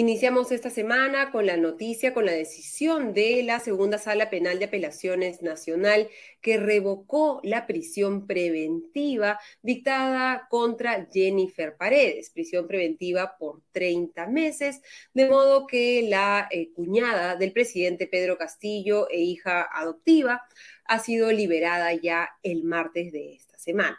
Iniciamos 0.00 0.50
esta 0.50 0.70
semana 0.70 1.30
con 1.30 1.44
la 1.44 1.58
noticia, 1.58 2.14
con 2.14 2.24
la 2.24 2.32
decisión 2.32 3.12
de 3.12 3.42
la 3.42 3.60
Segunda 3.60 3.98
Sala 3.98 4.30
Penal 4.30 4.58
de 4.58 4.64
Apelaciones 4.64 5.42
Nacional 5.42 6.08
que 6.40 6.56
revocó 6.56 7.42
la 7.44 7.66
prisión 7.66 8.26
preventiva 8.26 9.38
dictada 9.60 10.46
contra 10.48 11.06
Jennifer 11.12 11.76
Paredes, 11.76 12.30
prisión 12.30 12.66
preventiva 12.66 13.36
por 13.38 13.60
30 13.72 14.26
meses, 14.28 14.80
de 15.12 15.28
modo 15.28 15.66
que 15.66 16.06
la 16.08 16.48
eh, 16.50 16.72
cuñada 16.72 17.36
del 17.36 17.52
presidente 17.52 18.06
Pedro 18.06 18.38
Castillo 18.38 19.06
e 19.10 19.20
hija 19.20 19.68
adoptiva 19.70 20.40
ha 20.86 20.98
sido 20.98 21.30
liberada 21.30 21.92
ya 21.92 22.30
el 22.42 22.64
martes 22.64 23.12
de 23.12 23.34
esta 23.34 23.58
semana 23.58 23.98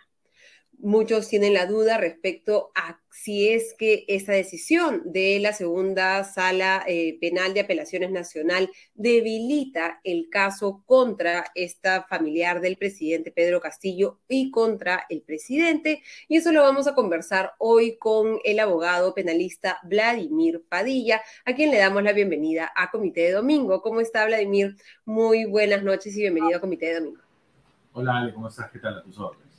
muchos 0.82 1.28
tienen 1.28 1.54
la 1.54 1.66
duda 1.66 1.98
respecto 1.98 2.72
a 2.76 3.00
si 3.12 3.50
es 3.50 3.76
que 3.78 4.06
esta 4.08 4.32
decisión 4.32 5.02
de 5.06 5.40
la 5.40 5.54
segunda 5.54 6.24
sala 6.24 6.84
eh, 6.88 7.18
penal 7.20 7.54
de 7.54 7.60
apelaciones 7.60 8.10
nacional 8.10 8.70
debilita 8.96 10.00
el 10.04 10.30
caso 10.30 10.82
contra 10.86 11.46
esta 11.54 12.04
familiar 12.04 12.62
del 12.62 12.78
presidente 12.78 13.32
Pedro 13.32 13.60
Castillo 13.60 14.20
y 14.28 14.50
contra 14.50 15.06
el 15.10 15.22
presidente. 15.22 16.02
Y 16.28 16.38
eso 16.38 16.52
lo 16.52 16.64
vamos 16.64 16.88
a 16.88 16.96
conversar 16.96 17.54
hoy 17.60 17.98
con 17.98 18.40
el 18.44 18.60
abogado 18.60 19.14
penalista 19.14 19.80
Vladimir 19.84 20.64
Padilla, 20.68 21.22
a 21.46 21.54
quien 21.54 21.70
le 21.70 21.78
damos 21.78 22.04
la 22.04 22.14
bienvenida 22.14 22.72
a 22.76 22.90
Comité 22.90 23.22
de 23.22 23.32
Domingo. 23.34 23.82
¿Cómo 23.82 24.02
está 24.02 24.26
Vladimir? 24.26 24.78
Muy 25.06 25.46
buenas 25.46 25.84
noches 25.84 26.16
y 26.16 26.22
bienvenido 26.22 26.58
a 26.58 26.62
Comité 26.62 26.88
de 26.88 27.00
Domingo. 27.02 27.22
Hola 27.94 28.18
Ale, 28.18 28.34
¿cómo 28.34 28.48
estás? 28.48 28.72
¿Qué 28.72 28.80
tal 28.80 28.98
a 28.98 29.04
tus 29.04 29.20
órdenes? 29.20 29.51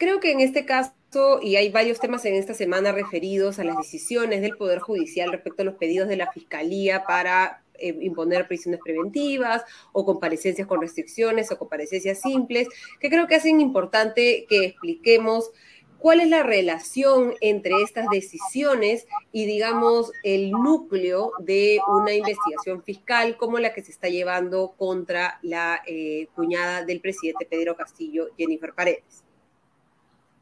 Creo 0.00 0.18
que 0.18 0.32
en 0.32 0.40
este 0.40 0.64
caso, 0.64 1.40
y 1.42 1.56
hay 1.56 1.68
varios 1.68 2.00
temas 2.00 2.24
en 2.24 2.34
esta 2.34 2.54
semana 2.54 2.90
referidos 2.90 3.58
a 3.58 3.64
las 3.64 3.76
decisiones 3.76 4.40
del 4.40 4.56
Poder 4.56 4.78
Judicial 4.78 5.30
respecto 5.30 5.60
a 5.60 5.66
los 5.66 5.74
pedidos 5.74 6.08
de 6.08 6.16
la 6.16 6.32
Fiscalía 6.32 7.04
para 7.04 7.62
eh, 7.74 7.94
imponer 8.00 8.48
prisiones 8.48 8.80
preventivas 8.82 9.62
o 9.92 10.06
comparecencias 10.06 10.66
con 10.66 10.80
restricciones 10.80 11.52
o 11.52 11.58
comparecencias 11.58 12.18
simples, 12.22 12.66
que 12.98 13.10
creo 13.10 13.26
que 13.26 13.34
hacen 13.34 13.60
importante 13.60 14.46
que 14.48 14.64
expliquemos 14.64 15.50
cuál 15.98 16.20
es 16.20 16.30
la 16.30 16.44
relación 16.44 17.34
entre 17.42 17.82
estas 17.82 18.06
decisiones 18.10 19.06
y, 19.32 19.44
digamos, 19.44 20.12
el 20.24 20.50
núcleo 20.50 21.32
de 21.40 21.78
una 21.86 22.14
investigación 22.14 22.82
fiscal 22.82 23.36
como 23.36 23.58
la 23.58 23.74
que 23.74 23.82
se 23.82 23.92
está 23.92 24.08
llevando 24.08 24.72
contra 24.78 25.40
la 25.42 25.82
eh, 25.86 26.28
cuñada 26.34 26.86
del 26.86 27.02
presidente 27.02 27.44
Pedro 27.44 27.76
Castillo, 27.76 28.28
Jennifer 28.38 28.72
Paredes. 28.72 29.24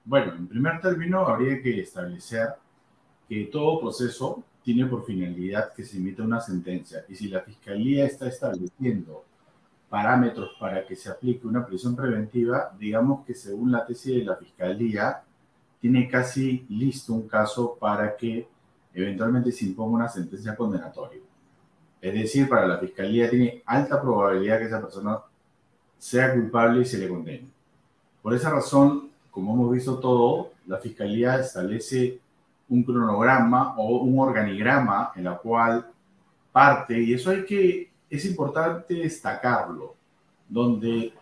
Bueno, 0.09 0.33
en 0.37 0.49
primer 0.49 0.81
término, 0.81 1.27
habría 1.27 1.61
que 1.61 1.81
establecer 1.81 2.55
que 3.29 3.45
todo 3.53 3.79
proceso 3.79 4.43
tiene 4.63 4.87
por 4.87 5.05
finalidad 5.05 5.75
que 5.75 5.85
se 5.85 5.99
emita 5.99 6.23
una 6.23 6.41
sentencia 6.41 7.05
y 7.11 7.15
si 7.15 7.29
la 7.29 7.43
Fiscalía 7.43 8.07
está 8.07 8.27
estableciendo 8.27 9.27
parámetros 9.91 10.53
para 10.59 10.87
que 10.87 10.97
se 10.97 11.11
aplique 11.11 11.47
una 11.47 11.67
prisión 11.67 11.95
preventiva, 11.95 12.75
digamos 12.79 13.27
que 13.27 13.35
según 13.35 13.71
la 13.71 13.85
tesis 13.85 14.15
de 14.15 14.25
la 14.25 14.37
Fiscalía, 14.37 15.25
tiene 15.79 16.09
casi 16.09 16.65
listo 16.71 17.13
un 17.13 17.29
caso 17.29 17.77
para 17.79 18.17
que 18.17 18.49
eventualmente 18.95 19.53
se 19.53 19.67
imponga 19.67 19.97
una 19.97 20.09
sentencia 20.09 20.57
condenatoria. 20.57 21.21
Es 22.01 22.15
decir, 22.15 22.49
para 22.49 22.67
la 22.67 22.79
Fiscalía 22.79 23.29
tiene 23.29 23.63
alta 23.67 24.01
probabilidad 24.01 24.59
que 24.59 24.65
esa 24.65 24.81
persona 24.81 25.19
sea 25.99 26.33
culpable 26.33 26.81
y 26.81 26.87
se 26.87 26.97
le 26.97 27.11
condene. 27.11 27.51
Por 28.23 28.33
esa 28.33 28.49
razón, 28.49 29.08
como 29.39 29.55
hemos 29.55 29.71
visto 29.73 30.01
todo, 30.01 30.51
la 30.67 30.79
Fiscalía 30.79 31.37
establece 31.39 32.19
un 32.69 32.83
cronograma 32.83 33.77
o 33.77 33.99
un 33.99 34.19
organigrama 34.19 35.13
en 35.15 35.25
la 35.25 35.39
cual 35.39 35.87
parte, 36.51 37.01
y 37.01 37.15
eso 37.15 37.31
hay 37.31 37.45
que, 37.45 37.89
es 38.11 38.25
importante 38.25 38.95
destacarlo, 38.95 39.95
donde 40.49 41.13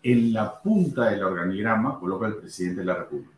en 0.00 0.32
la 0.32 0.62
punta 0.62 1.10
del 1.10 1.24
organigrama 1.24 1.98
coloca 1.98 2.28
el 2.28 2.36
presidente 2.36 2.82
de 2.82 2.86
la 2.86 2.94
República. 2.94 3.34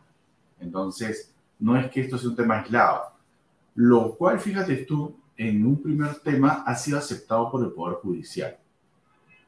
Entonces, 0.61 1.33
no 1.59 1.75
es 1.75 1.91
que 1.91 2.03
esto 2.03 2.19
sea 2.19 2.29
un 2.29 2.37
tema 2.37 2.59
aislado, 2.59 3.03
lo 3.77 4.15
cual, 4.15 4.39
fíjate 4.39 4.77
tú, 4.85 5.17
en 5.39 5.65
un 5.65 5.83
primer 5.83 6.17
tema 6.17 6.65
ha 6.67 6.75
sido 6.75 6.99
aceptado 6.99 7.51
por 7.51 7.65
el 7.65 7.73
Poder 7.73 7.97
Judicial. 7.97 8.59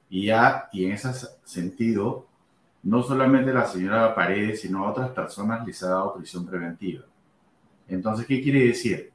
Y 0.09 0.25
ya, 0.25 0.71
y 0.73 0.87
en 0.87 0.93
ese 0.93 1.13
sentido, 1.45 2.28
no 2.89 3.03
solamente 3.03 3.53
la 3.53 3.67
señora 3.67 4.15
Paredes, 4.15 4.63
sino 4.63 4.83
a 4.83 4.91
otras 4.91 5.11
personas 5.11 5.67
les 5.67 5.83
ha 5.83 5.91
dado 5.91 6.15
prisión 6.15 6.47
preventiva. 6.47 7.05
Entonces, 7.87 8.25
¿qué 8.25 8.41
quiere 8.41 8.69
decir? 8.69 9.13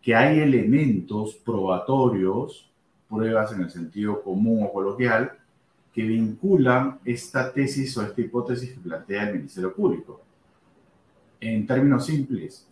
Que 0.00 0.14
hay 0.14 0.38
elementos 0.38 1.34
probatorios, 1.34 2.70
pruebas 3.10 3.52
en 3.52 3.60
el 3.60 3.70
sentido 3.70 4.22
común 4.22 4.64
o 4.64 4.72
coloquial, 4.72 5.32
que 5.92 6.02
vinculan 6.02 6.98
esta 7.04 7.52
tesis 7.52 7.94
o 7.98 8.02
esta 8.02 8.22
hipótesis 8.22 8.72
que 8.72 8.80
plantea 8.80 9.28
el 9.28 9.36
Ministerio 9.36 9.74
Público. 9.74 10.22
En 11.40 11.66
términos 11.66 12.06
simples, 12.06 12.66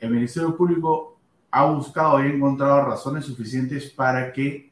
el 0.00 0.10
Ministerio 0.10 0.54
Público 0.54 1.16
ha 1.50 1.64
buscado 1.64 2.22
y 2.22 2.30
encontrado 2.30 2.84
razones 2.84 3.24
suficientes 3.24 3.88
para 3.88 4.34
que 4.34 4.70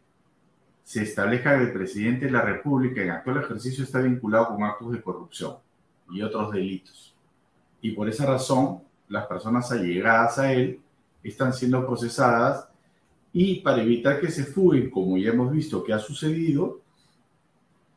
se 0.88 1.02
establezca 1.02 1.54
que 1.54 1.64
el 1.64 1.72
presidente 1.74 2.24
de 2.24 2.30
la 2.30 2.40
República 2.40 3.02
en 3.02 3.10
actual 3.10 3.44
ejercicio 3.44 3.84
está 3.84 4.00
vinculado 4.00 4.48
con 4.48 4.62
actos 4.62 4.90
de 4.90 5.02
corrupción 5.02 5.56
y 6.10 6.22
otros 6.22 6.50
delitos. 6.50 7.14
Y 7.82 7.90
por 7.90 8.08
esa 8.08 8.24
razón, 8.24 8.80
las 9.06 9.26
personas 9.26 9.70
allegadas 9.70 10.38
a 10.38 10.50
él 10.50 10.80
están 11.22 11.52
siendo 11.52 11.86
procesadas 11.86 12.68
y 13.34 13.60
para 13.60 13.82
evitar 13.82 14.18
que 14.18 14.30
se 14.30 14.44
fuguen, 14.44 14.88
como 14.88 15.18
ya 15.18 15.28
hemos 15.28 15.52
visto 15.52 15.84
que 15.84 15.92
ha 15.92 15.98
sucedido, 15.98 16.80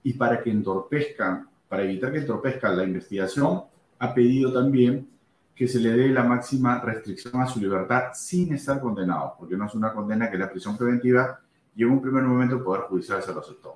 y 0.04 0.12
para 0.12 0.44
que 0.44 0.50
entorpezcan, 0.50 1.48
para 1.70 1.84
evitar 1.84 2.12
que 2.12 2.18
entorpezcan 2.18 2.76
la 2.76 2.84
investigación, 2.84 3.64
ha 4.00 4.14
pedido 4.14 4.52
también 4.52 5.08
que 5.56 5.66
se 5.66 5.80
le 5.80 5.92
dé 5.92 6.10
la 6.10 6.24
máxima 6.24 6.82
restricción 6.82 7.42
a 7.42 7.48
su 7.48 7.62
libertad 7.62 8.12
sin 8.14 8.54
estar 8.54 8.82
condenado, 8.82 9.36
porque 9.40 9.56
no 9.56 9.68
es 9.68 9.76
una 9.76 9.94
condena 9.94 10.30
que 10.30 10.38
la 10.38 10.52
prisión 10.52 10.76
preventiva 10.76 11.40
y 11.76 11.84
en 11.84 11.90
un 11.90 12.02
primer 12.02 12.24
momento 12.24 12.56
el 12.56 12.64
Poder 12.64 12.84
Judicial 12.84 13.22
se 13.22 13.34
lo 13.34 13.40
aceptó. 13.40 13.76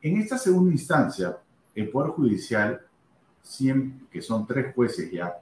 En 0.00 0.18
esta 0.18 0.38
segunda 0.38 0.72
instancia, 0.72 1.36
el 1.74 1.88
Poder 1.88 2.10
Judicial, 2.12 2.80
que 4.10 4.22
son 4.22 4.46
tres 4.46 4.74
jueces 4.74 5.10
ya, 5.10 5.34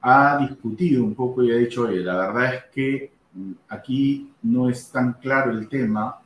ha 0.00 0.38
discutido 0.38 1.04
un 1.04 1.14
poco 1.14 1.42
y 1.42 1.52
ha 1.52 1.56
dicho, 1.56 1.82
oye, 1.82 2.00
la 2.00 2.16
verdad 2.16 2.54
es 2.54 2.64
que 2.72 3.12
mm, 3.34 3.52
aquí 3.68 4.32
no 4.42 4.68
es 4.70 4.90
tan 4.90 5.14
claro 5.14 5.50
el 5.50 5.68
tema 5.68 6.20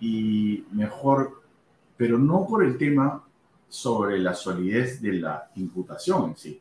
y 0.00 0.64
mejor, 0.72 1.42
pero 1.96 2.18
no 2.18 2.46
por 2.46 2.64
el 2.64 2.78
tema 2.78 3.22
sobre 3.68 4.18
la 4.18 4.34
solidez 4.34 5.00
de 5.00 5.14
la 5.14 5.50
imputación 5.56 6.30
en 6.30 6.36
sí, 6.36 6.60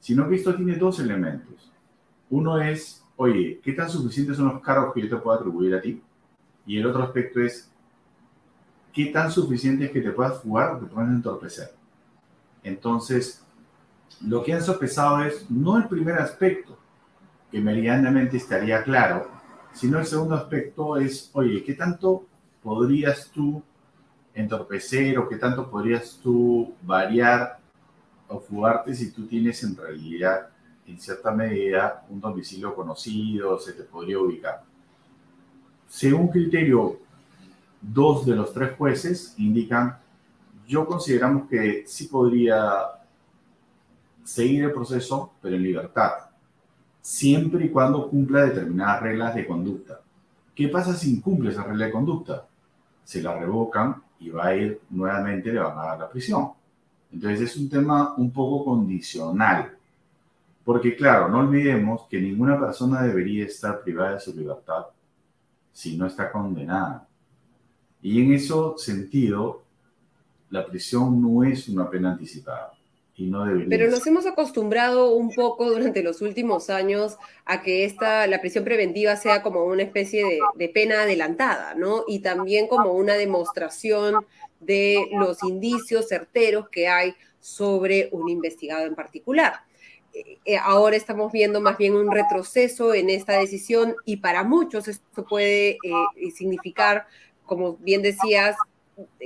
sino 0.00 0.28
que 0.28 0.36
esto 0.36 0.54
tiene 0.54 0.76
dos 0.76 1.00
elementos. 1.00 1.70
Uno 2.30 2.60
es, 2.60 3.02
oye, 3.16 3.60
¿qué 3.62 3.72
tan 3.72 3.90
suficientes 3.90 4.36
son 4.36 4.46
los 4.46 4.62
cargos 4.62 4.94
que 4.94 5.02
yo 5.02 5.08
te 5.08 5.16
puedo 5.16 5.36
atribuir 5.36 5.74
a 5.74 5.80
ti? 5.80 6.00
Y 6.66 6.78
el 6.78 6.86
otro 6.86 7.04
aspecto 7.04 7.40
es, 7.40 7.70
¿qué 8.92 9.06
tan 9.06 9.30
suficiente 9.30 9.86
es 9.86 9.90
que 9.92 10.00
te 10.00 10.10
puedas 10.10 10.38
jugar 10.38 10.74
o 10.74 10.78
te 10.78 10.86
puedan 10.86 11.14
entorpecer? 11.14 11.72
Entonces, 12.62 13.44
lo 14.20 14.42
que 14.42 14.52
han 14.52 14.62
sopesado 14.62 15.22
es 15.22 15.48
no 15.50 15.76
el 15.76 15.86
primer 15.86 16.18
aspecto, 16.18 16.76
que 17.50 17.60
meridianamente 17.60 18.36
estaría 18.36 18.82
claro, 18.82 19.30
sino 19.72 19.98
el 19.98 20.06
segundo 20.06 20.34
aspecto 20.34 20.96
es, 20.96 21.30
oye, 21.34 21.62
¿qué 21.62 21.74
tanto 21.74 22.26
podrías 22.62 23.30
tú 23.30 23.62
entorpecer 24.34 25.18
o 25.18 25.28
qué 25.28 25.36
tanto 25.36 25.70
podrías 25.70 26.18
tú 26.22 26.74
variar 26.82 27.58
o 28.28 28.40
fugarte 28.40 28.94
si 28.94 29.12
tú 29.12 29.26
tienes 29.26 29.62
en 29.62 29.76
realidad, 29.76 30.48
en 30.86 30.98
cierta 30.98 31.30
medida, 31.30 32.04
un 32.08 32.20
domicilio 32.20 32.74
conocido, 32.74 33.58
se 33.58 33.72
te 33.72 33.84
podría 33.84 34.18
ubicar? 34.18 34.62
Según 35.88 36.28
criterio, 36.28 36.98
dos 37.80 38.26
de 38.26 38.34
los 38.34 38.52
tres 38.52 38.72
jueces 38.76 39.34
indican, 39.38 39.98
yo 40.66 40.86
consideramos 40.86 41.48
que 41.48 41.84
sí 41.86 42.08
podría 42.08 42.60
seguir 44.24 44.64
el 44.64 44.72
proceso, 44.72 45.32
pero 45.40 45.54
en 45.54 45.62
libertad, 45.62 46.12
siempre 47.00 47.66
y 47.66 47.70
cuando 47.70 48.08
cumpla 48.08 48.46
determinadas 48.46 49.02
reglas 49.02 49.34
de 49.34 49.46
conducta. 49.46 50.00
¿Qué 50.54 50.68
pasa 50.68 50.94
si 50.94 51.14
incumple 51.14 51.50
esa 51.50 51.62
regla 51.62 51.86
de 51.86 51.92
conducta? 51.92 52.46
Se 53.04 53.22
la 53.22 53.38
revocan 53.38 54.02
y 54.18 54.30
va 54.30 54.46
a 54.46 54.56
ir 54.56 54.80
nuevamente, 54.90 55.52
le 55.52 55.60
van 55.60 55.78
a 55.78 55.84
dar 55.84 55.98
la 56.00 56.10
prisión. 56.10 56.50
Entonces 57.12 57.42
es 57.42 57.56
un 57.56 57.68
tema 57.68 58.14
un 58.16 58.32
poco 58.32 58.64
condicional. 58.64 59.72
Porque 60.64 60.96
claro, 60.96 61.28
no 61.28 61.38
olvidemos 61.38 62.08
que 62.10 62.20
ninguna 62.20 62.58
persona 62.58 63.02
debería 63.02 63.44
estar 63.44 63.82
privada 63.82 64.14
de 64.14 64.20
su 64.20 64.34
libertad 64.34 64.86
si 65.76 65.94
no 65.94 66.06
está 66.06 66.32
condenada. 66.32 67.06
Y 68.00 68.22
en 68.22 68.32
ese 68.32 68.54
sentido, 68.78 69.62
la 70.48 70.64
prisión 70.64 71.20
no 71.20 71.44
es 71.44 71.68
una 71.68 71.90
pena 71.90 72.12
anticipada. 72.12 72.72
Y 73.14 73.26
no 73.26 73.44
debería 73.44 73.68
Pero 73.68 73.90
nos 73.90 74.06
hemos 74.06 74.24
acostumbrado 74.24 75.10
un 75.10 75.34
poco 75.34 75.68
durante 75.68 76.02
los 76.02 76.22
últimos 76.22 76.70
años 76.70 77.18
a 77.44 77.60
que 77.60 77.84
esta, 77.84 78.26
la 78.26 78.40
prisión 78.40 78.64
preventiva 78.64 79.16
sea 79.16 79.42
como 79.42 79.64
una 79.66 79.82
especie 79.82 80.24
de, 80.24 80.38
de 80.54 80.68
pena 80.70 81.02
adelantada, 81.02 81.74
¿no? 81.74 82.04
Y 82.08 82.20
también 82.20 82.68
como 82.68 82.92
una 82.92 83.14
demostración 83.14 84.24
de 84.60 85.10
los 85.12 85.42
indicios 85.42 86.08
certeros 86.08 86.70
que 86.70 86.88
hay 86.88 87.14
sobre 87.38 88.08
un 88.12 88.30
investigado 88.30 88.86
en 88.86 88.94
particular. 88.94 89.65
Eh, 90.44 90.56
ahora 90.56 90.96
estamos 90.96 91.30
viendo 91.30 91.60
más 91.60 91.76
bien 91.76 91.94
un 91.94 92.10
retroceso 92.10 92.94
en 92.94 93.10
esta 93.10 93.38
decisión 93.38 93.96
y 94.06 94.16
para 94.18 94.44
muchos 94.44 94.88
esto 94.88 95.26
puede 95.26 95.78
eh, 95.82 96.30
significar, 96.34 97.06
como 97.44 97.76
bien 97.76 98.00
decías, 98.00 98.56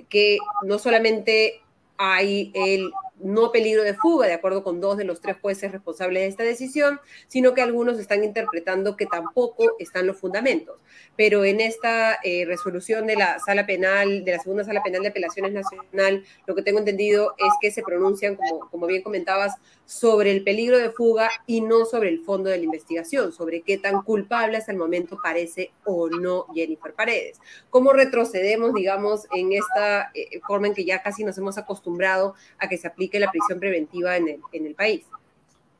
que 0.09 0.39
no 0.65 0.79
solamente 0.79 1.61
hay 1.97 2.51
el 2.55 2.93
no 3.23 3.53
peligro 3.53 3.83
de 3.83 3.95
fuga, 3.95 4.27
de 4.27 4.35
acuerdo 4.35 4.63
con 4.63 4.81
dos 4.81 4.97
de 4.97 5.05
los 5.05 5.21
tres 5.21 5.37
jueces 5.41 5.73
responsables 5.73 6.23
de 6.23 6.29
esta 6.29 6.43
decisión, 6.43 7.01
sino 7.29 7.55
que 7.55 7.63
algunos 7.63 7.99
están 7.99 8.25
interpretando 8.25 8.97
que 8.97 9.07
tampoco 9.07 9.77
están 9.79 10.07
los 10.07 10.19
fundamentos. 10.19 10.79
Pero 11.17 11.45
en 11.45 11.61
esta 11.61 12.19
eh, 12.23 12.45
resolución 12.47 13.07
de 13.07 13.17
la 13.17 13.39
sala 13.39 13.67
penal, 13.67 14.25
de 14.25 14.33
la 14.33 14.39
segunda 14.39 14.65
sala 14.65 14.83
penal 14.83 15.03
de 15.03 15.09
apelaciones 15.09 15.53
nacional, 15.53 16.25
lo 16.47 16.55
que 16.55 16.63
tengo 16.63 16.79
entendido 16.79 17.35
es 17.39 17.53
que 17.61 17.71
se 17.71 17.83
pronuncian, 17.83 18.39
como, 18.71 18.87
bien 18.87 19.03
comentabas, 19.03 19.55
sobre 19.85 20.31
el 20.31 20.45
peligro 20.45 20.79
de 20.79 20.91
fuga 20.91 21.31
y 21.47 21.61
no 21.61 21.85
sobre 21.85 22.09
el 22.09 22.21
fondo 22.21 22.49
de 22.49 22.59
la 22.59 22.65
investigación, 22.65 23.33
sobre 23.33 23.63
qué 23.63 23.77
tan 23.77 24.03
culpable 24.03 24.57
hasta 24.57 24.73
el 24.73 24.79
momento 24.79 25.19
parece 25.23 25.73
o 25.85 26.09
no 26.09 26.47
Jennifer 26.55 26.95
Paredes. 26.95 27.41
¿Cómo 27.71 27.93
retrocedemos, 27.93 28.73
digamos, 28.73 29.27
en 29.35 29.53
esta 29.53 30.11
eh, 30.15 30.41
forma 30.47 30.69
en 30.69 30.75
que 30.75 30.85
ya 30.85 31.03
casi 31.03 31.25
nos 31.25 31.37
hemos 31.39 31.59
acostumbrado 31.59 32.35
a 32.59 32.69
que 32.69 32.79
se 32.79 32.87
aplique 32.87 33.10
que 33.11 33.21
la 33.21 33.31
prisión 33.31 33.59
preventiva 33.59 34.17
en 34.17 34.29
el, 34.29 34.41
en 34.53 34.67
el 34.67 34.75
país. 34.75 35.05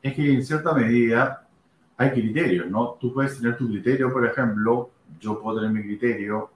Es 0.01 0.13
que 0.13 0.33
en 0.33 0.43
cierta 0.43 0.73
medida 0.73 1.47
hay 1.97 2.11
criterios, 2.11 2.69
¿no? 2.69 2.97
Tú 2.99 3.13
puedes 3.13 3.39
tener 3.39 3.57
tu 3.57 3.67
criterio, 3.67 4.11
por 4.11 4.25
ejemplo, 4.25 4.89
yo 5.19 5.39
puedo 5.39 5.59
tener 5.59 5.71
mi 5.71 5.83
criterio, 5.83 6.49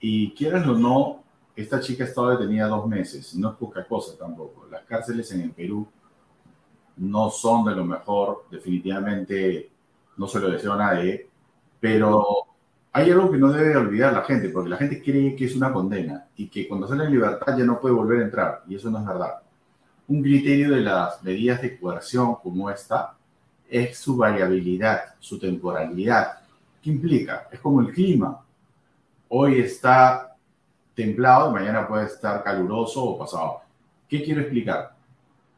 y 0.00 0.34
quieras 0.34 0.66
o 0.66 0.74
no, 0.74 1.22
esta 1.56 1.80
chica 1.80 2.04
ha 2.04 2.06
estado 2.08 2.30
detenida 2.30 2.66
dos 2.66 2.86
meses, 2.86 3.34
no 3.36 3.50
es 3.50 3.56
poca 3.56 3.84
cosa 3.84 4.18
tampoco. 4.18 4.66
Las 4.70 4.82
cárceles 4.84 5.30
en 5.32 5.42
el 5.42 5.50
Perú 5.52 5.86
no 6.96 7.30
son 7.30 7.64
de 7.64 7.74
lo 7.74 7.84
mejor, 7.84 8.44
definitivamente 8.50 9.70
no 10.16 10.26
se 10.26 10.40
lo 10.40 10.50
deseo 10.50 10.72
a 10.72 10.78
nadie, 10.78 11.28
pero 11.80 12.26
hay 12.92 13.10
algo 13.10 13.30
que 13.30 13.38
no 13.38 13.52
debe 13.52 13.76
olvidar 13.76 14.12
la 14.12 14.22
gente, 14.22 14.48
porque 14.48 14.70
la 14.70 14.76
gente 14.76 15.02
cree 15.02 15.34
que 15.34 15.46
es 15.46 15.56
una 15.56 15.72
condena 15.72 16.26
y 16.36 16.48
que 16.48 16.68
cuando 16.68 16.86
sale 16.86 17.04
en 17.04 17.12
libertad 17.12 17.56
ya 17.56 17.64
no 17.64 17.80
puede 17.80 17.94
volver 17.94 18.20
a 18.20 18.24
entrar, 18.24 18.62
y 18.68 18.74
eso 18.74 18.90
no 18.90 18.98
es 18.98 19.06
verdad. 19.06 19.43
Un 20.06 20.22
criterio 20.22 20.70
de 20.70 20.80
las 20.80 21.22
medidas 21.22 21.62
de 21.62 21.78
coerción 21.78 22.36
como 22.36 22.70
esta 22.70 23.16
es 23.68 23.96
su 23.96 24.16
variabilidad, 24.16 25.14
su 25.18 25.38
temporalidad. 25.38 26.40
¿Qué 26.82 26.90
implica? 26.90 27.48
Es 27.50 27.60
como 27.60 27.80
el 27.80 27.92
clima. 27.92 28.44
Hoy 29.28 29.60
está 29.60 30.36
templado, 30.94 31.50
mañana 31.50 31.88
puede 31.88 32.06
estar 32.06 32.42
caluroso 32.44 33.02
o 33.02 33.18
pasado. 33.18 33.62
¿Qué 34.08 34.22
quiero 34.22 34.42
explicar? 34.42 34.94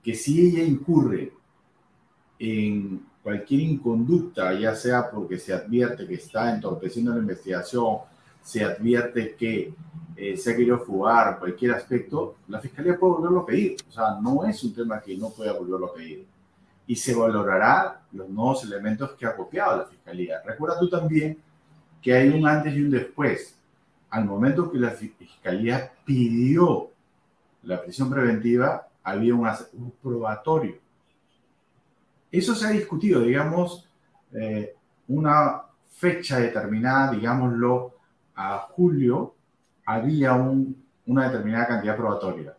Que 0.02 0.14
si 0.14 0.40
ella 0.48 0.62
incurre 0.62 1.32
en 2.38 3.04
cualquier 3.22 3.60
inconducta, 3.62 4.54
ya 4.54 4.74
sea 4.74 5.10
porque 5.10 5.38
se 5.38 5.52
advierte 5.52 6.06
que 6.06 6.14
está 6.14 6.54
entorpeciendo 6.54 7.12
la 7.12 7.18
investigación, 7.18 7.98
se 8.46 8.62
advierte 8.62 9.34
que 9.34 9.74
eh, 10.14 10.36
se 10.36 10.52
ha 10.52 10.56
querido 10.56 10.78
fugar 10.78 11.40
cualquier 11.40 11.72
aspecto, 11.72 12.36
la 12.46 12.60
fiscalía 12.60 12.96
puede 12.96 13.14
volverlo 13.14 13.40
a 13.40 13.46
pedir. 13.46 13.76
O 13.88 13.90
sea, 13.90 14.20
no 14.22 14.44
es 14.44 14.62
un 14.62 14.72
tema 14.72 15.00
que 15.00 15.16
no 15.16 15.30
pueda 15.30 15.52
volverlo 15.52 15.86
a 15.86 15.94
pedir. 15.94 16.24
Y 16.86 16.94
se 16.94 17.12
valorará 17.12 18.02
los 18.12 18.28
nuevos 18.28 18.62
elementos 18.62 19.10
que 19.14 19.26
ha 19.26 19.34
copiado 19.34 19.78
la 19.78 19.86
fiscalía. 19.86 20.42
Recuerda 20.46 20.78
tú 20.78 20.88
también 20.88 21.36
que 22.00 22.14
hay 22.14 22.28
un 22.28 22.46
antes 22.46 22.72
y 22.72 22.82
un 22.82 22.90
después. 22.92 23.58
Al 24.10 24.24
momento 24.24 24.70
que 24.70 24.78
la 24.78 24.90
fiscalía 24.90 25.92
pidió 26.04 26.90
la 27.64 27.82
prisión 27.82 28.08
preventiva, 28.08 28.86
había 29.02 29.34
un, 29.34 29.48
un 29.72 29.90
probatorio. 30.00 30.76
Eso 32.30 32.54
se 32.54 32.64
ha 32.64 32.70
discutido, 32.70 33.22
digamos, 33.22 33.88
eh, 34.32 34.72
una 35.08 35.62
fecha 35.90 36.38
determinada, 36.38 37.10
digámoslo, 37.10 37.95
a 38.36 38.58
julio 38.70 39.34
había 39.86 40.34
una 40.34 41.24
determinada 41.24 41.66
cantidad 41.66 41.96
probatoria. 41.96 42.54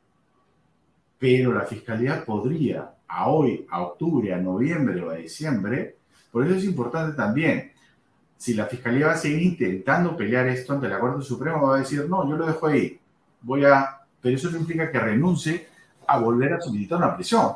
Pero 1.19 1.53
la 1.53 1.61
fiscalía 1.61 2.25
podría, 2.25 2.91
a 3.07 3.29
hoy, 3.29 3.65
a 3.69 3.81
octubre, 3.81 4.33
a 4.33 4.37
noviembre 4.37 5.01
o 5.01 5.11
a 5.11 5.15
diciembre, 5.15 5.97
por 6.31 6.45
eso 6.45 6.55
es 6.55 6.65
importante 6.65 7.15
también, 7.15 7.71
si 8.37 8.53
la 8.53 8.65
fiscalía 8.65 9.07
va 9.07 9.13
a 9.13 9.17
seguir 9.17 9.41
intentando 9.41 10.15
pelear 10.15 10.47
esto 10.47 10.73
ante 10.73 10.87
la 10.87 10.99
Corte 10.99 11.23
Suprema, 11.23 11.57
va 11.59 11.77
a 11.77 11.79
decir, 11.79 12.07
no, 12.07 12.27
yo 12.29 12.37
lo 12.37 12.45
dejo 12.45 12.67
ahí, 12.67 12.99
voy 13.41 13.65
a, 13.65 14.01
pero 14.21 14.35
eso 14.35 14.51
no 14.51 14.57
implica 14.57 14.91
que 14.91 14.99
renuncie 14.99 15.67
a 16.05 16.19
volver 16.19 16.53
a 16.53 16.61
solicitar 16.61 16.99
una 16.99 17.15
prisión, 17.15 17.53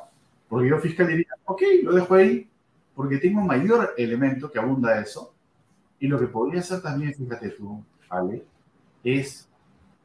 porque 0.50 0.69
yo 0.69 0.79
fiscal 0.79 1.07
diría, 1.07 1.27
ok, 1.45 1.62
lo 1.83 1.94
dejo 1.94 2.15
ahí, 2.15 2.50
porque 2.95 3.17
tengo 3.17 3.41
mayor 3.41 3.94
elemento 3.97 4.51
que 4.51 4.59
abunda 4.59 5.00
eso, 5.00 5.33
y 6.00 6.07
lo 6.07 6.19
que 6.19 6.27
podría 6.27 6.62
hacer 6.62 6.81
también, 6.81 7.13
fíjate 7.13 7.50
tú, 7.50 7.83
es, 9.04 9.48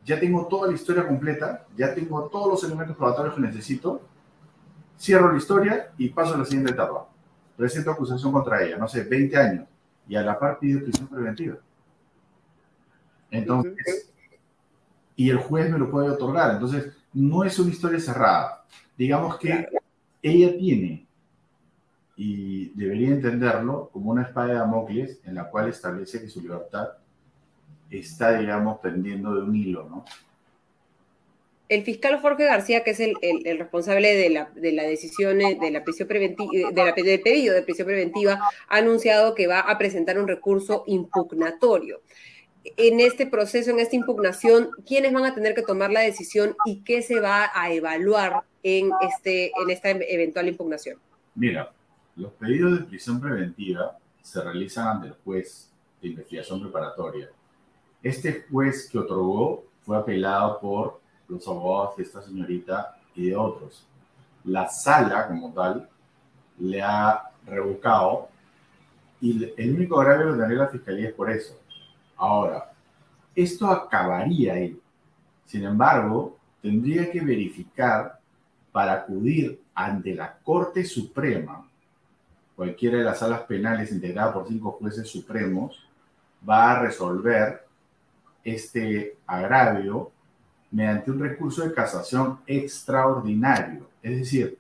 ya 0.04 0.18
tengo 0.18 0.46
toda 0.46 0.68
la 0.68 0.74
historia 0.74 1.06
completa, 1.06 1.66
ya 1.76 1.94
tengo 1.94 2.28
todos 2.28 2.48
los 2.48 2.64
elementos 2.64 2.96
probatorios 2.96 3.34
que 3.34 3.40
necesito, 3.40 4.02
cierro 4.98 5.32
la 5.32 5.38
historia 5.38 5.92
y 5.98 6.08
paso 6.08 6.34
a 6.34 6.38
la 6.38 6.44
siguiente 6.44 6.72
etapa. 6.72 7.08
Presento 7.56 7.90
acusación 7.90 8.32
contra 8.32 8.62
ella, 8.62 8.76
no 8.76 8.88
sé, 8.88 9.04
20 9.04 9.36
años, 9.36 9.66
y 10.08 10.16
a 10.16 10.22
la 10.22 10.38
par 10.38 10.58
pido 10.58 10.82
prisión 10.82 11.08
preventiva. 11.08 11.56
Entonces, 13.30 14.12
y 15.16 15.30
el 15.30 15.38
juez 15.38 15.70
me 15.70 15.78
lo 15.78 15.90
puede 15.90 16.10
otorgar. 16.10 16.52
Entonces, 16.52 16.92
no 17.12 17.44
es 17.44 17.58
una 17.58 17.70
historia 17.70 17.98
cerrada. 17.98 18.64
Digamos 18.96 19.38
que 19.38 19.66
ella 20.22 20.56
tiene, 20.56 21.06
y 22.16 22.68
debería 22.70 23.08
entenderlo, 23.08 23.90
como 23.92 24.10
una 24.10 24.22
espada 24.22 24.48
de 24.48 24.54
Damocles 24.54 25.20
en 25.24 25.34
la 25.34 25.50
cual 25.50 25.68
establece 25.68 26.20
que 26.20 26.28
su 26.28 26.40
libertad 26.40 26.88
está, 27.90 28.38
digamos, 28.38 28.80
pendiendo 28.80 29.34
de 29.34 29.42
un 29.42 29.56
hilo, 29.56 29.88
¿no? 29.88 30.04
El 31.68 31.82
fiscal 31.82 32.20
Jorge 32.20 32.44
García, 32.44 32.84
que 32.84 32.92
es 32.92 33.00
el, 33.00 33.14
el, 33.22 33.58
responsable 33.58 34.14
de 34.14 34.30
la, 34.30 34.50
de 34.54 34.70
la, 34.70 34.84
decisión 34.84 35.40
eh, 35.40 35.58
de 35.60 35.72
la 35.72 35.82
prisión 35.82 36.06
preventiva, 36.06 36.70
de 36.70 36.84
la, 36.84 36.92
del 36.92 37.20
pedido 37.20 37.54
de 37.54 37.62
prisión 37.62 37.86
preventiva, 37.86 38.40
ha 38.68 38.76
anunciado 38.76 39.34
que 39.34 39.48
va 39.48 39.60
a 39.60 39.76
presentar 39.76 40.16
un 40.18 40.28
recurso 40.28 40.84
impugnatorio. 40.86 42.02
En 42.76 43.00
este 43.00 43.26
proceso, 43.26 43.70
en 43.70 43.80
esta 43.80 43.96
impugnación, 43.96 44.70
¿quiénes 44.86 45.12
van 45.12 45.24
a 45.24 45.34
tener 45.34 45.54
que 45.54 45.62
tomar 45.62 45.90
la 45.90 46.00
decisión 46.00 46.54
y 46.66 46.82
qué 46.82 47.02
se 47.02 47.18
va 47.20 47.50
a 47.52 47.72
evaluar 47.72 48.42
en, 48.62 48.90
este, 49.00 49.46
en 49.60 49.70
esta 49.70 49.90
eventual 49.90 50.48
impugnación? 50.48 50.98
Mira, 51.34 51.72
los 52.14 52.32
pedidos 52.32 52.78
de 52.78 52.86
prisión 52.86 53.20
preventiva 53.20 53.98
se 54.22 54.42
realizan 54.42 54.88
ante 54.88 55.08
el 55.08 55.14
juez 55.24 55.70
de 56.00 56.08
investigación 56.08 56.60
preparatoria 56.60 57.28
este 58.08 58.46
juez 58.50 58.88
que 58.90 58.98
otorgó 58.98 59.64
fue 59.84 59.96
apelado 59.96 60.60
por 60.60 61.00
los 61.28 61.46
abogados 61.46 61.96
de 61.96 62.02
esta 62.02 62.22
señorita 62.22 62.96
y 63.14 63.28
de 63.28 63.36
otros. 63.36 63.86
La 64.44 64.68
sala, 64.68 65.26
como 65.28 65.52
tal, 65.52 65.88
le 66.58 66.82
ha 66.82 67.30
revocado 67.46 68.28
y 69.20 69.52
el 69.56 69.74
único 69.74 70.00
agravio 70.00 70.32
que 70.32 70.38
tendría 70.38 70.58
la 70.58 70.68
fiscalía 70.68 71.08
es 71.08 71.14
por 71.14 71.30
eso. 71.30 71.58
Ahora, 72.16 72.72
esto 73.34 73.66
acabaría 73.66 74.54
ahí. 74.54 74.80
Sin 75.44 75.64
embargo, 75.64 76.36
tendría 76.62 77.10
que 77.10 77.20
verificar 77.20 78.18
para 78.72 78.92
acudir 78.92 79.60
ante 79.74 80.14
la 80.14 80.36
Corte 80.38 80.84
Suprema, 80.84 81.66
cualquiera 82.54 82.98
de 82.98 83.04
las 83.04 83.18
salas 83.18 83.42
penales 83.42 83.92
integrada 83.92 84.32
por 84.32 84.48
cinco 84.48 84.72
jueces 84.72 85.08
supremos, 85.08 85.86
va 86.48 86.72
a 86.72 86.80
resolver 86.80 87.65
este 88.46 89.18
agravio 89.26 90.12
mediante 90.70 91.10
un 91.10 91.20
recurso 91.20 91.62
de 91.62 91.74
casación 91.74 92.38
extraordinario. 92.46 93.88
Es 94.02 94.18
decir, 94.18 94.58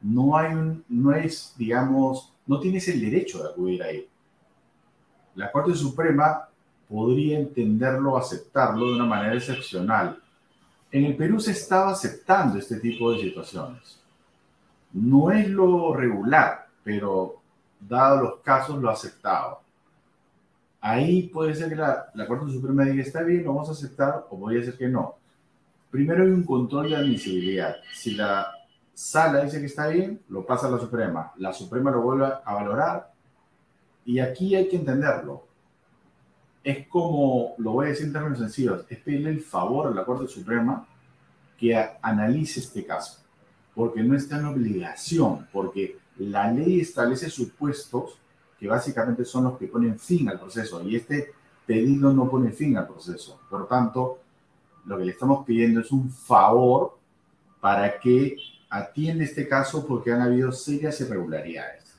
no 0.00 0.36
hay 0.36 0.54
un, 0.54 0.84
no 0.88 1.12
es, 1.12 1.54
digamos, 1.56 2.32
no 2.46 2.58
tienes 2.58 2.88
el 2.88 3.00
derecho 3.00 3.42
de 3.42 3.50
acudir 3.50 3.82
ahí. 3.82 4.08
La 5.34 5.52
Corte 5.52 5.74
Suprema 5.74 6.48
podría 6.88 7.38
entenderlo, 7.38 8.16
aceptarlo 8.16 8.86
de 8.88 8.94
una 8.94 9.04
manera 9.04 9.34
excepcional. 9.34 10.18
En 10.90 11.04
el 11.04 11.16
Perú 11.16 11.38
se 11.38 11.52
estaba 11.52 11.90
aceptando 11.90 12.58
este 12.58 12.80
tipo 12.80 13.12
de 13.12 13.20
situaciones. 13.20 14.00
No 14.92 15.30
es 15.30 15.48
lo 15.48 15.94
regular, 15.94 16.66
pero 16.82 17.42
dado 17.78 18.22
los 18.22 18.36
casos 18.40 18.80
lo 18.80 18.88
aceptaba. 18.88 19.60
Ahí 20.80 21.24
puede 21.24 21.54
ser 21.54 21.68
que 21.68 21.76
la, 21.76 22.10
Corte 22.26 22.52
Suprema 22.52 22.84
diga, 22.84 23.02
está 23.02 23.22
bien, 23.22 23.44
lo 23.44 23.52
vamos 23.52 23.68
a 23.68 23.72
aceptar, 23.72 24.26
o 24.30 24.38
podría 24.38 24.64
ser 24.64 24.76
que 24.76 24.88
no. 24.88 25.16
Primero 25.90 26.22
hay 26.22 26.30
un 26.30 26.44
control 26.44 26.90
de 26.90 26.96
admisibilidad. 26.96 27.76
Si 27.94 28.14
la 28.14 28.52
sala 28.94 29.42
dice 29.44 29.60
que 29.60 29.66
está 29.66 29.88
bien, 29.88 30.20
lo 30.28 30.46
pasa 30.46 30.68
a 30.68 30.70
la 30.70 30.78
Suprema. 30.78 31.32
La 31.38 31.52
Suprema 31.52 31.90
lo 31.90 32.02
vuelve 32.02 32.26
a 32.44 32.54
valorar. 32.54 33.12
Y 34.04 34.20
aquí 34.20 34.54
hay 34.54 34.68
que 34.68 34.76
entenderlo. 34.76 35.46
Es 36.62 36.86
como, 36.86 37.54
lo 37.58 37.72
voy 37.72 37.86
a 37.86 37.88
decir 37.90 38.06
en 38.06 38.12
términos 38.12 38.38
sencillos, 38.38 38.84
es 38.88 38.98
pedirle 38.98 39.30
el 39.30 39.40
favor 39.40 39.88
a 39.88 39.90
la 39.90 40.04
Corte 40.04 40.26
Suprema 40.28 40.86
que 41.58 41.76
analice 42.02 42.60
este 42.60 42.84
caso. 42.86 43.20
Porque 43.74 44.02
no 44.02 44.14
está 44.14 44.38
en 44.38 44.46
obligación, 44.46 45.48
porque 45.52 45.96
la 46.18 46.52
ley 46.52 46.80
establece 46.80 47.30
supuestos 47.30 48.18
que 48.58 48.68
básicamente 48.68 49.24
son 49.24 49.44
los 49.44 49.58
que 49.58 49.68
ponen 49.68 49.98
fin 49.98 50.28
al 50.28 50.38
proceso 50.38 50.82
y 50.82 50.96
este 50.96 51.32
pedido 51.66 52.12
no 52.12 52.28
pone 52.28 52.50
fin 52.50 52.76
al 52.76 52.86
proceso. 52.86 53.40
Por 53.48 53.68
tanto, 53.68 54.18
lo 54.86 54.98
que 54.98 55.04
le 55.04 55.12
estamos 55.12 55.44
pidiendo 55.44 55.80
es 55.80 55.92
un 55.92 56.10
favor 56.10 56.98
para 57.60 57.98
que 58.00 58.36
atienda 58.70 59.24
este 59.24 59.46
caso 59.46 59.86
porque 59.86 60.12
han 60.12 60.22
habido 60.22 60.50
serias 60.50 61.00
irregularidades. 61.00 61.94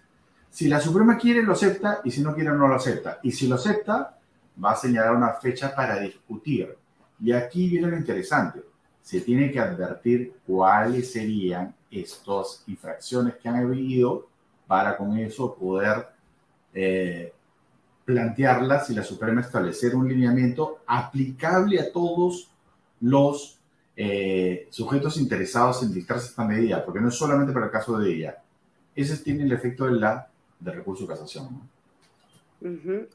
Si 0.49 0.67
la 0.67 0.79
Suprema 0.79 1.17
quiere, 1.17 1.43
lo 1.43 1.53
acepta 1.53 2.01
y 2.03 2.11
si 2.11 2.21
no 2.21 2.33
quiere, 2.33 2.49
no 2.49 2.67
lo 2.67 2.75
acepta. 2.75 3.19
Y 3.23 3.31
si 3.31 3.47
lo 3.47 3.55
acepta, 3.55 4.17
va 4.63 4.71
a 4.71 4.75
señalar 4.75 5.15
una 5.15 5.33
fecha 5.33 5.73
para 5.73 5.99
discutir. 5.99 6.75
Y 7.21 7.31
aquí 7.31 7.69
viene 7.69 7.87
lo 7.87 7.97
interesante. 7.97 8.61
Se 9.01 9.21
tiene 9.21 9.51
que 9.51 9.59
advertir 9.59 10.33
cuáles 10.45 11.11
serían 11.11 11.73
estas 11.91 12.63
infracciones 12.67 13.35
que 13.35 13.49
han 13.49 13.55
habido 13.55 14.27
para 14.67 14.97
con 14.97 15.17
eso 15.17 15.55
poder 15.55 16.07
eh, 16.73 17.33
plantearlas 18.05 18.89
y 18.89 18.95
la 18.95 19.03
Suprema 19.03 19.41
establecer 19.41 19.95
un 19.95 20.07
lineamiento 20.07 20.79
aplicable 20.87 21.79
a 21.79 21.91
todos 21.91 22.49
los 23.01 23.59
eh, 23.95 24.67
sujetos 24.71 25.17
interesados 25.17 25.83
en 25.83 25.93
dictarse 25.93 26.27
esta 26.27 26.43
medida, 26.43 26.83
porque 26.83 27.01
no 27.01 27.09
es 27.09 27.15
solamente 27.15 27.53
para 27.53 27.67
el 27.67 27.71
caso 27.71 27.97
de 27.99 28.11
ella. 28.11 28.41
Ese 28.95 29.17
tiene 29.17 29.43
el 29.43 29.51
efecto 29.51 29.85
de 29.85 29.91
la 29.91 30.27
de 30.59 30.71
recurso 30.71 31.03
de 31.03 31.09
casación. 31.09 31.61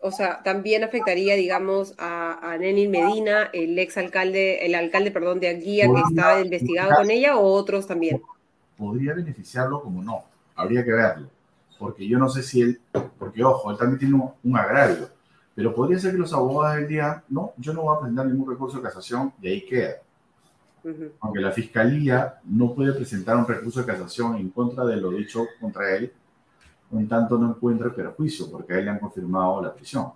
O 0.01 0.11
sea, 0.11 0.43
también 0.43 0.85
afectaría, 0.85 1.35
digamos, 1.35 1.95
a, 1.99 2.53
a 2.53 2.57
Medina, 2.57 3.51
el 3.53 3.79
ex 3.79 3.99
alcalde, 3.99 4.65
el 4.65 4.75
alcalde, 4.75 5.11
perdón, 5.11 5.41
de 5.41 5.49
Aguía 5.49 5.87
que 5.87 6.01
está 6.09 6.41
investigado 6.41 6.95
con 6.97 7.11
ella, 7.11 7.37
o 7.37 7.53
otros 7.53 7.87
también. 7.87 8.23
Podría 8.79 9.13
beneficiarlo 9.13 9.83
como 9.83 10.03
no, 10.03 10.25
habría 10.55 10.85
que 10.85 10.93
verlo 10.93 11.34
porque 11.85 12.09
yo 12.09 12.19
no 12.19 12.31
sé 12.31 12.43
si 12.43 12.63
él, 12.63 12.81
porque 13.19 13.45
ojo, 13.45 13.71
él 13.71 13.77
también 13.77 13.99
tiene 13.99 14.33
un, 14.43 14.57
agravio, 14.57 15.07
pero 15.55 15.75
podría 15.75 15.99
ser 15.99 16.13
que 16.13 16.19
los 16.19 16.33
abogados 16.33 16.77
del 16.77 16.89
día, 16.89 17.23
no, 17.29 17.53
yo 17.59 17.75
no 17.75 17.83
voy 17.83 17.95
a 17.95 18.01
presentar 18.01 18.25
ningún 18.25 18.51
recurso 18.51 18.79
de 18.79 18.85
casación 18.85 19.35
y 19.43 19.49
ahí 19.49 19.67
queda. 19.67 19.97
Aunque 21.21 21.41
la 21.41 21.53
fiscalía 21.53 22.41
no 22.45 22.75
puede 22.75 22.95
presentar 22.95 23.37
un 23.37 23.47
recurso 23.47 23.81
de 23.81 23.87
casación 23.87 24.37
en 24.37 24.49
contra 24.49 24.87
de 24.87 24.97
lo 24.97 25.11
dicho 25.11 25.47
contra 25.61 25.95
él, 25.95 26.11
en 26.91 27.07
tanto 27.07 27.37
no 27.37 27.51
encuentre 27.51 27.91
perjuicio, 27.91 28.51
porque 28.51 28.73
a 28.73 28.79
él 28.79 28.87
le 28.87 28.91
han 28.93 28.99
confirmado 28.99 29.63
la 29.63 29.75
prisión. 29.75 30.07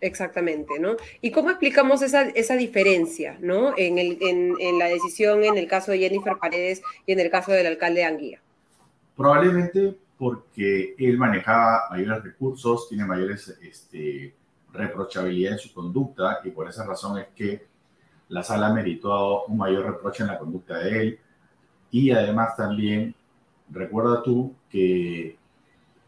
Exactamente, 0.00 0.78
¿no? 0.78 0.94
¿Y 1.20 1.32
cómo 1.32 1.50
explicamos 1.50 2.02
esa, 2.02 2.22
esa 2.28 2.54
diferencia, 2.54 3.38
¿no? 3.40 3.74
En, 3.76 3.98
el, 3.98 4.18
en, 4.20 4.54
en, 4.60 4.78
la 4.78 4.86
decisión 4.86 5.42
en 5.42 5.58
el 5.58 5.66
caso 5.66 5.90
de 5.90 5.98
Jennifer 5.98 6.34
Paredes 6.40 6.80
y 7.06 7.12
en 7.12 7.18
el 7.18 7.28
caso 7.28 7.50
del 7.50 7.66
alcalde 7.66 8.02
de 8.02 8.06
Anguía? 8.06 8.40
Probablemente 9.16 9.96
porque 10.18 10.94
él 10.98 11.18
manejaba 11.18 11.84
mayores 11.90 12.22
recursos, 12.22 12.88
tiene 12.88 13.04
mayores 13.04 13.48
este, 13.62 14.34
reprochabilidad 14.72 15.52
en 15.52 15.58
su 15.58 15.72
conducta 15.72 16.40
y 16.44 16.50
por 16.50 16.68
esa 16.68 16.86
razón 16.86 17.18
es 17.18 17.26
que 17.34 17.66
la 18.28 18.42
sala 18.42 18.72
meritó 18.72 19.44
un 19.44 19.58
mayor 19.58 19.86
reproche 19.86 20.22
en 20.22 20.28
la 20.28 20.38
conducta 20.38 20.78
de 20.78 21.02
él 21.02 21.20
y 21.90 22.10
además 22.10 22.56
también 22.56 23.14
recuerda 23.70 24.22
tú 24.22 24.54
que 24.70 25.38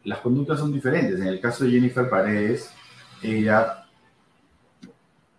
las 0.03 0.19
conductas 0.19 0.59
son 0.59 0.71
diferentes. 0.71 1.19
En 1.19 1.27
el 1.27 1.39
caso 1.39 1.63
de 1.63 1.71
Jennifer 1.71 2.09
Paredes, 2.09 2.71
ella 3.21 3.85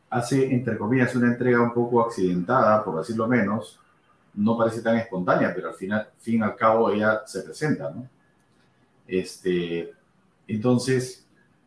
hace, 0.09 0.53
entre 0.53 0.77
comillas, 0.77 1.15
una 1.15 1.29
entrega 1.29 1.61
un 1.61 1.73
poco 1.73 2.03
accidentada, 2.03 2.85
por 2.85 2.99
decirlo 2.99 3.27
menos, 3.27 3.79
no 4.35 4.57
parece 4.57 4.83
tan 4.83 4.97
espontánea, 4.97 5.53
pero 5.55 5.69
al 5.69 5.75
final, 5.75 6.09
fin 6.19 6.43
al 6.43 6.57
cabo, 6.57 6.91
ella 6.91 7.23
se 7.27 7.43
presenta, 7.43 7.91
¿no? 7.91 8.09
Este, 9.11 9.93
entonces, 10.47 11.27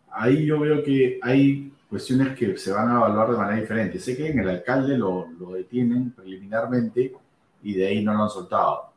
ahí 0.09 0.45
yo 0.45 0.62
veo 0.62 0.81
que 0.81 1.19
hay 1.21 1.73
cuestiones 1.89 2.38
que 2.38 2.55
se 2.57 2.71
van 2.71 2.89
a 2.89 2.95
evaluar 2.95 3.31
de 3.31 3.38
manera 3.38 3.59
diferente. 3.59 4.00
Sé 4.00 4.15
que 4.15 4.31
en 4.31 4.39
el 4.39 4.50
alcalde 4.50 4.97
lo, 4.97 5.27
lo 5.38 5.51
detienen 5.51 6.12
preliminarmente 6.12 7.13
y 7.62 7.73
de 7.73 7.88
ahí 7.88 8.03
no 8.03 8.13
lo 8.13 8.23
han 8.23 8.29
soltado. 8.29 8.93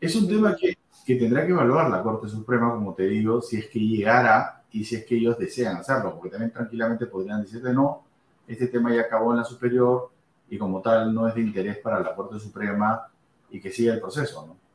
Es 0.00 0.14
un 0.14 0.28
tema 0.28 0.54
que, 0.54 0.78
que 1.04 1.16
tendrá 1.16 1.44
que 1.44 1.52
evaluar 1.52 1.90
la 1.90 2.02
Corte 2.02 2.28
Suprema, 2.28 2.70
como 2.70 2.94
te 2.94 3.02
digo, 3.08 3.42
si 3.42 3.56
es 3.56 3.66
que 3.66 3.80
llegara 3.80 4.62
y 4.70 4.84
si 4.84 4.94
es 4.94 5.04
que 5.04 5.16
ellos 5.16 5.36
desean 5.36 5.76
hacerlo, 5.78 6.14
porque 6.14 6.30
también 6.30 6.52
tranquilamente 6.52 7.06
podrían 7.06 7.42
decirte 7.42 7.72
no, 7.72 8.04
este 8.46 8.68
tema 8.68 8.94
ya 8.94 9.02
acabó 9.02 9.32
en 9.32 9.38
la 9.38 9.44
superior 9.44 10.10
y 10.48 10.56
como 10.56 10.80
tal 10.80 11.12
no 11.12 11.26
es 11.26 11.34
de 11.34 11.40
interés 11.40 11.78
para 11.78 12.00
la 12.00 12.14
Corte 12.14 12.38
Suprema 12.38 13.08
y 13.50 13.60
que 13.60 13.72
siga 13.72 13.94
el 13.94 14.00
proceso, 14.00 14.46
¿no? 14.46 14.67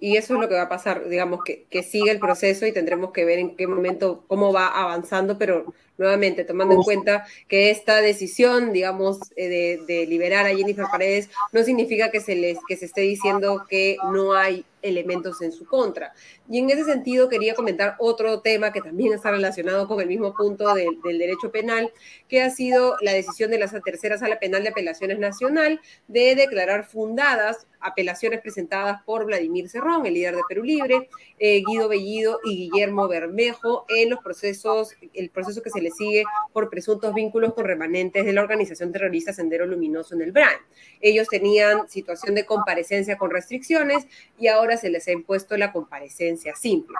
Y 0.00 0.16
eso 0.16 0.34
es 0.34 0.40
lo 0.40 0.48
que 0.48 0.54
va 0.54 0.62
a 0.62 0.68
pasar, 0.68 1.08
digamos, 1.08 1.40
que, 1.44 1.66
que 1.70 1.82
sigue 1.82 2.10
el 2.10 2.18
proceso 2.18 2.66
y 2.66 2.72
tendremos 2.72 3.12
que 3.12 3.24
ver 3.24 3.38
en 3.38 3.56
qué 3.56 3.66
momento, 3.66 4.24
cómo 4.26 4.52
va 4.52 4.66
avanzando, 4.66 5.38
pero 5.38 5.72
nuevamente 5.96 6.44
tomando 6.44 6.74
en 6.74 6.82
cuenta 6.82 7.24
que 7.48 7.70
esta 7.70 8.00
decisión, 8.00 8.72
digamos, 8.72 9.18
eh, 9.36 9.48
de, 9.48 9.80
de, 9.86 10.06
liberar 10.06 10.46
a 10.46 10.54
Jennifer 10.54 10.86
Paredes 10.90 11.30
no 11.52 11.62
significa 11.62 12.10
que 12.10 12.20
se 12.20 12.34
les 12.34 12.58
que 12.66 12.76
se 12.76 12.86
esté 12.86 13.02
diciendo 13.02 13.64
que 13.68 13.96
no 14.12 14.32
hay 14.32 14.64
elementos 14.82 15.40
en 15.40 15.52
su 15.52 15.64
contra. 15.66 16.12
Y 16.48 16.58
en 16.58 16.68
ese 16.70 16.84
sentido 16.84 17.28
quería 17.28 17.54
comentar 17.54 17.96
otro 17.98 18.40
tema 18.40 18.72
que 18.72 18.82
también 18.82 19.14
está 19.14 19.30
relacionado 19.30 19.88
con 19.88 20.00
el 20.00 20.08
mismo 20.08 20.34
punto 20.34 20.74
del 20.74 21.18
derecho 21.18 21.50
penal, 21.50 21.90
que 22.28 22.42
ha 22.42 22.50
sido 22.50 22.96
la 23.00 23.12
decisión 23.12 23.50
de 23.50 23.58
la 23.58 23.68
tercera 23.68 24.18
sala 24.18 24.38
penal 24.38 24.62
de 24.62 24.68
apelaciones 24.68 25.18
nacional 25.18 25.80
de 26.06 26.34
declarar 26.34 26.84
fundadas 26.84 27.66
apelaciones 27.84 28.40
presentadas 28.40 29.02
por 29.02 29.26
Vladimir 29.26 29.68
Cerrón, 29.68 30.06
el 30.06 30.14
líder 30.14 30.34
de 30.34 30.42
Perú 30.48 30.64
Libre, 30.64 31.08
eh, 31.38 31.62
Guido 31.64 31.88
Bellido 31.88 32.40
y 32.42 32.70
Guillermo 32.70 33.06
Bermejo 33.06 33.84
en 33.88 34.10
los 34.10 34.20
procesos, 34.20 34.96
el 35.12 35.30
proceso 35.30 35.62
que 35.62 35.70
se 35.70 35.82
le 35.82 35.90
sigue 35.90 36.24
por 36.52 36.70
presuntos 36.70 37.14
vínculos 37.14 37.52
con 37.52 37.66
remanentes 37.66 38.24
de 38.24 38.32
la 38.32 38.40
organización 38.40 38.90
terrorista 38.90 39.32
Sendero 39.32 39.66
Luminoso 39.66 40.14
en 40.14 40.22
el 40.22 40.32
BRAN. 40.32 40.56
Ellos 41.00 41.28
tenían 41.28 41.88
situación 41.88 42.34
de 42.34 42.46
comparecencia 42.46 43.18
con 43.18 43.30
restricciones 43.30 44.06
y 44.38 44.48
ahora 44.48 44.78
se 44.78 44.88
les 44.88 45.06
ha 45.06 45.12
impuesto 45.12 45.56
la 45.56 45.70
comparecencia 45.70 46.56
simple. 46.56 46.96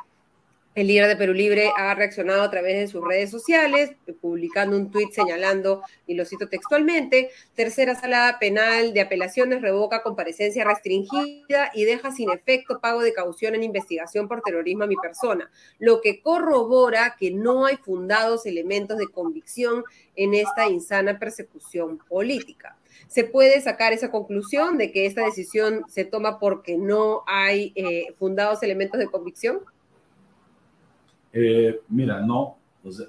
El 0.74 0.88
líder 0.88 1.06
de 1.06 1.14
Perú 1.14 1.34
Libre 1.34 1.70
ha 1.76 1.94
reaccionado 1.94 2.42
a 2.42 2.50
través 2.50 2.76
de 2.76 2.88
sus 2.88 3.06
redes 3.06 3.30
sociales, 3.30 3.92
publicando 4.20 4.76
un 4.76 4.90
tuit 4.90 5.12
señalando, 5.12 5.82
y 6.04 6.14
lo 6.14 6.24
cito 6.24 6.48
textualmente, 6.48 7.30
tercera 7.54 7.94
sala 7.94 8.38
penal 8.40 8.92
de 8.92 9.00
apelaciones 9.00 9.62
revoca 9.62 10.02
comparecencia 10.02 10.64
restringida 10.64 11.70
y 11.74 11.84
deja 11.84 12.10
sin 12.10 12.28
efecto 12.30 12.80
pago 12.80 13.02
de 13.02 13.12
caución 13.12 13.54
en 13.54 13.62
investigación 13.62 14.26
por 14.26 14.42
terrorismo 14.42 14.82
a 14.82 14.88
mi 14.88 14.96
persona, 14.96 15.48
lo 15.78 16.00
que 16.00 16.20
corrobora 16.20 17.14
que 17.20 17.30
no 17.30 17.66
hay 17.66 17.76
fundados 17.76 18.44
elementos 18.44 18.98
de 18.98 19.06
convicción 19.06 19.84
en 20.16 20.34
esta 20.34 20.68
insana 20.68 21.20
persecución 21.20 21.98
política. 21.98 22.76
¿Se 23.06 23.22
puede 23.22 23.60
sacar 23.60 23.92
esa 23.92 24.10
conclusión 24.10 24.76
de 24.76 24.90
que 24.90 25.06
esta 25.06 25.24
decisión 25.24 25.84
se 25.88 26.04
toma 26.04 26.40
porque 26.40 26.76
no 26.76 27.22
hay 27.28 27.72
eh, 27.76 28.12
fundados 28.18 28.64
elementos 28.64 28.98
de 28.98 29.06
convicción? 29.06 29.60
Eh, 31.36 31.80
mira, 31.88 32.20
no, 32.20 32.58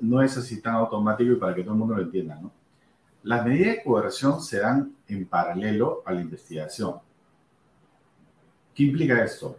no 0.02 0.22
es 0.24 0.36
así 0.36 0.60
tan 0.60 0.74
automático 0.74 1.32
y 1.32 1.36
para 1.36 1.54
que 1.54 1.62
todo 1.62 1.74
el 1.74 1.80
mundo 1.80 1.96
lo 1.96 2.02
entienda, 2.02 2.40
¿no? 2.42 2.52
Las 3.22 3.46
medidas 3.46 3.76
de 3.76 3.84
coerción 3.84 4.42
se 4.42 4.60
dan 4.60 4.96
en 5.08 5.28
paralelo 5.28 6.02
a 6.06 6.12
la 6.12 6.22
investigación. 6.22 6.96
¿Qué 8.74 8.84
implica 8.84 9.24
esto? 9.24 9.58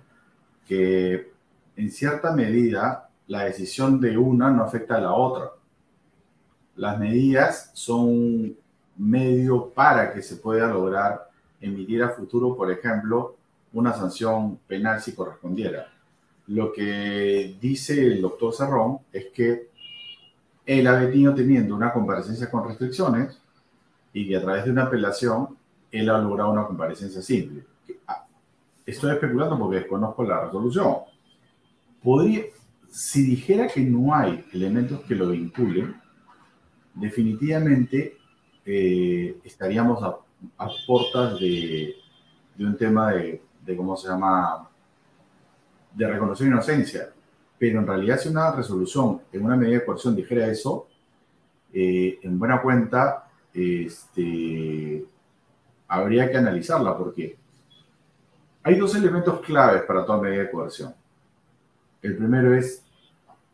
Que 0.66 1.32
en 1.76 1.90
cierta 1.90 2.32
medida 2.32 3.08
la 3.28 3.44
decisión 3.44 4.00
de 4.00 4.18
una 4.18 4.50
no 4.50 4.64
afecta 4.64 4.96
a 4.96 5.00
la 5.00 5.12
otra. 5.12 5.50
Las 6.74 6.98
medidas 6.98 7.70
son 7.72 8.56
medio 8.96 9.70
para 9.70 10.12
que 10.12 10.22
se 10.22 10.36
pueda 10.36 10.68
lograr 10.68 11.30
emitir 11.60 12.02
a 12.02 12.10
futuro, 12.10 12.56
por 12.56 12.70
ejemplo, 12.70 13.36
una 13.72 13.92
sanción 13.92 14.58
penal 14.66 15.00
si 15.00 15.14
correspondiera. 15.14 15.88
Lo 16.48 16.72
que 16.72 17.56
dice 17.60 18.00
el 18.00 18.22
doctor 18.22 18.54
Cerrón 18.54 18.98
es 19.12 19.26
que 19.34 19.68
él 20.64 20.86
ha 20.86 20.98
venido 20.98 21.34
teniendo 21.34 21.74
una 21.74 21.92
comparecencia 21.92 22.50
con 22.50 22.68
restricciones 22.68 23.40
y 24.12 24.28
que 24.28 24.36
a 24.36 24.42
través 24.42 24.64
de 24.64 24.70
una 24.70 24.84
apelación 24.84 25.56
él 25.90 26.10
ha 26.10 26.18
logrado 26.18 26.50
una 26.50 26.66
comparecencia 26.66 27.22
simple. 27.22 27.64
Ah, 28.06 28.26
estoy 28.84 29.12
especulando 29.12 29.58
porque 29.58 29.80
desconozco 29.80 30.24
la 30.24 30.44
resolución. 30.44 30.96
Podría, 32.02 32.42
si 32.88 33.22
dijera 33.22 33.68
que 33.68 33.80
no 33.80 34.14
hay 34.14 34.44
elementos 34.52 35.00
que 35.02 35.14
lo 35.14 35.28
vinculen, 35.28 35.96
definitivamente 36.94 38.16
eh, 38.64 39.38
estaríamos 39.44 40.02
a, 40.02 40.16
a 40.58 40.70
puertas 40.86 41.38
de, 41.38 41.94
de, 42.56 42.64
un 42.64 42.76
tema 42.76 43.12
de, 43.12 43.42
de, 43.64 43.76
¿cómo 43.76 43.96
se 43.96 44.08
llama?, 44.08 44.68
de 45.96 46.06
reconocer 46.06 46.46
inocencia. 46.46 47.08
Pero 47.58 47.80
en 47.80 47.86
realidad 47.86 48.20
si 48.20 48.28
una 48.28 48.52
resolución 48.52 49.22
en 49.32 49.44
una 49.44 49.56
medida 49.56 49.78
de 49.78 49.84
coerción 49.84 50.14
dijera 50.14 50.46
eso, 50.46 50.88
eh, 51.72 52.18
en 52.22 52.38
buena 52.38 52.60
cuenta, 52.60 53.28
este, 53.52 55.04
habría 55.88 56.30
que 56.30 56.36
analizarla 56.36 56.96
porque 56.96 57.36
hay 58.62 58.74
dos 58.74 58.94
elementos 58.94 59.40
claves 59.40 59.82
para 59.82 60.04
toda 60.04 60.20
medida 60.20 60.42
de 60.42 60.50
coerción. 60.50 60.94
El 62.02 62.16
primero 62.16 62.54
es 62.54 62.82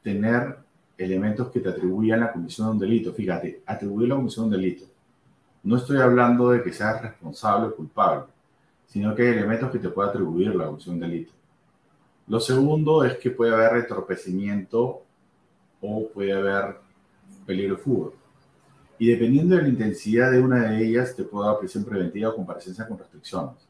tener 0.02 0.58
elementos 0.98 1.50
que 1.50 1.60
te 1.60 1.68
atribuyan 1.68 2.20
la 2.20 2.32
comisión 2.32 2.66
de 2.66 2.72
un 2.72 2.78
delito. 2.78 3.12
Fíjate, 3.12 3.62
atribuir 3.66 4.08
la 4.08 4.16
comisión 4.16 4.50
de 4.50 4.56
un 4.56 4.62
delito. 4.62 4.84
No 5.62 5.76
estoy 5.76 5.98
hablando 5.98 6.50
de 6.50 6.62
que 6.62 6.72
seas 6.72 7.00
responsable 7.00 7.68
o 7.68 7.76
culpable, 7.76 8.24
sino 8.88 9.14
que 9.14 9.22
hay 9.22 9.28
elementos 9.28 9.70
que 9.70 9.78
te 9.78 9.90
puede 9.90 10.08
atribuir 10.08 10.54
la 10.56 10.66
comisión 10.66 10.98
de 10.98 11.04
un 11.04 11.10
delito. 11.10 11.32
Lo 12.26 12.40
segundo 12.40 13.04
es 13.04 13.18
que 13.18 13.30
puede 13.30 13.52
haber 13.52 13.72
retorpecimiento 13.72 15.02
o 15.80 16.08
puede 16.08 16.32
haber 16.32 16.76
peligro 17.44 17.76
de 17.76 17.82
fuga. 17.82 18.10
Y 18.98 19.08
dependiendo 19.08 19.56
de 19.56 19.62
la 19.62 19.68
intensidad 19.68 20.30
de 20.30 20.40
una 20.40 20.70
de 20.70 20.86
ellas, 20.86 21.16
te 21.16 21.24
puede 21.24 21.48
dar 21.48 21.58
prisión 21.58 21.84
preventiva 21.84 22.30
o 22.30 22.36
comparecencia 22.36 22.86
con 22.86 22.98
restricciones. 22.98 23.68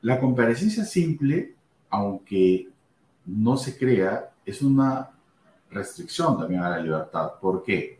La 0.00 0.18
comparecencia 0.18 0.84
simple, 0.84 1.54
aunque 1.90 2.68
no 3.26 3.56
se 3.56 3.76
crea, 3.76 4.30
es 4.46 4.62
una 4.62 5.10
restricción 5.70 6.38
también 6.38 6.62
a 6.62 6.70
la 6.70 6.78
libertad. 6.78 7.32
¿Por 7.40 7.62
qué? 7.62 7.98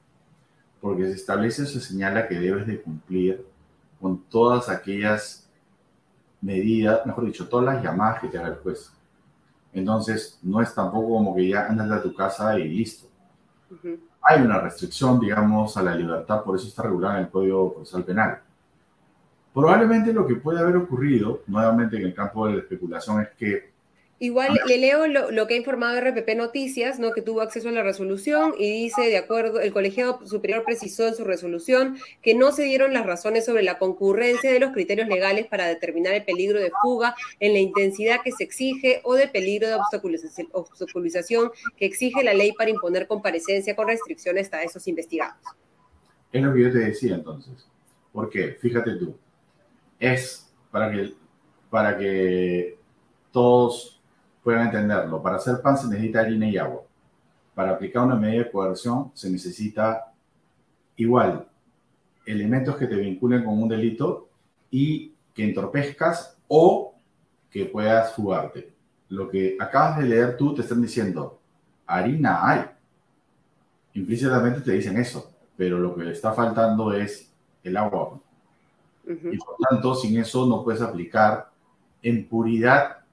Porque 0.80 1.04
se 1.04 1.12
establece, 1.12 1.66
se 1.66 1.80
señala 1.80 2.26
que 2.26 2.38
debes 2.38 2.66
de 2.66 2.80
cumplir 2.80 3.44
con 4.00 4.22
todas 4.24 4.68
aquellas 4.68 5.48
medidas, 6.40 7.04
mejor 7.06 7.26
dicho, 7.26 7.48
todas 7.48 7.66
las 7.66 7.82
llamadas 7.84 8.20
que 8.20 8.28
te 8.28 8.38
haga 8.38 8.48
el 8.48 8.56
juez. 8.56 8.93
Entonces, 9.74 10.38
no 10.42 10.60
es 10.60 10.74
tampoco 10.74 11.08
como 11.08 11.34
que 11.34 11.48
ya 11.48 11.66
andas 11.66 11.90
a 11.90 12.02
tu 12.02 12.14
casa 12.14 12.58
y 12.58 12.68
listo. 12.68 13.08
Hay 14.22 14.40
una 14.40 14.60
restricción, 14.60 15.20
digamos, 15.20 15.76
a 15.76 15.82
la 15.82 15.94
libertad, 15.94 16.42
por 16.42 16.56
eso 16.56 16.68
está 16.68 16.84
regulada 16.84 17.18
en 17.18 17.24
el 17.24 17.30
Código 17.30 17.74
Procesal 17.74 18.04
Penal. 18.04 18.38
Probablemente 19.52 20.12
lo 20.12 20.26
que 20.26 20.36
puede 20.36 20.60
haber 20.60 20.76
ocurrido, 20.76 21.42
nuevamente 21.48 21.96
en 21.96 22.04
el 22.04 22.14
campo 22.14 22.46
de 22.46 22.54
la 22.54 22.58
especulación, 22.60 23.22
es 23.22 23.28
que 23.36 23.73
Igual 24.24 24.58
le 24.66 24.78
leo 24.78 25.06
lo, 25.06 25.46
que 25.46 25.52
ha 25.52 25.56
informado 25.58 26.00
RPP 26.00 26.34
Noticias, 26.34 26.98
¿no? 26.98 27.12
que 27.12 27.20
tuvo 27.20 27.42
acceso 27.42 27.68
a 27.68 27.72
la 27.72 27.82
resolución 27.82 28.54
y 28.58 28.70
dice, 28.70 29.02
de 29.02 29.18
acuerdo, 29.18 29.60
el 29.60 29.70
colegiado 29.70 30.26
superior 30.26 30.64
precisó 30.64 31.06
en 31.06 31.14
su 31.14 31.24
resolución 31.24 31.98
que 32.22 32.34
no 32.34 32.50
se 32.50 32.62
dieron 32.62 32.94
las 32.94 33.04
razones 33.04 33.44
sobre 33.44 33.62
la 33.62 33.76
concurrencia 33.76 34.50
de 34.50 34.60
los 34.60 34.72
criterios 34.72 35.08
legales 35.08 35.46
para 35.46 35.66
determinar 35.66 36.14
el 36.14 36.24
peligro 36.24 36.58
de 36.58 36.72
fuga 36.80 37.14
en 37.38 37.52
la 37.52 37.58
intensidad 37.58 38.22
que 38.24 38.32
se 38.32 38.44
exige 38.44 39.02
o 39.04 39.12
de 39.12 39.28
peligro 39.28 39.68
de 39.68 39.74
obstaculización 39.74 41.50
que 41.76 41.84
exige 41.84 42.24
la 42.24 42.32
ley 42.32 42.52
para 42.52 42.70
imponer 42.70 43.06
comparecencia 43.06 43.76
con 43.76 43.88
restricciones 43.88 44.50
a 44.54 44.62
esos 44.62 44.88
investigados. 44.88 45.36
Es 46.32 46.42
lo 46.42 46.54
que 46.54 46.62
yo 46.62 46.72
te 46.72 46.78
decía 46.78 47.16
entonces. 47.16 47.66
¿Por 48.10 48.30
qué? 48.30 48.56
Fíjate 48.58 48.92
tú. 48.94 49.14
Es 49.98 50.50
para 50.70 50.90
que, 50.90 51.12
para 51.68 51.98
que 51.98 52.78
todos 53.30 53.93
puedan 54.44 54.66
entenderlo. 54.66 55.20
Para 55.22 55.36
hacer 55.36 55.60
pan 55.60 55.76
se 55.76 55.88
necesita 55.88 56.20
harina 56.20 56.48
y 56.48 56.58
agua. 56.58 56.82
Para 57.54 57.70
aplicar 57.70 58.04
una 58.04 58.14
medida 58.14 58.44
de 58.44 58.50
coerción 58.50 59.10
se 59.14 59.30
necesita 59.30 60.12
igual 60.96 61.48
elementos 62.26 62.76
que 62.76 62.86
te 62.86 62.96
vinculen 62.96 63.44
con 63.44 63.60
un 63.60 63.68
delito 63.68 64.28
y 64.70 65.12
que 65.34 65.44
entorpezcas 65.44 66.36
o 66.46 66.94
que 67.50 67.64
puedas 67.64 68.12
fugarte. 68.14 68.72
Lo 69.08 69.28
que 69.28 69.56
acabas 69.58 69.98
de 69.98 70.04
leer 70.04 70.36
tú 70.36 70.54
te 70.54 70.62
están 70.62 70.82
diciendo, 70.82 71.38
harina 71.86 72.48
hay. 72.48 72.64
Implícitamente 73.94 74.60
te 74.60 74.72
dicen 74.72 74.96
eso, 74.96 75.32
pero 75.56 75.78
lo 75.78 75.94
que 75.94 76.04
le 76.04 76.12
está 76.12 76.32
faltando 76.32 76.92
es 76.92 77.32
el 77.62 77.76
agua. 77.76 78.20
Y 79.06 79.36
por 79.36 79.56
tanto, 79.68 79.94
sin 79.94 80.18
eso 80.18 80.46
no 80.46 80.64
puedes 80.64 80.80
aplicar 80.80 81.50
en 82.02 82.26
puridad 82.26 83.03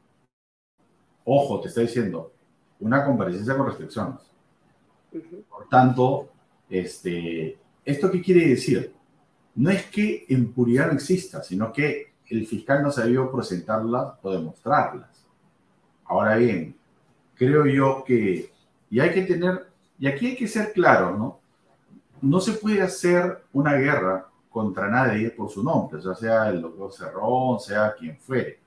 Ojo, 1.25 1.61
te 1.61 1.67
está 1.67 1.81
diciendo, 1.81 2.33
una 2.79 3.05
comparecencia 3.05 3.55
con 3.55 3.67
restricciones. 3.67 4.19
Por 5.49 5.67
tanto, 5.69 6.29
este, 6.69 7.57
¿esto 7.85 8.09
qué 8.11 8.21
quiere 8.21 8.47
decir? 8.47 8.93
No 9.55 9.69
es 9.69 9.85
que 9.87 10.25
en 10.29 10.53
puridad 10.53 10.87
no 10.87 10.93
exista, 10.93 11.43
sino 11.43 11.71
que 11.71 12.13
el 12.27 12.47
fiscal 12.47 12.81
no 12.81 12.91
sabido 12.91 13.31
presentarlas 13.31 14.13
o 14.21 14.31
demostrarlas. 14.31 15.25
Ahora 16.05 16.37
bien, 16.37 16.75
creo 17.35 17.65
yo 17.65 18.03
que, 18.05 18.51
y 18.89 18.99
hay 18.99 19.13
que 19.13 19.23
tener, 19.23 19.67
y 19.99 20.07
aquí 20.07 20.27
hay 20.27 20.35
que 20.35 20.47
ser 20.47 20.71
claro, 20.73 21.17
¿no? 21.17 21.39
No 22.21 22.39
se 22.39 22.53
puede 22.53 22.81
hacer 22.81 23.43
una 23.51 23.73
guerra 23.73 24.27
contra 24.49 24.89
nadie 24.89 25.31
por 25.31 25.49
su 25.49 25.63
nombre, 25.63 26.01
ya 26.01 26.15
sea 26.15 26.49
el 26.49 26.61
doctor 26.61 26.93
Cerrón, 26.93 27.59
sea 27.59 27.93
quien 27.97 28.17
fuere. 28.17 28.60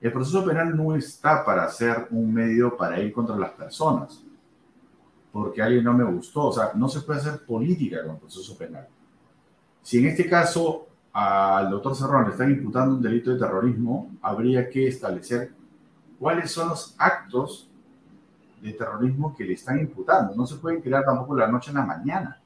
El 0.00 0.12
proceso 0.12 0.44
penal 0.44 0.76
no 0.76 0.94
está 0.94 1.44
para 1.44 1.68
ser 1.68 2.06
un 2.10 2.32
medio 2.32 2.76
para 2.76 3.00
ir 3.00 3.12
contra 3.12 3.36
las 3.36 3.50
personas, 3.50 4.22
porque 5.32 5.60
alguien 5.60 5.84
no 5.84 5.92
me 5.92 6.04
gustó. 6.04 6.46
O 6.46 6.52
sea, 6.52 6.70
no 6.74 6.88
se 6.88 7.00
puede 7.00 7.20
hacer 7.20 7.44
política 7.44 8.02
con 8.02 8.12
el 8.12 8.20
proceso 8.20 8.56
penal. 8.56 8.86
Si 9.82 9.98
en 9.98 10.06
este 10.06 10.28
caso 10.28 10.86
al 11.12 11.70
doctor 11.70 11.96
Serrón 11.96 12.26
le 12.26 12.30
están 12.30 12.50
imputando 12.50 12.94
un 12.94 13.02
delito 13.02 13.32
de 13.32 13.38
terrorismo, 13.38 14.12
habría 14.22 14.68
que 14.70 14.86
establecer 14.86 15.52
cuáles 16.18 16.50
son 16.50 16.68
los 16.68 16.94
actos 16.98 17.68
de 18.62 18.72
terrorismo 18.72 19.34
que 19.34 19.44
le 19.44 19.54
están 19.54 19.80
imputando. 19.80 20.34
No 20.36 20.46
se 20.46 20.56
pueden 20.56 20.80
crear 20.80 21.04
tampoco 21.04 21.36
la 21.36 21.48
noche 21.48 21.70
en 21.70 21.78
la 21.78 21.84
mañana, 21.84 22.40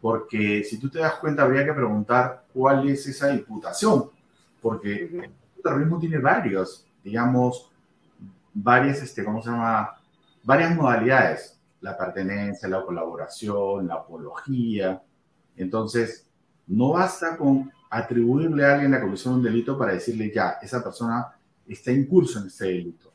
porque 0.00 0.64
si 0.64 0.78
tú 0.78 0.88
te 0.88 0.98
das 0.98 1.14
cuenta, 1.14 1.42
habría 1.42 1.64
que 1.64 1.72
preguntar 1.72 2.44
cuál 2.52 2.88
es 2.88 3.06
esa 3.06 3.32
imputación, 3.32 4.10
porque 4.60 5.30
terrorismo 5.66 5.98
tiene 5.98 6.18
varios, 6.18 6.86
digamos, 7.02 7.70
varias, 8.54 9.02
este, 9.02 9.24
¿cómo 9.24 9.42
se 9.42 9.50
llama? 9.50 9.90
Varias 10.42 10.74
modalidades. 10.74 11.52
La 11.80 11.96
pertenencia, 11.96 12.68
la 12.68 12.82
colaboración, 12.82 13.86
la 13.86 13.94
apología. 13.94 15.02
Entonces, 15.56 16.26
no 16.66 16.92
basta 16.92 17.36
con 17.36 17.70
atribuirle 17.90 18.64
a 18.64 18.74
alguien 18.74 18.90
la 18.90 19.00
comisión 19.00 19.34
de 19.34 19.38
un 19.38 19.44
delito 19.44 19.78
para 19.78 19.92
decirle 19.92 20.32
ya, 20.34 20.58
esa 20.62 20.82
persona 20.82 21.26
está 21.66 21.92
incurso 21.92 22.40
en 22.40 22.46
este 22.46 22.66
delito. 22.66 23.12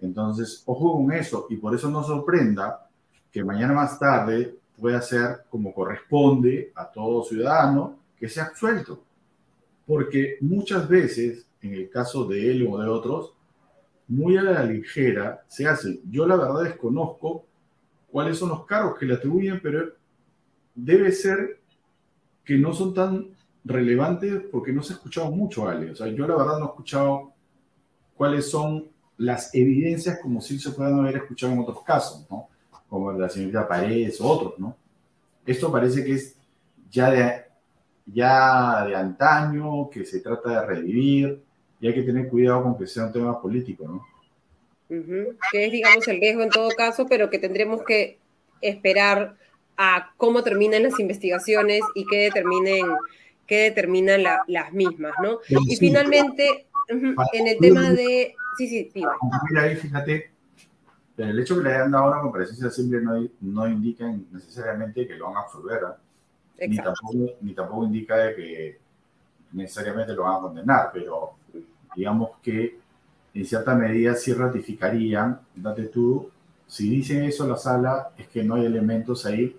Entonces, 0.00 0.62
ojo 0.66 0.96
con 0.96 1.12
eso 1.12 1.46
y 1.50 1.56
por 1.56 1.74
eso 1.74 1.90
no 1.90 2.02
sorprenda 2.02 2.88
que 3.30 3.44
mañana 3.44 3.72
más 3.72 3.98
tarde 3.98 4.58
pueda 4.78 5.00
ser 5.00 5.44
como 5.48 5.72
corresponde 5.72 6.72
a 6.74 6.90
todo 6.90 7.24
ciudadano 7.24 7.98
que 8.18 8.28
sea 8.28 8.44
absuelto. 8.44 9.02
Porque 9.86 10.36
muchas 10.40 10.88
veces 10.88 11.46
en 11.62 11.74
el 11.74 11.90
caso 11.90 12.24
de 12.24 12.50
él 12.50 12.66
o 12.68 12.78
de 12.78 12.88
otros, 12.88 13.34
muy 14.08 14.36
a 14.36 14.42
la 14.42 14.64
ligera 14.64 15.44
se 15.48 15.68
hace. 15.68 16.00
Yo 16.10 16.26
la 16.26 16.36
verdad 16.36 16.64
desconozco 16.64 17.44
cuáles 18.10 18.38
son 18.38 18.48
los 18.48 18.66
cargos 18.66 18.98
que 18.98 19.06
le 19.06 19.14
atribuyen, 19.14 19.60
pero 19.62 19.92
debe 20.74 21.12
ser 21.12 21.60
que 22.44 22.58
no 22.58 22.72
son 22.72 22.92
tan 22.92 23.28
relevantes 23.64 24.42
porque 24.50 24.72
no 24.72 24.82
se 24.82 24.92
ha 24.92 24.96
escuchado 24.96 25.30
mucho, 25.30 25.68
Ale. 25.68 25.92
O 25.92 25.96
sea, 25.96 26.08
yo 26.08 26.26
la 26.26 26.36
verdad 26.36 26.58
no 26.58 26.66
he 26.66 26.68
escuchado 26.68 27.32
cuáles 28.16 28.50
son 28.50 28.88
las 29.18 29.54
evidencias 29.54 30.18
como 30.20 30.40
si 30.40 30.58
se 30.58 30.70
puedan 30.70 30.98
haber 30.98 31.16
escuchado 31.16 31.52
en 31.52 31.60
otros 31.60 31.82
casos, 31.84 32.26
¿no? 32.30 32.48
Como 32.88 33.12
la 33.12 33.28
señorita 33.28 33.68
Paredes 33.68 34.20
o 34.20 34.26
otros, 34.26 34.58
¿no? 34.58 34.76
Esto 35.46 35.70
parece 35.70 36.04
que 36.04 36.14
es 36.14 36.36
ya 36.90 37.10
de, 37.10 37.44
ya 38.06 38.84
de 38.86 38.96
antaño, 38.96 39.88
que 39.90 40.04
se 40.04 40.20
trata 40.20 40.60
de 40.60 40.66
revivir, 40.66 41.42
y 41.80 41.88
hay 41.88 41.94
que 41.94 42.02
tener 42.02 42.28
cuidado 42.28 42.62
con 42.62 42.78
que 42.78 42.86
sea 42.86 43.06
un 43.06 43.12
tema 43.12 43.40
político, 43.40 43.86
¿no? 43.86 44.06
Que 45.52 45.66
es, 45.66 45.72
digamos, 45.72 46.06
el 46.08 46.20
riesgo 46.20 46.42
en 46.42 46.50
todo 46.50 46.68
caso, 46.70 47.06
pero 47.08 47.30
que 47.30 47.38
tendremos 47.38 47.82
que 47.84 48.18
esperar 48.60 49.36
a 49.76 50.12
cómo 50.16 50.42
terminan 50.42 50.82
las 50.82 50.98
investigaciones 50.98 51.80
y 51.94 52.04
qué 52.06 52.24
determinen, 52.24 52.86
qué 53.46 53.62
determinan 53.62 54.22
las 54.46 54.72
mismas, 54.72 55.14
¿no? 55.22 55.38
y 55.48 55.76
finalmente, 55.76 56.66
en 56.88 57.46
el 57.46 57.58
tema 57.58 57.90
de... 57.90 58.34
Sí, 58.58 58.68
sí, 58.68 58.92
Mira 58.94 59.62
ahí, 59.62 59.76
fíjate, 59.76 60.30
el 61.16 61.38
hecho 61.38 61.56
de 61.56 61.62
que 61.62 61.68
le 61.68 61.74
hayan 61.76 61.92
dado 61.92 62.08
una 62.08 62.20
comparecencia 62.20 62.70
simple 62.70 63.00
no, 63.00 63.26
no 63.40 63.68
indica 63.68 64.12
necesariamente 64.32 65.06
que 65.06 65.14
lo 65.14 65.26
van 65.26 65.36
a 65.36 65.40
absolver. 65.40 65.80
¿eh? 66.58 66.68
Ni 66.68 66.76
tampoco, 66.76 67.36
ni 67.40 67.54
tampoco 67.54 67.84
indica 67.84 68.16
de 68.16 68.34
que 68.34 68.78
necesariamente 69.52 70.14
lo 70.14 70.24
van 70.24 70.36
a 70.36 70.40
condenar, 70.40 70.90
pero 70.92 71.36
digamos 71.94 72.30
que 72.42 72.78
en 73.32 73.44
cierta 73.44 73.74
medida 73.74 74.14
sí 74.14 74.32
ratificarían, 74.32 75.40
date 75.54 75.84
tú, 75.84 76.30
si 76.66 76.88
dicen 76.88 77.24
eso 77.24 77.46
la 77.46 77.56
sala, 77.56 78.10
es 78.16 78.28
que 78.28 78.44
no 78.44 78.54
hay 78.54 78.66
elementos 78.66 79.26
ahí 79.26 79.56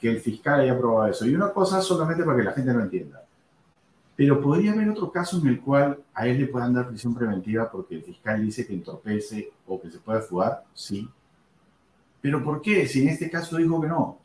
que 0.00 0.10
el 0.10 0.20
fiscal 0.20 0.60
haya 0.60 0.76
probado 0.76 1.10
eso. 1.10 1.26
Y 1.26 1.34
una 1.34 1.52
cosa 1.52 1.80
solamente 1.80 2.24
para 2.24 2.36
que 2.36 2.44
la 2.44 2.52
gente 2.52 2.72
no 2.72 2.80
entienda. 2.80 3.22
Pero 4.16 4.40
podría 4.40 4.72
haber 4.72 4.88
otro 4.88 5.10
caso 5.10 5.38
en 5.38 5.46
el 5.46 5.60
cual 5.60 5.98
a 6.12 6.26
él 6.26 6.38
le 6.38 6.46
puedan 6.46 6.74
dar 6.74 6.88
prisión 6.88 7.14
preventiva 7.14 7.70
porque 7.70 7.96
el 7.96 8.02
fiscal 8.02 8.40
dice 8.40 8.66
que 8.66 8.74
entorpece 8.74 9.50
o 9.66 9.80
que 9.80 9.90
se 9.90 9.98
puede 9.98 10.20
fugar, 10.20 10.64
sí. 10.74 11.08
Pero 12.20 12.42
¿por 12.42 12.60
qué? 12.60 12.86
Si 12.86 13.02
en 13.02 13.08
este 13.08 13.30
caso 13.30 13.56
dijo 13.56 13.80
que 13.80 13.88
no. 13.88 14.18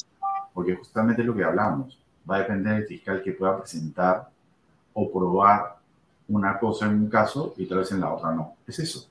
Porque 0.53 0.75
justamente 0.75 1.21
es 1.21 1.27
lo 1.27 1.35
que 1.35 1.43
hablamos. 1.43 1.99
Va 2.29 2.37
a 2.37 2.39
depender 2.39 2.75
del 2.75 2.87
fiscal 2.87 3.21
que 3.23 3.31
pueda 3.31 3.57
presentar 3.57 4.29
o 4.93 5.11
probar 5.11 5.76
una 6.29 6.59
cosa 6.59 6.85
en 6.85 6.93
un 6.93 7.09
caso 7.09 7.53
y 7.57 7.65
tal 7.65 7.79
vez 7.79 7.91
en 7.91 8.01
la 8.01 8.13
otra 8.13 8.33
no. 8.33 8.55
Es 8.67 8.79
eso. 8.79 9.07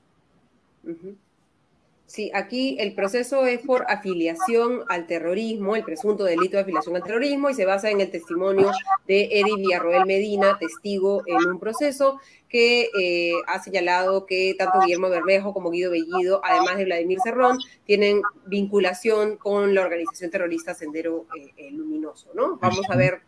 Sí, 2.07 2.31
aquí 2.33 2.77
el 2.79 2.95
proceso 2.95 3.45
es 3.45 3.59
por 3.59 3.83
afiliación 3.89 4.83
al 4.87 5.07
terrorismo, 5.07 5.75
el 5.75 5.83
presunto 5.83 6.23
delito 6.23 6.55
de 6.55 6.61
afiliación 6.61 6.95
al 6.95 7.03
terrorismo, 7.03 7.49
y 7.49 7.53
se 7.53 7.65
basa 7.65 7.91
en 7.91 7.99
el 7.99 8.09
testimonio 8.09 8.71
de 9.05 9.25
Eddie 9.25 9.57
Villarroel 9.57 10.05
Medina, 10.05 10.57
testigo 10.57 11.21
en 11.25 11.45
un 11.45 11.59
proceso 11.59 12.21
que 12.47 12.89
eh, 12.97 13.33
ha 13.47 13.61
señalado 13.61 14.25
que 14.25 14.55
tanto 14.57 14.79
Guillermo 14.79 15.09
Bermejo 15.09 15.53
como 15.53 15.69
Guido 15.69 15.91
Bellido, 15.91 16.39
además 16.45 16.77
de 16.77 16.85
Vladimir 16.85 17.19
Cerrón, 17.21 17.57
tienen 17.85 18.21
vinculación 18.45 19.35
con 19.35 19.75
la 19.75 19.81
organización 19.81 20.31
terrorista 20.31 20.73
Sendero 20.73 21.25
eh, 21.57 21.71
Luminoso, 21.71 22.29
¿no? 22.33 22.55
Vamos 22.55 22.89
a 22.89 22.95
ver 22.95 23.26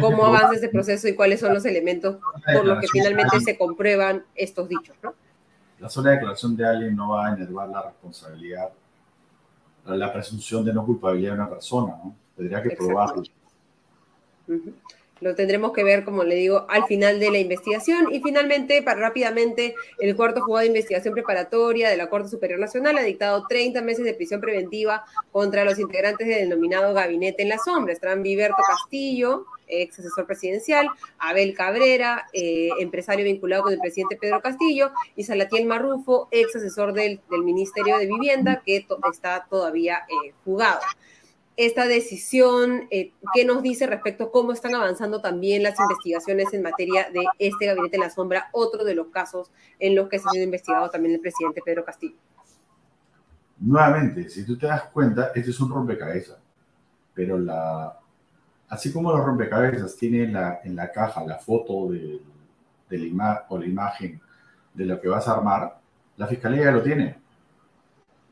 cómo 0.00 0.26
avanza 0.26 0.54
este 0.54 0.68
proceso 0.68 1.08
y 1.08 1.14
cuáles 1.14 1.40
son 1.40 1.54
los 1.54 1.64
elementos 1.64 2.16
por 2.54 2.64
los 2.64 2.80
que 2.80 2.88
finalmente 2.88 3.40
se 3.40 3.56
comprueban 3.56 4.24
estos 4.34 4.68
dichos, 4.68 4.96
¿no? 5.02 5.14
la 5.80 5.88
sola 5.88 6.10
declaración 6.10 6.56
de 6.56 6.66
alguien 6.66 6.94
no 6.94 7.10
va 7.10 7.28
a 7.28 7.34
enervar 7.34 7.68
la 7.68 7.82
responsabilidad, 7.82 8.70
la 9.86 10.12
presunción 10.12 10.64
de 10.64 10.74
no 10.74 10.84
culpabilidad 10.84 11.32
de 11.32 11.36
una 11.36 11.50
persona, 11.50 11.94
¿no? 12.04 12.14
Tendría 12.36 12.62
que 12.62 12.70
probarlo. 12.70 13.22
Lo 15.20 15.34
tendremos 15.34 15.72
que 15.72 15.84
ver, 15.84 16.04
como 16.04 16.24
le 16.24 16.34
digo, 16.34 16.66
al 16.68 16.84
final 16.84 17.20
de 17.20 17.30
la 17.30 17.38
investigación. 17.38 18.12
Y 18.12 18.20
finalmente, 18.20 18.82
para 18.82 19.00
rápidamente, 19.00 19.74
el 19.98 20.16
cuarto 20.16 20.40
juzgado 20.40 20.60
de 20.60 20.68
investigación 20.68 21.12
preparatoria 21.12 21.90
de 21.90 21.96
la 21.98 22.08
Corte 22.08 22.28
Superior 22.28 22.58
Nacional 22.58 22.96
ha 22.96 23.02
dictado 23.02 23.46
30 23.46 23.82
meses 23.82 24.04
de 24.04 24.14
prisión 24.14 24.40
preventiva 24.40 25.04
contra 25.30 25.64
los 25.64 25.78
integrantes 25.78 26.26
del 26.26 26.48
denominado 26.48 26.94
Gabinete 26.94 27.42
en 27.42 27.50
la 27.50 27.58
Sombra. 27.58 27.92
Estarán 27.92 28.22
Viverto 28.22 28.62
Castillo, 28.66 29.44
ex 29.70 29.98
asesor 29.98 30.26
presidencial, 30.26 30.88
Abel 31.18 31.54
Cabrera, 31.54 32.26
eh, 32.32 32.70
empresario 32.80 33.24
vinculado 33.24 33.64
con 33.64 33.72
el 33.72 33.78
presidente 33.78 34.16
Pedro 34.16 34.40
Castillo, 34.40 34.90
y 35.16 35.24
Salatiel 35.24 35.66
Marrufo, 35.66 36.28
ex 36.30 36.56
asesor 36.56 36.92
del, 36.92 37.20
Ministerio 37.44 37.98
de 37.98 38.06
Vivienda, 38.06 38.62
que 38.64 38.86
está 39.12 39.46
todavía 39.48 40.00
eh, 40.08 40.32
jugado 40.44 40.80
esta 41.66 41.86
decisión, 41.86 42.86
eh, 42.90 43.12
qué 43.34 43.44
nos 43.44 43.62
dice 43.62 43.86
respecto 43.86 44.24
a 44.24 44.32
cómo 44.32 44.52
están 44.52 44.74
avanzando 44.74 45.20
también 45.20 45.62
las 45.62 45.78
investigaciones 45.78 46.54
en 46.54 46.62
materia 46.62 47.10
de 47.10 47.22
este 47.38 47.66
gabinete 47.66 47.96
en 47.96 48.02
la 48.02 48.08
sombra, 48.08 48.48
otro 48.52 48.82
de 48.82 48.94
los 48.94 49.08
casos 49.08 49.50
en 49.78 49.94
los 49.94 50.08
que 50.08 50.18
se 50.18 50.24
ha 50.26 50.32
sido 50.32 50.44
investigado 50.44 50.88
también 50.88 51.16
el 51.16 51.20
presidente 51.20 51.60
Pedro 51.62 51.84
Castillo. 51.84 52.16
Nuevamente, 53.58 54.26
si 54.30 54.46
tú 54.46 54.56
te 54.56 54.68
das 54.68 54.84
cuenta, 54.84 55.32
este 55.34 55.50
es 55.50 55.60
un 55.60 55.68
rompecabezas, 55.68 56.38
pero 57.12 57.38
la, 57.38 57.99
así 58.70 58.92
como 58.92 59.12
los 59.12 59.24
rompecabezas 59.24 59.96
tiene 59.96 60.24
en 60.24 60.76
la, 60.76 60.92
caja 60.92 61.24
la 61.26 61.38
foto 61.38 61.90
de, 61.90 62.20
de 62.88 62.98
la 62.98 63.44
o 63.48 63.58
la 63.58 63.66
imagen 63.66 64.20
de 64.72 64.86
lo 64.86 65.00
que 65.00 65.08
vas 65.08 65.28
a 65.28 65.34
armar, 65.34 65.78
la 66.16 66.26
fiscalía 66.26 66.64
ya 66.64 66.70
lo 66.72 66.82
tiene. 66.82 67.18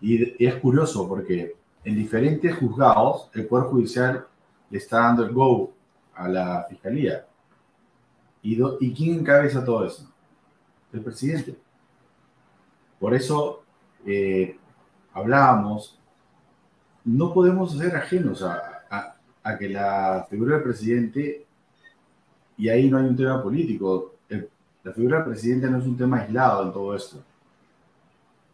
y 0.01 0.45
es 0.45 0.55
curioso 0.57 1.07
porque 1.09 1.59
en 1.85 1.97
diferentes 1.97 2.55
juzgados, 2.57 3.31
el 3.35 3.47
Poder 3.47 3.67
Judicial 3.67 4.27
le 4.71 4.79
está 4.79 5.01
dando 5.01 5.25
el 5.25 5.33
go 5.33 5.73
a 6.15 6.29
la 6.29 6.67
Fiscalía. 6.69 7.27
¿Y, 8.43 8.59
¿Y 8.81 8.95
quién 8.95 9.21
encabeza 9.21 9.65
todo 9.65 9.87
eso? 9.87 10.07
El 10.93 11.01
presidente. 11.01 11.57
Por 12.99 13.15
eso 13.15 13.63
eh, 14.05 14.59
hablábamos, 15.13 15.99
no 17.05 17.33
podemos 17.33 17.77
ser 17.77 17.97
ajenos 17.97 18.43
a, 18.43 18.78
que 19.57 19.69
la 19.69 20.27
figura 20.29 20.55
del 20.55 20.65
presidente, 20.65 21.47
y 22.57 22.69
ahí 22.69 22.91
no 22.91 22.99
hay 22.99 23.05
un 23.05 23.17
tema 23.17 23.43
político, 23.43 24.17
la 24.83 24.93
figura 24.93 25.19
del 25.19 25.27
presidente 25.27 25.71
no 25.71 25.79
es 25.79 25.85
un 25.85 25.97
tema 25.97 26.19
aislado 26.19 26.65
en 26.65 26.73
todo 26.73 26.95
esto. 26.95 27.23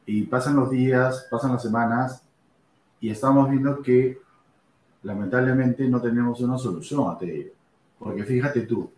Y 0.07 0.23
pasan 0.23 0.57
los 0.57 0.71
días, 0.71 1.27
pasan 1.31 1.53
las 1.53 1.63
semanas, 1.63 2.23
y 3.01 3.11
estamos 3.11 3.49
viendo 3.51 3.81
que 3.83 4.19
lamentablemente 5.03 5.89
no 5.89 6.01
tenemos 6.01 6.41
una 6.41 6.59
solución 6.59 7.09
a 7.09 7.25
ello. 7.25 7.53
Porque 7.99 8.25
fíjate 8.25 8.63
tú, 8.63 8.91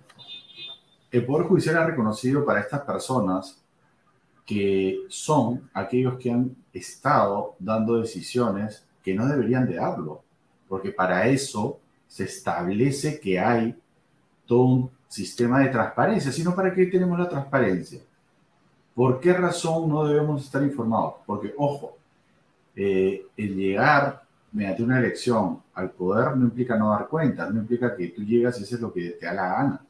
el 1.10 1.24
Poder 1.24 1.46
Judicial 1.46 1.76
ha 1.76 1.86
reconocido 1.86 2.44
para 2.44 2.60
estas 2.60 2.80
personas 2.82 3.62
que 4.44 5.00
son 5.08 5.68
aquellos 5.74 6.16
que 6.18 6.30
han 6.30 6.56
estado 6.72 7.56
dando 7.58 8.00
decisiones 8.00 8.86
que 9.02 9.14
no 9.14 9.26
deberían 9.26 9.66
de 9.68 9.76
darlo, 9.76 10.22
porque 10.68 10.92
para 10.92 11.26
eso 11.26 11.80
se 12.06 12.24
establece 12.24 13.20
que 13.20 13.38
hay 13.38 13.74
todo 14.46 14.62
un 14.62 14.90
sistema 15.08 15.60
de 15.60 15.68
transparencia, 15.68 16.32
sino 16.32 16.54
para 16.54 16.72
qué 16.74 16.86
tenemos 16.86 17.18
la 17.18 17.28
transparencia. 17.28 18.00
¿Por 18.94 19.20
qué 19.20 19.32
razón 19.32 19.88
no 19.88 20.06
debemos 20.06 20.44
estar 20.44 20.62
informados? 20.62 21.16
Porque, 21.26 21.52
ojo, 21.56 21.96
eh, 22.74 23.26
el 23.36 23.56
llegar 23.56 24.22
mediante 24.52 24.82
una 24.82 24.98
elección 24.98 25.62
al 25.74 25.90
poder 25.90 26.36
no 26.36 26.46
implica 26.46 26.78
no 26.78 26.90
dar 26.90 27.08
cuenta, 27.08 27.50
no 27.50 27.60
implica 27.60 27.94
que 27.94 28.08
tú 28.08 28.22
llegas 28.22 28.58
y 28.58 28.62
haces 28.62 28.80
lo 28.80 28.92
que 28.92 29.10
te 29.10 29.26
da 29.26 29.34
la 29.34 29.48
gana. 29.48 29.86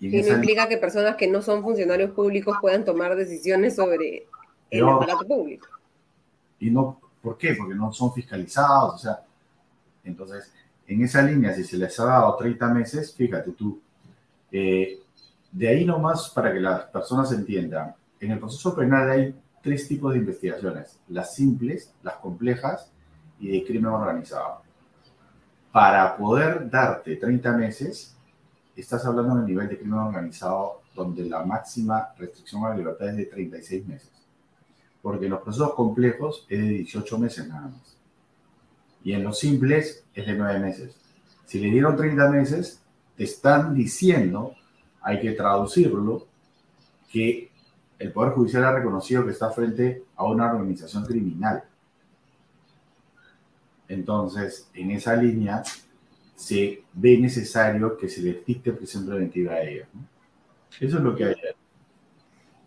Y, 0.00 0.08
no 0.08 0.28
implica 0.34 0.68
que 0.68 0.78
personas 0.78 1.16
que 1.16 1.28
no 1.28 1.42
son 1.42 1.62
funcionarios 1.62 2.10
públicos 2.10 2.56
puedan 2.60 2.84
tomar 2.84 3.14
decisiones 3.14 3.76
sobre 3.76 4.26
el 4.70 4.88
aparato 4.88 5.26
público. 5.26 5.68
Y 6.58 6.70
no, 6.70 7.00
¿por 7.22 7.38
qué? 7.38 7.54
Porque 7.54 7.74
no 7.74 7.92
son 7.92 8.12
fiscalizados, 8.12 8.94
o 8.94 8.98
sea, 8.98 9.20
entonces, 10.02 10.52
en 10.86 11.02
esa 11.02 11.22
línea, 11.22 11.54
si 11.54 11.64
se 11.64 11.78
les 11.78 11.98
ha 12.00 12.04
dado 12.04 12.36
30 12.36 12.68
meses, 12.68 13.14
fíjate 13.14 13.52
tú, 13.52 13.80
eh, 14.52 15.00
de 15.50 15.68
ahí 15.68 15.84
nomás 15.84 16.30
para 16.30 16.52
que 16.52 16.60
las 16.60 16.84
personas 16.84 17.32
entiendan, 17.32 17.94
en 18.20 18.30
el 18.32 18.38
proceso 18.38 18.74
penal 18.74 19.10
hay 19.10 19.34
tres 19.62 19.88
tipos 19.88 20.12
de 20.12 20.18
investigaciones, 20.18 20.98
las 21.08 21.34
simples, 21.34 21.92
las 22.02 22.16
complejas 22.16 22.90
y 23.38 23.48
de 23.48 23.64
crimen 23.64 23.86
organizado. 23.86 24.62
Para 25.72 26.16
poder 26.16 26.68
darte 26.70 27.16
30 27.16 27.52
meses, 27.56 28.14
estás 28.76 29.04
hablando 29.06 29.36
del 29.36 29.46
nivel 29.46 29.68
de 29.68 29.78
crimen 29.78 29.98
organizado 29.98 30.82
donde 30.94 31.24
la 31.24 31.44
máxima 31.44 32.14
restricción 32.16 32.64
a 32.64 32.70
la 32.70 32.76
libertad 32.76 33.08
es 33.08 33.16
de 33.16 33.26
36 33.26 33.86
meses. 33.86 34.10
Porque 35.02 35.26
en 35.26 35.32
los 35.32 35.42
procesos 35.42 35.74
complejos 35.74 36.46
es 36.48 36.60
de 36.60 36.68
18 36.68 37.18
meses 37.18 37.48
nada 37.48 37.68
más. 37.68 37.96
Y 39.04 39.12
en 39.12 39.22
los 39.22 39.38
simples 39.38 40.04
es 40.14 40.26
de 40.26 40.34
9 40.34 40.58
meses. 40.58 40.96
Si 41.44 41.60
le 41.60 41.70
dieron 41.70 41.96
30 41.96 42.30
meses, 42.30 42.80
te 43.16 43.24
están 43.24 43.74
diciendo, 43.74 44.54
hay 45.02 45.20
que 45.20 45.32
traducirlo, 45.32 46.26
que 47.10 47.50
el 47.98 48.10
Poder 48.10 48.32
Judicial 48.32 48.64
ha 48.64 48.72
reconocido 48.72 49.24
que 49.24 49.30
está 49.30 49.50
frente 49.50 50.04
a 50.16 50.24
una 50.24 50.50
organización 50.50 51.04
criminal. 51.04 51.62
Entonces, 53.88 54.68
en 54.74 54.90
esa 54.90 55.14
línea, 55.14 55.62
se 56.34 56.82
ve 56.94 57.18
necesario 57.18 57.96
que 57.96 58.08
se 58.08 58.22
les 58.22 58.44
dicte 58.44 58.72
prisión 58.72 59.06
preventiva 59.06 59.52
a 59.52 59.62
ellos. 59.62 59.86
Eso 60.80 60.96
es 60.96 61.02
lo 61.02 61.14
que 61.14 61.24
hay. 61.24 61.34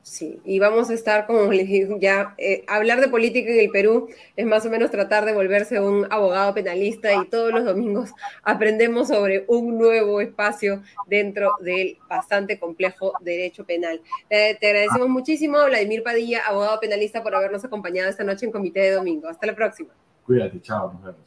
Sí, 0.08 0.40
y 0.46 0.58
vamos 0.60 0.90
a 0.90 0.94
estar, 0.94 1.28
como 1.28 1.52
les 1.52 1.68
digo, 1.68 1.98
ya 2.00 2.34
eh, 2.38 2.64
hablar 2.68 3.02
de 3.02 3.10
política 3.10 3.52
en 3.52 3.60
el 3.60 3.70
Perú 3.70 4.08
es 4.38 4.46
más 4.46 4.66
o 4.66 4.70
menos 4.70 4.90
tratar 4.90 5.26
de 5.26 5.34
volverse 5.34 5.82
un 5.82 6.08
abogado 6.10 6.54
penalista 6.54 7.14
y 7.14 7.28
todos 7.28 7.52
los 7.52 7.66
domingos 7.66 8.12
aprendemos 8.44 9.10
sobre 9.10 9.44
un 9.50 9.78
nuevo 9.78 10.22
espacio 10.22 10.82
dentro 11.08 11.52
del 11.60 11.98
bastante 12.08 12.58
complejo 12.58 13.12
derecho 13.20 13.66
penal. 13.66 14.02
te 14.30 14.58
agradecemos 14.62 15.10
muchísimo, 15.10 15.58
Vladimir 15.66 16.04
Padilla, 16.04 16.48
abogado 16.48 16.80
penalista, 16.80 17.22
por 17.22 17.36
habernos 17.36 17.66
acompañado 17.66 18.10
esta 18.10 18.24
noche 18.24 18.46
en 18.46 18.54
Comité 18.54 18.80
de 18.80 18.92
Domingo. 18.92 19.28
Hasta 19.28 19.46
la 19.46 19.56
próxima. 19.56 19.90
Cuídate, 20.26 20.62
chao, 20.62 20.94
nos 20.94 21.04
vemos. 21.04 21.22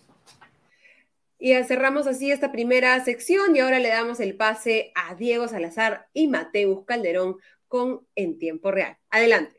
Y 1.38 1.55
cerramos 1.64 2.07
así 2.07 2.31
esta 2.31 2.51
primera 2.51 2.99
sección 3.05 3.55
y 3.55 3.61
ahora 3.61 3.79
le 3.79 3.88
damos 3.88 4.21
el 4.21 4.37
pase 4.37 4.93
a 4.95 5.14
Diego 5.14 5.49
Salazar 5.49 6.07
y 6.14 6.29
Mateus 6.29 6.85
Calderón 6.87 7.37
con 7.70 8.00
En 8.16 8.37
Tiempo 8.37 8.72
Real. 8.72 8.98
Adelante. 9.11 9.56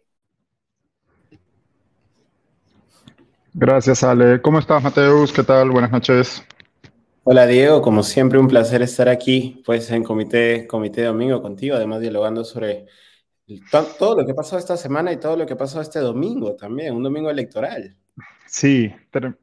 Gracias, 3.54 4.04
Ale. 4.04 4.42
¿Cómo 4.42 4.60
estás, 4.60 4.84
Mateus? 4.84 5.32
¿Qué 5.32 5.44
tal? 5.44 5.72
Buenas 5.72 5.92
noches. 5.92 6.46
Hola, 7.24 7.48
Diego. 7.48 7.82
Como 7.82 8.04
siempre, 8.04 8.38
un 8.38 8.50
placer 8.50 8.82
estar 8.82 9.08
aquí, 9.08 9.64
pues, 9.66 9.90
en 9.92 10.04
Comité, 10.04 10.68
Comité 10.68 11.06
Domingo 11.06 11.42
contigo, 11.42 11.78
además 11.78 12.02
dialogando 12.02 12.44
sobre 12.44 12.86
todo 13.98 14.18
lo 14.18 14.26
que 14.26 14.34
pasó 14.34 14.58
esta 14.58 14.76
semana 14.76 15.14
y 15.14 15.18
todo 15.18 15.38
lo 15.38 15.46
que 15.46 15.56
pasó 15.56 15.80
este 15.80 16.00
domingo 16.00 16.56
también, 16.56 16.94
un 16.94 17.04
domingo 17.04 17.30
electoral. 17.30 17.96
Sí, 18.46 18.94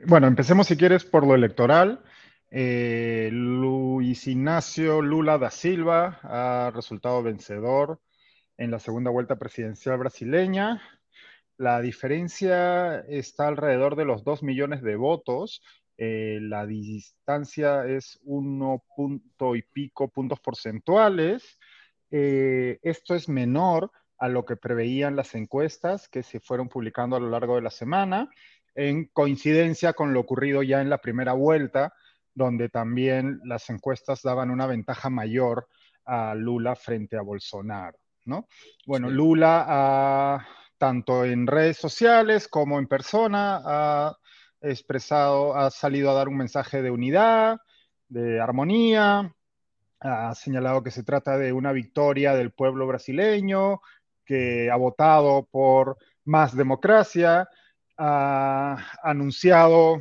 bueno, 0.06 0.26
empecemos 0.26 0.66
si 0.66 0.76
quieres 0.76 1.04
por 1.04 1.26
lo 1.26 1.34
electoral. 1.34 2.02
Eh, 2.50 3.30
Luis 3.32 4.26
Ignacio 4.26 5.00
Lula 5.00 5.38
da 5.38 5.50
Silva 5.50 6.20
ha 6.22 6.70
resultado 6.74 7.22
vencedor 7.22 8.00
en 8.58 8.72
la 8.72 8.80
segunda 8.80 9.10
vuelta 9.10 9.36
presidencial 9.36 9.98
brasileña. 9.98 10.82
La 11.56 11.80
diferencia 11.80 13.00
está 13.08 13.48
alrededor 13.48 13.96
de 13.96 14.04
los 14.04 14.24
2 14.24 14.42
millones 14.42 14.82
de 14.82 14.96
votos. 14.96 15.62
Eh, 15.96 16.38
la 16.42 16.66
distancia 16.66 17.86
es 17.86 18.18
uno 18.22 18.84
punto 18.94 19.56
y 19.56 19.62
pico 19.62 20.08
puntos 20.08 20.40
porcentuales. 20.40 21.58
Eh, 22.10 22.78
esto 22.82 23.14
es 23.14 23.28
menor 23.28 23.90
a 24.18 24.28
lo 24.28 24.44
que 24.44 24.56
preveían 24.56 25.16
las 25.16 25.34
encuestas 25.34 26.08
que 26.08 26.22
se 26.22 26.40
fueron 26.40 26.68
publicando 26.68 27.16
a 27.16 27.20
lo 27.20 27.30
largo 27.30 27.56
de 27.56 27.62
la 27.62 27.70
semana, 27.70 28.28
en 28.74 29.06
coincidencia 29.06 29.92
con 29.92 30.12
lo 30.12 30.20
ocurrido 30.20 30.62
ya 30.62 30.80
en 30.80 30.90
la 30.90 30.98
primera 30.98 31.32
vuelta, 31.34 31.94
donde 32.34 32.68
también 32.68 33.40
las 33.44 33.70
encuestas 33.70 34.22
daban 34.22 34.50
una 34.50 34.66
ventaja 34.66 35.10
mayor 35.10 35.68
a 36.04 36.34
Lula 36.34 36.74
frente 36.74 37.16
a 37.16 37.22
Bolsonaro. 37.22 37.98
¿No? 38.28 38.46
Bueno, 38.86 39.10
Lula 39.10 40.46
tanto 40.78 41.24
en 41.24 41.46
redes 41.46 41.76
sociales 41.76 42.48
como 42.48 42.78
en 42.78 42.86
persona 42.86 43.60
ha 43.64 44.16
expresado, 44.60 45.56
ha 45.56 45.70
salido 45.70 46.10
a 46.10 46.14
dar 46.14 46.28
un 46.28 46.36
mensaje 46.36 46.82
de 46.82 46.90
unidad, 46.90 47.58
de 48.08 48.40
armonía, 48.40 49.34
ha 50.00 50.34
señalado 50.34 50.82
que 50.82 50.92
se 50.92 51.02
trata 51.02 51.36
de 51.36 51.52
una 51.52 51.72
victoria 51.72 52.34
del 52.34 52.52
pueblo 52.52 52.86
brasileño, 52.86 53.80
que 54.24 54.70
ha 54.70 54.76
votado 54.76 55.48
por 55.50 55.98
más 56.24 56.56
democracia, 56.56 57.48
ha 57.96 58.76
anunciado 59.02 59.98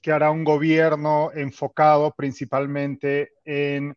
que 0.00 0.12
hará 0.12 0.30
un 0.30 0.44
gobierno 0.44 1.30
enfocado 1.34 2.12
principalmente 2.12 3.32
en 3.44 3.96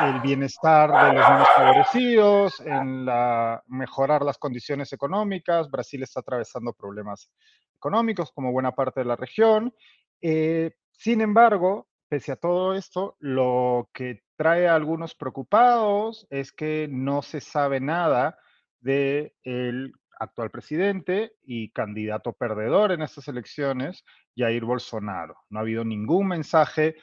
el 0.00 0.20
bienestar 0.20 0.90
de 0.90 1.18
los 1.18 1.30
menos 1.30 1.48
favorecidos, 1.54 2.60
en 2.60 3.04
la, 3.04 3.62
mejorar 3.66 4.22
las 4.22 4.38
condiciones 4.38 4.92
económicas. 4.92 5.70
Brasil 5.70 6.02
está 6.02 6.20
atravesando 6.20 6.72
problemas 6.72 7.30
económicos 7.76 8.32
como 8.32 8.52
buena 8.52 8.72
parte 8.72 9.00
de 9.00 9.06
la 9.06 9.16
región. 9.16 9.74
Eh, 10.20 10.72
sin 10.92 11.20
embargo, 11.20 11.88
pese 12.08 12.32
a 12.32 12.36
todo 12.36 12.74
esto, 12.74 13.16
lo 13.20 13.90
que 13.92 14.22
trae 14.36 14.68
a 14.68 14.74
algunos 14.74 15.14
preocupados 15.14 16.26
es 16.30 16.52
que 16.52 16.88
no 16.90 17.22
se 17.22 17.40
sabe 17.40 17.80
nada 17.80 18.38
del 18.80 19.32
el 19.44 19.92
actual 20.18 20.50
presidente 20.50 21.32
y 21.42 21.70
candidato 21.70 22.32
perdedor 22.32 22.92
en 22.92 23.02
estas 23.02 23.28
elecciones, 23.28 24.04
Jair 24.36 24.64
Bolsonaro. 24.64 25.36
No 25.50 25.58
ha 25.58 25.62
habido 25.62 25.84
ningún 25.84 26.28
mensaje 26.28 26.96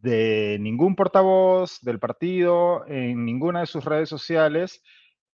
de 0.00 0.58
ningún 0.60 0.94
portavoz 0.94 1.80
del 1.82 1.98
partido 1.98 2.86
en 2.86 3.24
ninguna 3.24 3.60
de 3.60 3.66
sus 3.66 3.84
redes 3.84 4.08
sociales. 4.08 4.82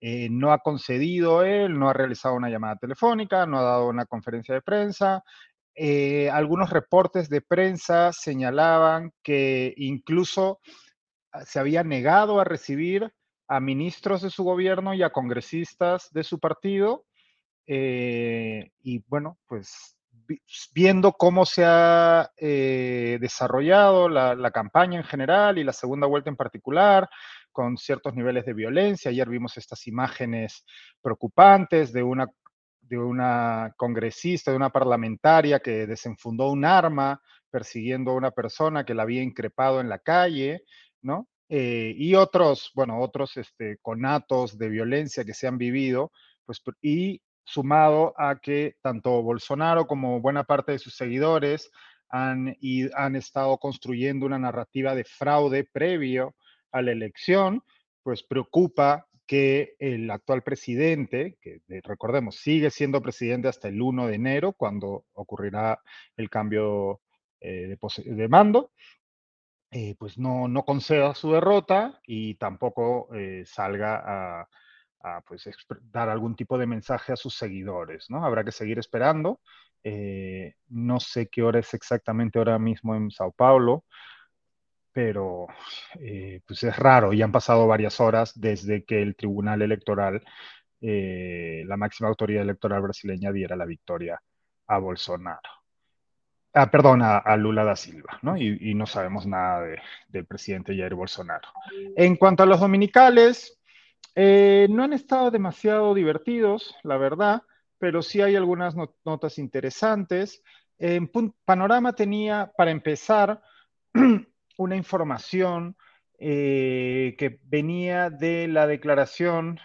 Eh, 0.01 0.29
no 0.31 0.53
ha 0.53 0.59
concedido 0.59 1.45
él, 1.45 1.79
no 1.79 1.89
ha 1.89 1.95
realizado 1.95 2.35
una 2.35 2.51
llamada 2.51 2.77
telefónica, 2.77 3.47
no 3.47 3.59
ha 3.59 3.63
dado 3.63 3.89
una 3.89 4.07
conferencia 4.07 4.55
de 4.55 4.63
prensa. 4.63 5.23
Eh, 5.75 6.31
algunos 6.31 6.71
reportes 6.71 7.29
de 7.29 7.41
prensa 7.41 8.13
señalaban 8.13 9.13
que 9.23 9.75
incluso 9.77 10.61
ah, 11.33 11.45
se 11.45 11.59
había 11.59 11.83
negado 11.83 12.39
a 12.39 12.45
recibir 12.45 13.13
a 13.49 13.61
ministros 13.61 14.23
de 14.23 14.31
su 14.31 14.45
gobierno 14.45 14.95
y 14.95 15.03
a 15.03 15.11
congresistas 15.11 16.11
de 16.13 16.25
su 16.25 16.39
partido. 16.39 17.07
Eh, 17.67 18.71
y 18.83 19.03
bueno, 19.09 19.39
pues 19.47 19.97
viendo 20.73 21.13
cómo 21.13 21.45
se 21.47 21.65
ha 21.65 22.31
eh, 22.37 23.19
desarrollado 23.21 24.09
la, 24.09 24.51
campaña 24.51 24.99
en 24.99 25.05
general 25.05 25.59
y 25.59 25.65
la 25.65 25.73
segunda 25.73 26.07
vuelta 26.07 26.31
en 26.31 26.37
particular, 26.37 27.09
con 27.53 27.77
ciertos 27.77 28.15
niveles 28.15 28.45
de 28.45 28.55
violencia. 28.55 29.11
Ayer 29.11 29.29
vimos 29.29 29.57
estas 29.57 29.87
imágenes 29.87 30.65
preocupantes 31.01 31.93
de 31.93 32.03
una, 32.03 32.27
de 32.81 32.99
una 32.99 33.73
congresista, 33.77 34.51
de 34.51 34.57
una 34.57 34.71
parlamentaria 34.71 35.61
que 35.61 35.87
desenfundó 35.87 36.51
un 36.51 36.65
arma 36.65 37.21
persiguiendo 37.51 38.11
a 38.11 38.15
una 38.15 38.33
persona 38.33 38.85
que 38.85 38.95
la 38.95 39.05
había 39.05 39.23
increpado 39.23 39.81
en 39.81 39.89
la 39.89 39.99
calle, 39.99 40.65
¿no? 41.03 41.29
Eh, 41.49 41.95
y 41.97 42.15
otros, 42.15 42.73
bueno, 42.75 43.01
otros 43.01 43.37
este, 43.37 43.79
conatos 43.83 44.59
de 44.59 44.69
violencia 44.69 45.25
que 45.25 45.35
se 45.35 45.47
han 45.47 45.59
vivido, 45.59 46.11
pues, 46.47 46.63
y 46.83 47.21
sumado 47.45 48.15
a 48.17 48.41
que 48.41 48.77
tanto 48.81 49.23
Bolsonaro 49.23 49.87
como 49.87 50.21
buena 50.21 50.45
parte 50.45 50.73
de 50.73 50.79
sus 50.79 50.97
seguidores 50.97 51.71
han, 52.09 52.57
y 52.61 52.93
han 52.95 53.17
estado 53.17 53.59
construyendo 53.59 54.27
una 54.27 54.39
narrativa 54.39 54.95
de 54.95 55.05
fraude 55.05 55.65
previo 55.65 56.35
a 56.73 56.83
la 56.83 56.93
elección, 56.93 57.63
pues 58.03 58.23
preocupa 58.23 59.07
que 59.27 59.75
el 59.79 60.11
actual 60.11 60.43
presidente, 60.43 61.39
que 61.41 61.61
recordemos 61.83 62.37
sigue 62.37 62.71
siendo 62.71 63.01
presidente 63.01 63.49
hasta 63.49 63.69
el 63.69 63.81
1 63.81 64.07
de 64.07 64.15
enero, 64.15 64.53
cuando 64.53 65.07
ocurrirá 65.15 65.81
el 66.17 66.29
cambio 66.29 67.01
eh, 67.41 67.77
de, 68.05 68.29
mando, 68.29 68.73
eh, 69.71 69.95
pues 69.99 70.19
no, 70.19 70.47
no 70.49 70.65
conceda 70.65 71.15
su 71.15 71.33
derrota 71.33 72.01
y 72.07 72.35
tampoco 72.35 73.09
eh, 73.15 73.45
salga 73.47 74.03
a, 74.41 74.49
pues, 75.27 75.49
dar 75.93 76.09
algún 76.09 76.35
tipo 76.35 76.59
de 76.59 76.67
mensaje 76.67 77.13
a 77.13 77.17
sus 77.17 77.37
seguidores, 77.37 78.07
¿no? 78.09 78.25
Habrá 78.25 78.45
que 78.45 78.53
seguir 78.53 78.79
esperando. 78.79 79.41
Eh, 79.83 80.55
no 80.69 80.99
sé 80.99 81.29
qué 81.29 81.43
hora 81.43 81.59
es 81.59 81.75
exactamente 81.75 82.39
ahora 82.39 82.59
mismo 82.59 82.95
en 82.95 83.11
Sao 83.11 83.33
Paulo, 83.33 83.85
pero 84.93 85.47
eh, 86.01 86.41
pues 86.47 86.63
es 86.63 86.77
raro 86.79 87.13
y 87.13 87.21
han 87.21 87.33
pasado 87.33 87.67
varias 87.67 88.01
horas 88.01 88.33
desde 88.35 88.85
que 88.85 89.03
el 89.03 89.15
Tribunal 89.15 89.61
Electoral, 89.61 90.23
eh, 90.81 91.65
la 91.67 91.77
máxima 91.77 92.09
autoridad 92.09 92.43
electoral 92.43 92.81
brasileña, 92.83 93.33
diera 93.33 93.57
la 93.57 93.67
victoria 93.67 94.21
a 94.69 94.79
Bolsonaro. 94.79 95.51
Ah, 96.57 96.71
perdón, 96.71 97.03
a, 97.03 97.37
Lula 97.37 97.65
da 97.65 97.75
Silva, 97.75 98.21
¿no? 98.23 98.37
Y, 98.37 98.75
no 98.75 98.87
sabemos 98.87 99.27
nada 99.27 99.67
del 100.07 100.25
presidente 100.25 100.77
Jair 100.77 100.95
Bolsonaro. 100.95 101.49
En 101.97 102.15
cuanto 102.15 102.45
a 102.45 102.47
los 102.47 102.61
dominicales, 102.61 103.59
eh, 104.15 104.69
no 104.71 104.85
han 104.85 104.93
estado 104.93 105.31
demasiado 105.31 105.95
divertidos, 105.95 106.77
la 106.83 106.97
verdad, 106.97 107.43
pero 107.79 108.03
sí 108.03 108.21
hay 108.21 108.37
algunas 108.37 108.75
notas 109.05 109.39
interesantes. 109.39 110.43
En 110.79 111.11
Panorama 111.45 111.95
tenía, 111.95 112.53
para 112.57 112.71
empezar, 112.71 113.43
una 114.57 114.77
información 114.77 115.77
eh, 116.19 117.17
que 117.19 117.41
venía 117.43 118.11
de 118.11 118.47
la 118.49 118.67
declaración, 118.67 119.59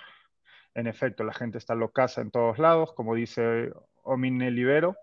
en 0.73 0.87
efecto, 0.87 1.23
la 1.23 1.33
gente 1.33 1.57
está 1.57 1.75
locasa 1.75 2.21
en 2.21 2.31
todos 2.31 2.57
lados, 2.57 2.93
como 2.93 3.15
dice 3.15 3.71
Omine 4.03 4.49
Libero. 4.51 4.97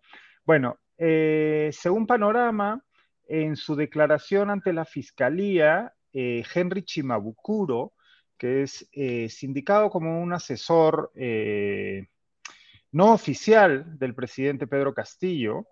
Bueno, 0.44 0.78
eh, 0.98 1.70
según 1.72 2.06
Panorama, 2.06 2.82
en 3.28 3.56
su 3.56 3.76
declaración 3.76 4.50
ante 4.50 4.72
la 4.72 4.84
Fiscalía, 4.84 5.92
Henry 6.12 6.82
Chimabukuro, 6.82 7.92
que 8.38 8.62
es 8.62 8.88
eh, 8.92 9.28
sindicado 9.28 9.90
como 9.90 10.20
un 10.20 10.32
asesor 10.32 11.12
eh, 11.14 12.06
no 12.92 13.12
oficial 13.12 13.98
del 13.98 14.14
presidente 14.14 14.66
Pedro 14.66 14.94
Castillo, 14.94 15.66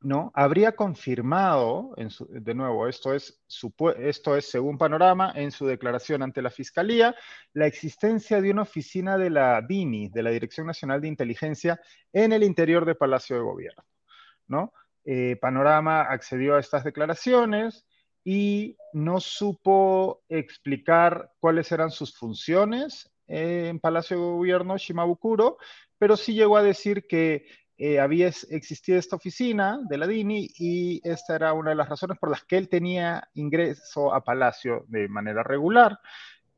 ¿no? 0.00 0.32
Habría 0.34 0.74
confirmado, 0.74 1.94
de 2.28 2.54
nuevo, 2.54 2.88
esto 2.88 3.14
es, 3.14 3.40
esto 3.98 4.36
es 4.36 4.50
según 4.50 4.76
Panorama, 4.76 5.32
en 5.34 5.50
su 5.50 5.66
declaración 5.66 6.22
ante 6.22 6.42
la 6.42 6.50
Fiscalía, 6.50 7.14
la 7.52 7.66
existencia 7.66 8.40
de 8.40 8.50
una 8.50 8.62
oficina 8.62 9.16
de 9.16 9.30
la 9.30 9.62
DINI, 9.62 10.08
de 10.08 10.22
la 10.22 10.30
Dirección 10.30 10.66
Nacional 10.66 11.00
de 11.00 11.08
Inteligencia, 11.08 11.80
en 12.12 12.32
el 12.32 12.42
interior 12.42 12.84
del 12.84 12.96
Palacio 12.96 13.36
de 13.36 13.42
Gobierno, 13.42 13.84
¿no? 14.48 14.72
Eh, 15.04 15.36
Panorama 15.40 16.02
accedió 16.02 16.56
a 16.56 16.60
estas 16.60 16.84
declaraciones, 16.84 17.86
y 18.24 18.76
no 18.92 19.20
supo 19.20 20.22
explicar 20.28 21.32
cuáles 21.40 21.72
eran 21.72 21.90
sus 21.90 22.16
funciones 22.16 23.10
en 23.26 23.80
Palacio 23.80 24.16
de 24.16 24.22
Gobierno 24.22 24.76
Shimabukuro, 24.76 25.58
pero 25.98 26.16
sí 26.16 26.34
llegó 26.34 26.56
a 26.56 26.62
decir 26.62 27.06
que 27.06 27.46
eh, 27.78 27.98
había 27.98 28.28
existido 28.28 28.98
esta 28.98 29.16
oficina 29.16 29.80
de 29.88 29.98
la 29.98 30.06
DINI 30.06 30.50
y 30.56 31.00
esta 31.02 31.34
era 31.34 31.52
una 31.52 31.70
de 31.70 31.76
las 31.76 31.88
razones 31.88 32.18
por 32.18 32.30
las 32.30 32.44
que 32.44 32.58
él 32.58 32.68
tenía 32.68 33.28
ingreso 33.34 34.14
a 34.14 34.22
Palacio 34.22 34.84
de 34.88 35.08
manera 35.08 35.42
regular. 35.42 35.98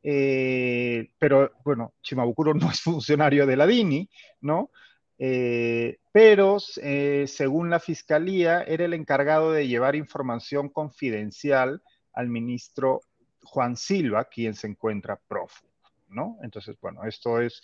Eh, 0.03 1.13
pero 1.19 1.53
bueno, 1.65 1.95
Shimabukuro 2.03 2.53
no 2.53 2.71
es 2.71 2.81
funcionario 2.81 3.47
de 3.47 3.57
la 3.57 3.67
DINI, 3.67 4.11
¿no? 4.43 4.71
Eh, 5.19 5.99
pero 6.13 6.59
eh, 6.83 7.25
según 7.29 7.71
la 7.71 7.81
fiscalía 7.81 8.63
era 8.63 8.85
el 8.85 8.95
encargado 8.95 9.53
de 9.53 9.69
llevar 9.69 9.97
información 9.97 10.69
confidencial 10.69 11.83
al 12.13 12.29
ministro 12.29 13.01
Juan 13.43 13.77
Silva, 13.77 14.25
quien 14.25 14.55
se 14.55 14.67
encuentra 14.67 15.21
prófugo, 15.29 15.73
¿no? 16.09 16.39
Entonces, 16.43 16.77
bueno, 16.81 17.05
esto 17.05 17.41
es, 17.41 17.63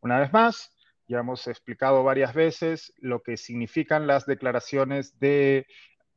una 0.00 0.20
vez 0.20 0.32
más, 0.32 0.70
ya 1.08 1.20
hemos 1.20 1.46
explicado 1.46 2.04
varias 2.04 2.34
veces 2.34 2.92
lo 2.98 3.22
que 3.22 3.36
significan 3.36 4.06
las 4.06 4.26
declaraciones 4.26 5.18
de 5.18 5.66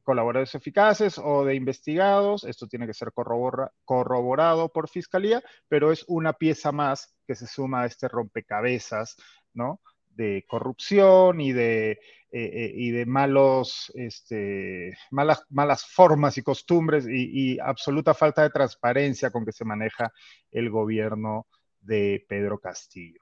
colaboradores 0.04 0.56
eficaces 0.56 1.18
o 1.18 1.44
de 1.44 1.56
investigados. 1.56 2.44
Esto 2.44 2.68
tiene 2.68 2.86
que 2.88 2.94
ser 2.94 3.12
corroborado 3.12 4.70
por 4.72 4.88
fiscalía, 4.88 5.44
pero 5.68 5.92
es 5.92 6.06
una 6.08 6.34
pieza 6.34 6.72
más 6.72 7.16
que 7.26 7.36
se 7.36 7.48
suma 7.48 7.82
a 7.82 7.86
este 7.88 8.08
rompecabezas, 8.08 9.16
¿no? 9.54 9.82
De 10.16 10.46
corrupción 10.48 11.42
y 11.42 11.52
de, 11.52 11.92
eh, 11.92 12.00
eh, 12.32 12.72
y 12.76 12.92
de 12.92 13.06
malos, 13.06 13.92
este, 13.96 14.98
malas, 15.12 15.46
malas 15.50 15.86
formas 15.86 16.38
y 16.38 16.44
costumbres 16.44 17.06
y, 17.08 17.60
absoluta 17.60 18.14
falta 18.14 18.44
de 18.44 18.50
transparencia 18.50 19.32
con 19.32 19.46
que 19.46 19.52
se 19.52 19.64
maneja 19.64 20.12
el 20.52 20.70
gobierno 20.70 21.48
de 21.80 22.26
Pedro 22.28 22.60
Castillo. 22.60 23.22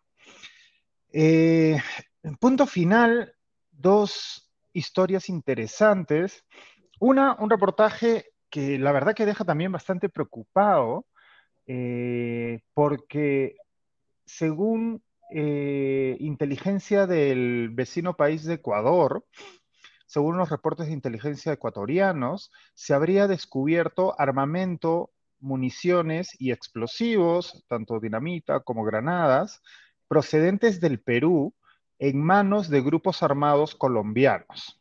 Eh, 1.11 1.79
en 2.23 2.37
punto 2.37 2.65
final, 2.65 3.35
dos 3.71 4.51
historias 4.71 5.29
interesantes. 5.29 6.43
Una, 6.99 7.35
un 7.35 7.49
reportaje 7.49 8.31
que 8.49 8.79
la 8.79 8.91
verdad 8.91 9.13
que 9.13 9.25
deja 9.25 9.43
también 9.43 9.71
bastante 9.71 10.09
preocupado, 10.09 11.05
porque 12.73 13.55
según 14.25 15.03
eh, 15.33 16.17
inteligencia 16.19 17.07
del 17.07 17.69
vecino 17.71 18.15
país 18.15 18.43
de 18.43 18.55
Ecuador, 18.55 19.25
según 20.05 20.37
los 20.37 20.49
reportes 20.49 20.87
de 20.87 20.93
inteligencia 20.93 21.53
ecuatorianos, 21.53 22.51
se 22.75 22.93
habría 22.93 23.27
descubierto 23.27 24.19
armamento, 24.19 25.11
municiones 25.39 26.39
y 26.39 26.51
explosivos, 26.51 27.65
tanto 27.67 27.99
dinamita 27.99 28.59
como 28.59 28.83
granadas, 28.83 29.61
procedentes 30.07 30.79
del 30.79 30.99
Perú 31.01 31.53
en 31.99 32.21
manos 32.23 32.69
de 32.69 32.81
grupos 32.81 33.23
armados 33.23 33.75
colombianos. 33.75 34.79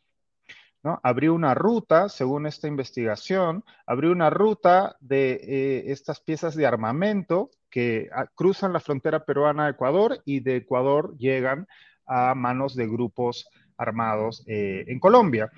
¿no? 0.83 0.99
Abrió 1.01 1.33
una 1.33 1.55
ruta, 1.55 2.09
según 2.09 2.45
esta 2.45 2.67
investigación, 2.67 3.63
abrió 3.87 4.11
una 4.11 4.29
ruta 4.29 4.97
de 4.99 5.39
eh, 5.41 5.83
estas 5.87 6.19
piezas 6.19 6.55
de 6.55 6.67
armamento 6.67 7.49
que 7.73 8.07
ah, 8.13 8.27
cruzan 8.35 8.71
la 8.71 8.79
frontera 8.79 9.25
peruana 9.25 9.65
a 9.65 9.69
Ecuador 9.71 10.21
y 10.25 10.41
de 10.41 10.57
Ecuador 10.57 11.17
llegan 11.17 11.65
a 12.05 12.35
manos 12.35 12.75
de 12.75 12.85
grupos 12.85 13.49
armados 13.77 14.43
eh, 14.45 14.85
en 14.87 14.99
Colombia. 14.99 15.51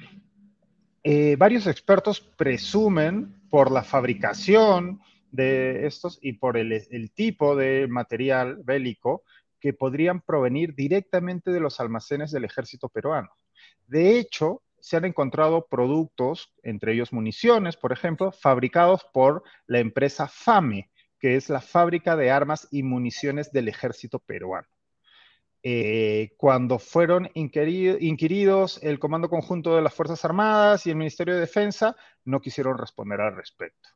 Eh, 1.04 1.36
varios 1.36 1.68
expertos 1.68 2.22
presumen 2.22 3.42
por 3.50 3.70
la 3.70 3.84
fabricación 3.84 5.02
de 5.30 5.86
estos 5.88 6.18
y 6.22 6.34
por 6.34 6.56
el, 6.56 6.72
el, 6.72 7.12
tipo 7.12 7.54
de 7.54 7.86
material 7.90 8.62
bélico 8.64 9.24
que 9.60 9.74
podrían 9.74 10.22
provenir 10.22 10.74
directamente 10.74 11.52
de 11.52 11.60
los 11.60 11.82
almacenes 11.82 12.32
del 12.32 12.46
ejército 12.46 12.88
peruano. 12.88 13.32
De 13.88 14.18
hecho, 14.18 14.62
se 14.80 14.96
han 14.96 15.04
encontrado 15.04 15.68
productos, 15.70 16.54
entre 16.64 16.94
ellos 16.94 17.12
municiones, 17.12 17.76
por 17.76 17.92
ejemplo, 17.92 18.32
fabricados 18.32 19.06
por 19.12 19.44
la 19.68 19.80
empresa 19.80 20.30
FAME, 20.30 20.90
que 21.20 21.36
es 21.36 21.50
la 21.50 21.62
fábrica 21.62 22.16
de 22.16 22.32
armas 22.32 22.68
y 22.72 22.84
municiones 22.84 23.52
del 23.52 23.68
ejército 23.68 24.20
peruano. 24.20 24.68
Eh, 25.68 26.34
cuando 26.38 26.78
fueron 26.78 27.28
inquiridos 27.34 28.80
el 28.84 29.00
Comando 29.00 29.30
Conjunto 29.30 29.76
de 29.76 29.82
las 29.82 29.96
Fuerzas 29.96 30.24
Armadas 30.24 30.86
y 30.86 30.92
el 30.92 30.96
Ministerio 30.96 31.34
de 31.34 31.40
Defensa, 31.40 31.96
no 32.24 32.40
quisieron 32.40 32.78
responder 32.78 33.20
al 33.20 33.36
respecto. 33.36 33.90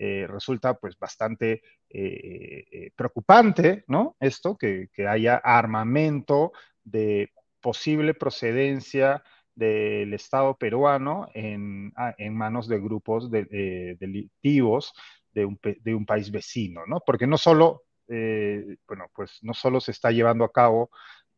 Eh, 0.00 0.26
resulta 0.26 0.74
pues 0.74 0.98
bastante 0.98 1.62
eh, 1.88 2.90
preocupante, 2.96 3.84
¿no? 3.86 4.16
Esto, 4.18 4.56
que, 4.56 4.88
haya 5.08 5.36
armamento 5.36 6.50
de 6.82 7.30
posible 7.60 8.14
procedencia 8.14 9.22
del 9.54 10.14
Estado 10.14 10.58
peruano 10.58 11.28
en, 11.34 11.92
ah, 11.94 12.16
manos 12.32 12.66
de 12.66 12.80
grupos 12.80 13.30
delictivos 13.30 14.92
de 15.32 15.94
un, 15.94 16.06
país 16.06 16.30
vecino, 16.30 16.82
¿no? 16.86 17.00
Porque 17.04 17.26
no 17.26 17.38
solo, 17.38 17.84
eh, 18.08 18.76
bueno, 18.86 19.06
pues 19.14 19.38
no 19.42 19.54
solo 19.54 19.80
se 19.80 19.92
está 19.92 20.10
llevando 20.10 20.44
a 20.44 20.52
cabo, 20.52 20.90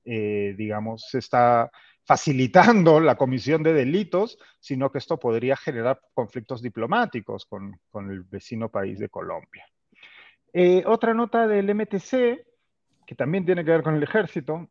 eh, 0.04 0.54
digamos, 0.56 1.08
se 1.08 1.18
está 1.18 1.70
facilitando 2.04 3.00
la 3.00 3.16
comisión 3.16 3.62
de 3.62 3.72
delitos, 3.72 4.38
sino 4.60 4.90
que 4.90 4.98
esto 4.98 5.18
podría 5.18 5.56
generar 5.56 6.00
conflictos 6.12 6.60
diplomáticos 6.60 7.46
con, 7.46 7.80
el 8.10 8.22
vecino 8.24 8.68
país 8.68 8.98
de 8.98 9.08
Colombia. 9.08 9.66
Eh, 10.52 10.84
otra 10.86 11.14
nota 11.14 11.46
del 11.46 11.74
MTC, 11.74 12.46
que 13.06 13.14
también 13.16 13.46
tiene 13.46 13.64
que 13.64 13.70
ver 13.70 13.82
con 13.82 13.94
el 13.94 14.02
ejército, 14.02 14.68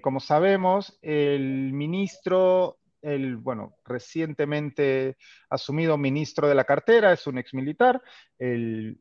como 0.00 0.20
sabemos, 0.20 0.98
el 1.02 1.72
ministro 1.74 2.78
el, 3.04 3.36
bueno, 3.36 3.76
recientemente 3.84 5.16
asumido 5.50 5.98
ministro 5.98 6.48
de 6.48 6.54
la 6.54 6.64
cartera, 6.64 7.12
es 7.12 7.26
un 7.26 7.38
ex 7.38 7.52
militar, 7.54 8.02
el, 8.38 8.98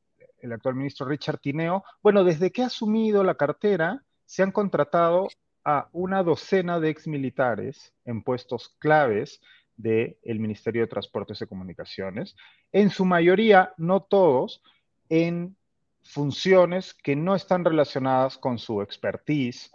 actual 0.51 0.75
ministro 0.75 1.07
Richard 1.07 1.39
Tineo. 1.39 1.83
Bueno, 2.01 2.23
desde 2.25 2.51
que 2.51 2.63
ha 2.63 2.67
asumido 2.67 3.23
la 3.23 3.35
cartera, 3.35 4.03
se 4.25 4.43
han 4.43 4.51
contratado 4.51 5.29
a 5.63 5.87
una 5.93 6.21
docena 6.21 6.81
de 6.81 6.89
ex 6.89 7.07
militares 7.07 7.93
en 8.03 8.23
puestos 8.23 8.75
claves 8.79 9.39
del 9.77 10.39
Ministerio 10.39 10.81
de 10.81 10.87
Transportes 10.87 11.41
y 11.41 11.47
Comunicaciones, 11.47 12.35
en 12.73 12.89
su 12.89 13.05
mayoría, 13.05 13.73
no 13.77 14.03
todos, 14.03 14.61
en 15.07 15.55
funciones 16.03 16.93
que 16.93 17.15
no 17.15 17.33
están 17.35 17.63
relacionadas 17.63 18.37
con 18.37 18.59
su 18.59 18.81
expertise 18.81 19.71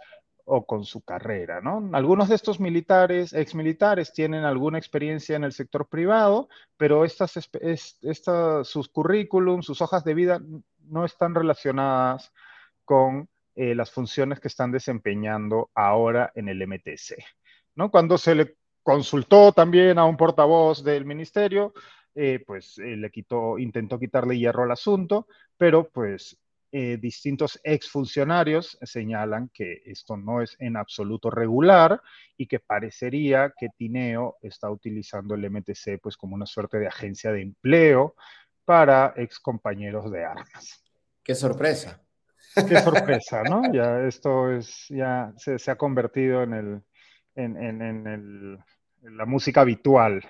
o 0.51 0.65
con 0.65 0.83
su 0.83 1.01
carrera, 1.01 1.61
¿no? 1.61 1.89
Algunos 1.93 2.29
de 2.29 2.35
estos 2.35 2.59
militares, 2.59 3.33
exmilitares, 3.33 4.11
tienen 4.11 4.45
alguna 4.45 4.79
experiencia 4.79 5.35
en 5.35 5.43
el 5.43 5.53
sector 5.53 5.87
privado, 5.87 6.49
pero 6.75 7.05
estas, 7.05 7.39
sus 8.63 8.89
currículums, 8.89 9.65
sus 9.65 9.81
hojas 9.81 10.03
de 10.03 10.15
vida 10.15 10.41
no 10.87 11.05
están 11.05 11.35
relacionadas 11.35 12.33
con 12.83 13.29
eh, 13.55 13.75
las 13.75 13.91
funciones 13.91 14.39
que 14.39 14.47
están 14.47 14.71
desempeñando 14.71 15.69
ahora 15.75 16.31
en 16.33 16.49
el 16.49 16.65
MTC, 16.67 17.23
¿no? 17.75 17.91
Cuando 17.91 18.17
se 18.17 18.33
le 18.33 18.55
consultó 18.81 19.51
también 19.51 19.99
a 19.99 20.05
un 20.05 20.17
portavoz 20.17 20.83
del 20.83 21.05
ministerio, 21.05 21.73
eh, 22.15 22.43
pues 22.45 22.79
eh, 22.79 22.97
le 22.97 23.11
quitó, 23.11 23.59
intentó 23.59 23.99
quitarle 23.99 24.37
hierro 24.39 24.63
al 24.63 24.71
asunto, 24.71 25.27
pero 25.57 25.89
pues 25.89 26.39
eh, 26.71 26.97
distintos 27.01 27.59
exfuncionarios 27.63 28.77
señalan 28.83 29.49
que 29.51 29.81
esto 29.85 30.17
no 30.17 30.41
es 30.41 30.55
en 30.59 30.77
absoluto 30.77 31.31
regular 31.31 31.99
y 32.37 32.45
que 32.45 32.59
parecería 32.59 33.53
que 33.57 33.69
Tineo 33.75 34.37
está 34.41 34.69
utilizando 34.69 35.33
el 35.33 35.49
MTC 35.49 35.99
pues 36.01 36.15
como 36.15 36.35
una 36.35 36.45
suerte 36.45 36.77
de 36.77 36.87
agencia 36.87 37.31
de 37.31 37.41
empleo 37.41 38.15
para 38.65 39.13
excompañeros 39.15 40.11
de 40.11 40.23
armas. 40.23 40.83
Qué 41.23 41.33
sorpresa. 41.33 42.03
Qué 42.53 42.79
sorpresa, 42.79 43.41
¿no? 43.43 43.73
Ya 43.73 44.01
esto 44.05 44.51
es, 44.51 44.85
ya 44.89 45.33
se, 45.37 45.71
ha 45.71 45.75
convertido 45.75 46.43
en 46.43 46.53
el, 46.53 46.81
en, 47.35 47.57
el, 47.81 48.59
en 49.03 49.17
la 49.17 49.25
música 49.25 49.61
habitual 49.61 50.23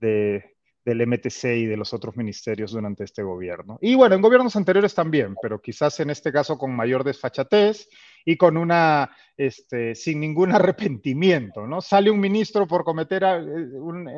de, 0.00 0.57
del 0.88 1.06
MTC 1.06 1.44
y 1.44 1.66
de 1.66 1.76
los 1.76 1.92
otros 1.92 2.16
ministerios 2.16 2.72
durante 2.72 3.04
este 3.04 3.22
gobierno. 3.22 3.78
Y 3.82 3.94
bueno, 3.94 4.14
en 4.14 4.22
gobiernos 4.22 4.56
anteriores 4.56 4.94
también, 4.94 5.34
pero 5.40 5.60
quizás 5.60 6.00
en 6.00 6.08
este 6.08 6.32
caso 6.32 6.56
con 6.56 6.74
mayor 6.74 7.04
desfachatez 7.04 7.88
y 8.24 8.38
con 8.38 8.56
una, 8.56 9.14
este, 9.36 9.94
sin 9.94 10.18
ningún 10.20 10.52
arrepentimiento, 10.54 11.66
¿no? 11.66 11.82
Sale 11.82 12.10
un 12.10 12.18
ministro 12.18 12.66
por 12.66 12.84
cometer 12.84 13.22
eh, 13.22 13.68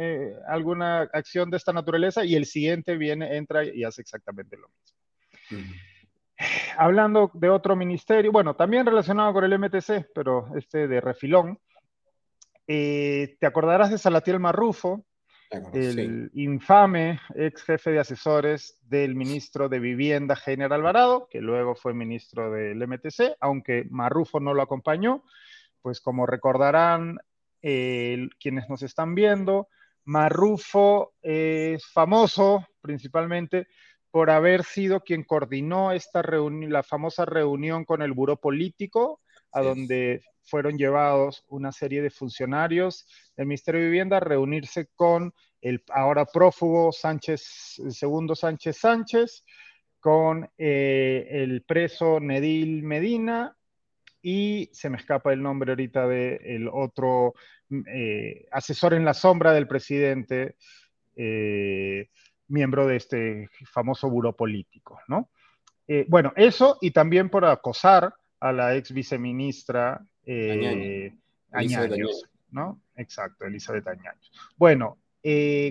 eh, 0.01 0.35
alguna 0.47 1.01
acción 1.13 1.51
de 1.51 1.57
esta 1.57 1.73
naturaleza 1.73 2.25
y 2.25 2.37
el 2.37 2.47
siguiente 2.47 2.97
viene, 2.97 3.37
entra 3.37 3.65
y 3.65 3.83
hace 3.83 4.03
exactamente 4.03 4.57
lo 4.57 4.69
mismo. 4.69 5.75
Hablando 6.79 7.33
de 7.35 7.51
otro 7.51 7.75
ministerio, 7.75 8.31
bueno, 8.31 8.55
también 8.55 8.87
relacionado 8.87 9.33
con 9.33 9.45
el 9.45 9.59
MTC, 9.59 10.11
pero 10.15 10.57
este 10.57 10.87
de 10.87 11.01
refilón, 11.01 11.59
eh, 12.69 13.37
te 13.41 13.47
acordarás 13.47 13.91
de 13.91 13.99
Salatiel 13.99 14.39
Marrufo, 14.39 15.05
el 15.51 16.31
infame 16.35 17.21
ex 17.35 17.63
jefe 17.63 17.91
de 17.91 17.99
asesores 17.99 18.79
del 18.83 19.15
ministro 19.15 19.69
de 19.69 19.81
Vivienda, 19.81 20.37
General 20.37 20.73
Alvarado, 20.73 21.29
que 21.29 21.41
luego 21.41 21.75
fue 21.75 21.93
ministro 21.93 22.51
del 22.53 22.87
MTC, 22.87 23.37
aunque 23.41 23.87
Marrufo 23.91 24.39
no 24.41 24.55
lo 24.55 24.63
acompañó, 24.63 25.25
pues 25.83 26.01
como 26.01 26.27
recordarán 26.27 27.19
quienes 27.61 28.69
nos 28.69 28.83
están 28.83 29.15
viendo, 29.15 29.69
Marrufo 30.05 31.15
es 31.21 31.85
famoso 31.87 32.67
principalmente 32.81 33.69
por 34.11 34.31
haber 34.31 34.65
sido 34.65 35.01
quien 35.01 35.25
coordinó 35.25 35.93
esta 35.93 36.23
la 36.23 36.83
famosa 36.83 37.25
reunión 37.25 37.85
con 37.85 38.03
el 38.03 38.13
Buró 38.13 38.37
Político 38.37 39.21
a 39.53 39.61
donde 39.61 40.23
fueron 40.43 40.77
llevados 40.77 41.45
una 41.49 41.73
serie 41.73 42.03
de 42.03 42.11
funcionarios 42.11 43.07
del 43.37 43.47
Ministerio 43.47 43.81
de 43.81 43.87
Vivienda 43.87 44.17
a 44.19 44.21
reunirse 44.21 44.89
con 44.95 45.33
el 45.61 45.83
ahora 45.89 46.25
prófugo 46.25 46.93
Sánchez, 46.93 47.81
el 47.85 47.93
segundo 47.93 48.35
Sánchez 48.35 48.77
Sánchez, 48.79 49.45
con 50.01 50.51
eh, 50.57 51.27
el 51.31 51.63
preso 51.63 52.21
Nedil 52.21 52.83
Medina 52.83 53.57
y 54.23 54.71
se 54.73 54.91
me 54.91 54.97
escapa 54.97 55.33
el 55.33 55.43
nombre 55.43 55.73
ahorita 55.73 56.07
del 56.09 56.69
otro 56.73 57.35
eh, 57.87 58.47
asesor 58.51 58.95
en 58.95 59.05
la 59.05 59.15
sombra 59.15 59.53
del 59.53 59.69
presidente, 59.69 60.57
eh, 61.17 62.09
miembro 62.49 62.87
de 62.87 62.97
este 62.97 63.51
famoso 63.71 64.11
buró 64.11 64.35
político, 64.35 65.01
¿no? 65.07 65.31
bueno, 66.07 66.33
eso 66.37 66.79
y 66.81 66.93
también 66.93 67.31
por 67.31 67.45
acosar 67.45 68.15
a 68.41 68.53
la 68.53 68.75
ex 68.75 68.93
viceministra 68.93 70.05
Añaños, 71.53 72.25
¿no? 72.51 72.81
Exacto, 72.97 73.45
Elizabeth 73.45 73.87
Añaños. 73.87 74.33
Bueno, 74.57 74.99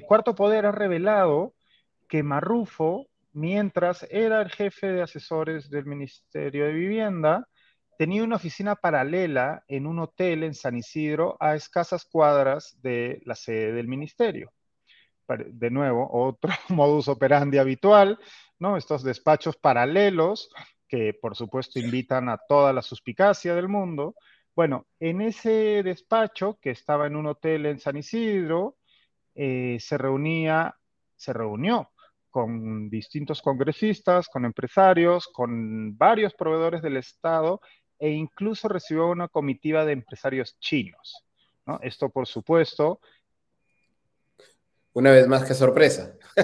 Cuarto 0.07 0.35
Poder 0.35 0.65
ha 0.65 0.71
revelado 0.71 1.53
que 2.07 2.23
Marrufo 2.23 3.09
mientras 3.33 4.05
era 4.09 4.41
el 4.41 4.49
jefe 4.49 4.87
de 4.87 5.01
asesores 5.01 5.69
del 5.69 5.85
Ministerio 5.85 6.65
de 6.65 6.73
Vivienda, 6.73 7.47
tenía 7.97 8.23
una 8.23 8.37
oficina 8.37 8.75
paralela 8.75 9.63
en 9.67 9.87
un 9.87 9.99
hotel 9.99 10.43
en 10.43 10.53
San 10.53 10.77
Isidro 10.77 11.37
a 11.39 11.55
escasas 11.55 12.05
cuadras 12.05 12.77
de 12.81 13.21
la 13.25 13.35
sede 13.35 13.73
del 13.73 13.87
ministerio. 13.87 14.51
De 15.27 15.69
nuevo, 15.69 16.09
otro 16.11 16.51
modus 16.69 17.07
operandi 17.07 17.57
habitual, 17.57 18.19
¿no? 18.57 18.77
Estos 18.77 19.03
despachos 19.03 19.57
paralelos 19.57 20.49
que 20.89 21.13
por 21.13 21.35
supuesto 21.35 21.79
invitan 21.79 22.27
a 22.27 22.37
toda 22.37 22.73
la 22.73 22.81
suspicacia 22.81 23.55
del 23.55 23.69
mundo. 23.69 24.15
Bueno, 24.55 24.87
en 24.99 25.21
ese 25.21 25.83
despacho 25.83 26.57
que 26.59 26.71
estaba 26.71 27.07
en 27.07 27.15
un 27.15 27.27
hotel 27.27 27.67
en 27.67 27.79
San 27.79 27.95
Isidro, 27.95 28.77
eh, 29.35 29.77
se 29.79 29.97
reunía, 29.97 30.75
se 31.15 31.31
reunió 31.31 31.91
con 32.29 32.89
distintos 32.89 33.41
congresistas, 33.41 34.27
con 34.27 34.45
empresarios, 34.45 35.27
con 35.27 35.97
varios 35.97 36.33
proveedores 36.33 36.81
del 36.81 36.97
Estado 36.97 37.61
e 37.97 38.09
incluso 38.09 38.67
recibió 38.67 39.07
una 39.07 39.27
comitiva 39.27 39.85
de 39.85 39.93
empresarios 39.93 40.57
chinos. 40.59 41.25
¿no? 41.65 41.79
Esto, 41.81 42.09
por 42.09 42.27
supuesto. 42.27 42.99
Una 44.93 45.11
vez 45.11 45.27
más, 45.27 45.43
que 45.45 45.53
sorpresa. 45.53 46.15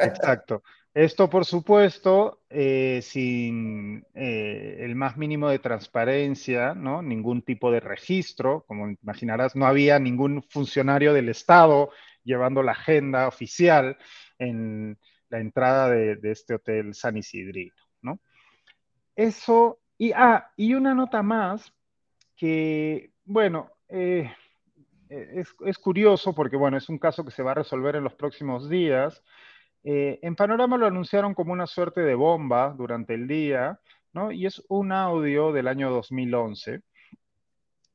Exacto. 0.00 0.62
Esto, 0.94 1.28
por 1.28 1.44
supuesto, 1.44 2.44
eh, 2.48 3.00
sin 3.02 4.06
eh, 4.14 4.76
el 4.78 4.94
más 4.94 5.16
mínimo 5.16 5.48
de 5.48 5.58
transparencia, 5.58 6.74
¿no? 6.74 7.02
ningún 7.02 7.42
tipo 7.42 7.72
de 7.72 7.80
registro. 7.80 8.64
Como 8.68 8.88
imaginarás, 9.02 9.56
no 9.56 9.66
había 9.66 9.98
ningún 9.98 10.42
funcionario 10.44 11.12
del 11.12 11.28
Estado 11.28 11.90
llevando 12.22 12.62
la 12.62 12.72
agenda 12.72 13.26
oficial 13.26 13.98
en, 14.38 14.96
la 15.34 15.40
entrada 15.40 15.90
de, 15.90 16.18
este 16.30 16.54
hotel 16.54 16.94
San 16.94 17.16
Isidrino, 17.16 17.74
¿no? 18.02 18.20
Eso, 19.16 19.80
y, 19.98 20.12
ah, 20.12 20.52
y 20.56 20.74
una 20.74 20.94
nota 20.94 21.22
más 21.22 21.72
que, 22.36 23.10
bueno, 23.24 23.70
eh, 23.88 24.32
es, 25.08 25.78
curioso 25.78 26.34
porque, 26.34 26.56
bueno, 26.56 26.76
es 26.76 26.88
un 26.88 26.98
caso 26.98 27.24
que 27.24 27.30
se 27.30 27.42
va 27.42 27.52
a 27.52 27.54
resolver 27.54 27.96
en 27.96 28.04
los 28.04 28.14
próximos 28.14 28.68
días. 28.68 29.22
Eh, 29.84 30.18
en 30.22 30.34
Panorama 30.34 30.78
lo 30.78 30.86
anunciaron 30.86 31.34
como 31.34 31.52
una 31.52 31.66
suerte 31.66 32.00
de 32.00 32.14
bomba 32.14 32.74
durante 32.76 33.14
el 33.14 33.28
día, 33.28 33.78
¿no? 34.12 34.32
Y 34.32 34.46
es 34.46 34.62
un 34.68 34.92
audio 34.92 35.52
del 35.52 35.68
año 35.68 35.90
2011 35.90 36.82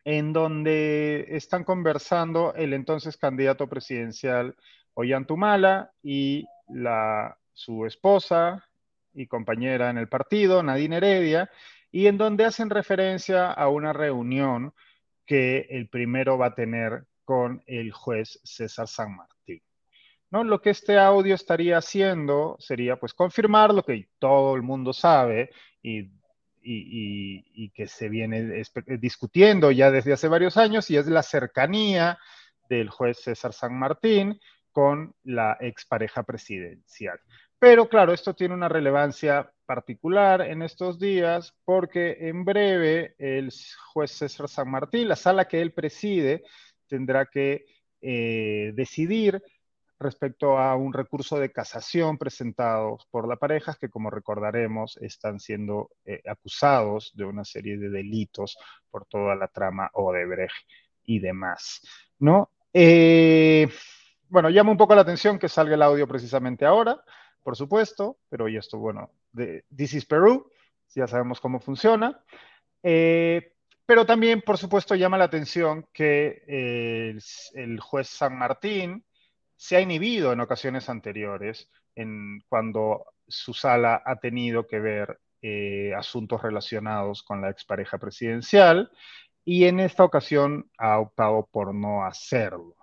en 0.06 0.34
donde 0.34 1.26
están 1.30 1.64
conversando 1.64 2.54
el 2.56 2.74
entonces 2.74 3.18
candidato 3.18 3.68
presidencial 3.68 4.56
Ollantumala 4.94 5.92
y 6.02 6.48
su 7.54 7.86
esposa 7.86 8.66
y 9.14 9.28
compañera 9.28 9.90
en 9.90 9.98
el 9.98 10.08
partido, 10.08 10.64
Nadine 10.64 10.98
Heredia, 10.98 11.50
y 11.92 12.08
en 12.08 12.18
donde 12.18 12.46
hacen 12.46 12.70
referencia 12.70 13.52
a 13.52 13.68
una 13.70 13.94
reunión 13.94 14.74
que 15.26 15.68
el 15.70 15.90
primero 15.90 16.38
va 16.38 16.48
a 16.48 16.56
tener 16.56 17.06
con 17.24 17.62
el 17.68 17.92
juez 17.92 18.40
César 18.44 18.88
San 18.88 19.16
Martín. 19.16 19.39
¿No? 20.32 20.44
Lo 20.44 20.62
que 20.62 20.70
este 20.70 20.98
audio 20.98 21.36
estaría 21.36 21.78
haciendo 21.78 22.56
sería 22.60 23.00
pues 23.00 23.14
confirmar 23.14 23.74
lo 23.74 23.84
que 23.84 24.10
todo 24.20 24.56
el 24.56 24.62
mundo 24.62 24.94
sabe 24.94 25.50
y, 25.82 26.12
y 26.62 27.70
que 27.72 27.88
se 27.88 28.10
viene 28.10 28.64
discutiendo 29.00 29.72
ya 29.72 29.90
desde 29.90 30.14
hace 30.14 30.28
varios 30.28 30.58
años 30.58 30.90
y 30.92 30.98
es 30.98 31.08
la 31.08 31.24
cercanía 31.24 32.20
del 32.70 32.90
juez 32.90 33.18
César 33.20 33.54
San 33.54 33.78
Martín 33.78 34.40
con 34.72 35.16
la 35.24 35.58
expareja 35.60 36.24
presidencial. 36.24 37.20
Pero 37.60 37.90
claro, 37.90 38.14
esto 38.14 38.34
tiene 38.34 38.54
una 38.54 38.70
relevancia 38.70 39.52
particular 39.66 40.42
en 40.42 40.62
estos 40.62 40.98
días 40.98 41.54
porque 41.66 42.16
en 42.22 42.46
breve 42.46 43.16
el 43.18 43.52
juez 43.92 44.12
César 44.12 44.48
San 44.48 44.72
Martín, 44.72 45.10
la 45.10 45.18
sala 45.18 45.46
que 45.46 45.62
él 45.62 45.74
preside, 45.74 46.44
tendrá 46.88 47.26
que 47.26 47.66
eh, 48.02 48.72
decidir 48.76 49.44
respecto 50.00 50.58
a 50.58 50.76
un 50.76 50.94
recurso 50.94 51.40
de 51.40 51.52
casación 51.52 52.18
presentado 52.18 52.98
por 53.12 53.28
la 53.28 53.36
pareja, 53.36 53.76
que 53.80 53.90
como 53.90 54.10
recordaremos 54.10 54.98
están 55.02 55.40
siendo 55.40 55.90
eh, 56.06 56.22
acusados 56.28 57.12
de 57.16 57.26
una 57.26 57.44
serie 57.44 57.78
de 57.78 57.90
delitos 57.90 58.58
por 58.90 59.06
toda 59.06 59.36
la 59.36 59.48
trama 59.50 59.90
Odebrecht 59.94 60.56
y 61.06 61.20
demás, 61.20 61.82
¿no? 62.20 62.50
Eh, 62.74 63.68
bueno, 64.30 64.50
llama 64.50 64.72
un 64.72 64.78
poco 64.78 64.96
la 64.96 65.02
atención 65.02 65.38
que 65.38 65.50
salga 65.50 65.76
el 65.76 65.82
audio 65.82 66.08
precisamente 66.08 66.66
ahora, 66.66 67.04
por 67.44 67.56
supuesto, 67.56 68.18
pero 68.30 68.48
y 68.48 68.58
esto, 68.58 68.78
bueno, 68.78 69.12
de 69.32 69.66
This 69.76 69.96
is 69.96 70.06
Peru, 70.06 70.50
ya 70.96 71.08
sabemos 71.08 71.42
cómo 71.42 71.60
funciona. 71.60 72.24
Eh, 72.84 73.54
pero 73.86 74.06
también, 74.06 74.42
por 74.42 74.58
supuesto, 74.58 74.94
llama 74.94 75.18
la 75.18 75.24
atención 75.26 75.88
que 75.92 76.44
el, 77.56 77.80
juez 77.80 78.08
San 78.08 78.38
Martín 78.38 79.04
se 79.60 79.76
ha 79.76 79.82
inhibido 79.82 80.32
en 80.32 80.40
ocasiones 80.40 80.88
anteriores, 80.88 81.70
en, 81.94 82.42
cuando 82.48 83.04
su 83.28 83.54
sala 83.54 84.02
ha 84.06 84.16
tenido 84.16 84.66
que 84.66 84.80
ver 84.80 85.20
eh, 85.42 85.94
asuntos 85.94 86.42
relacionados 86.42 87.24
con 87.24 87.42
la 87.42 87.50
expareja 87.50 87.98
presidencial 87.98 88.90
y 89.44 89.66
en 89.66 89.82
esta 89.82 90.06
ocasión 90.06 90.72
ha 90.78 90.98
optado 91.00 91.50
por 91.52 91.76
no 91.76 92.06
hacerlo. 92.06 92.78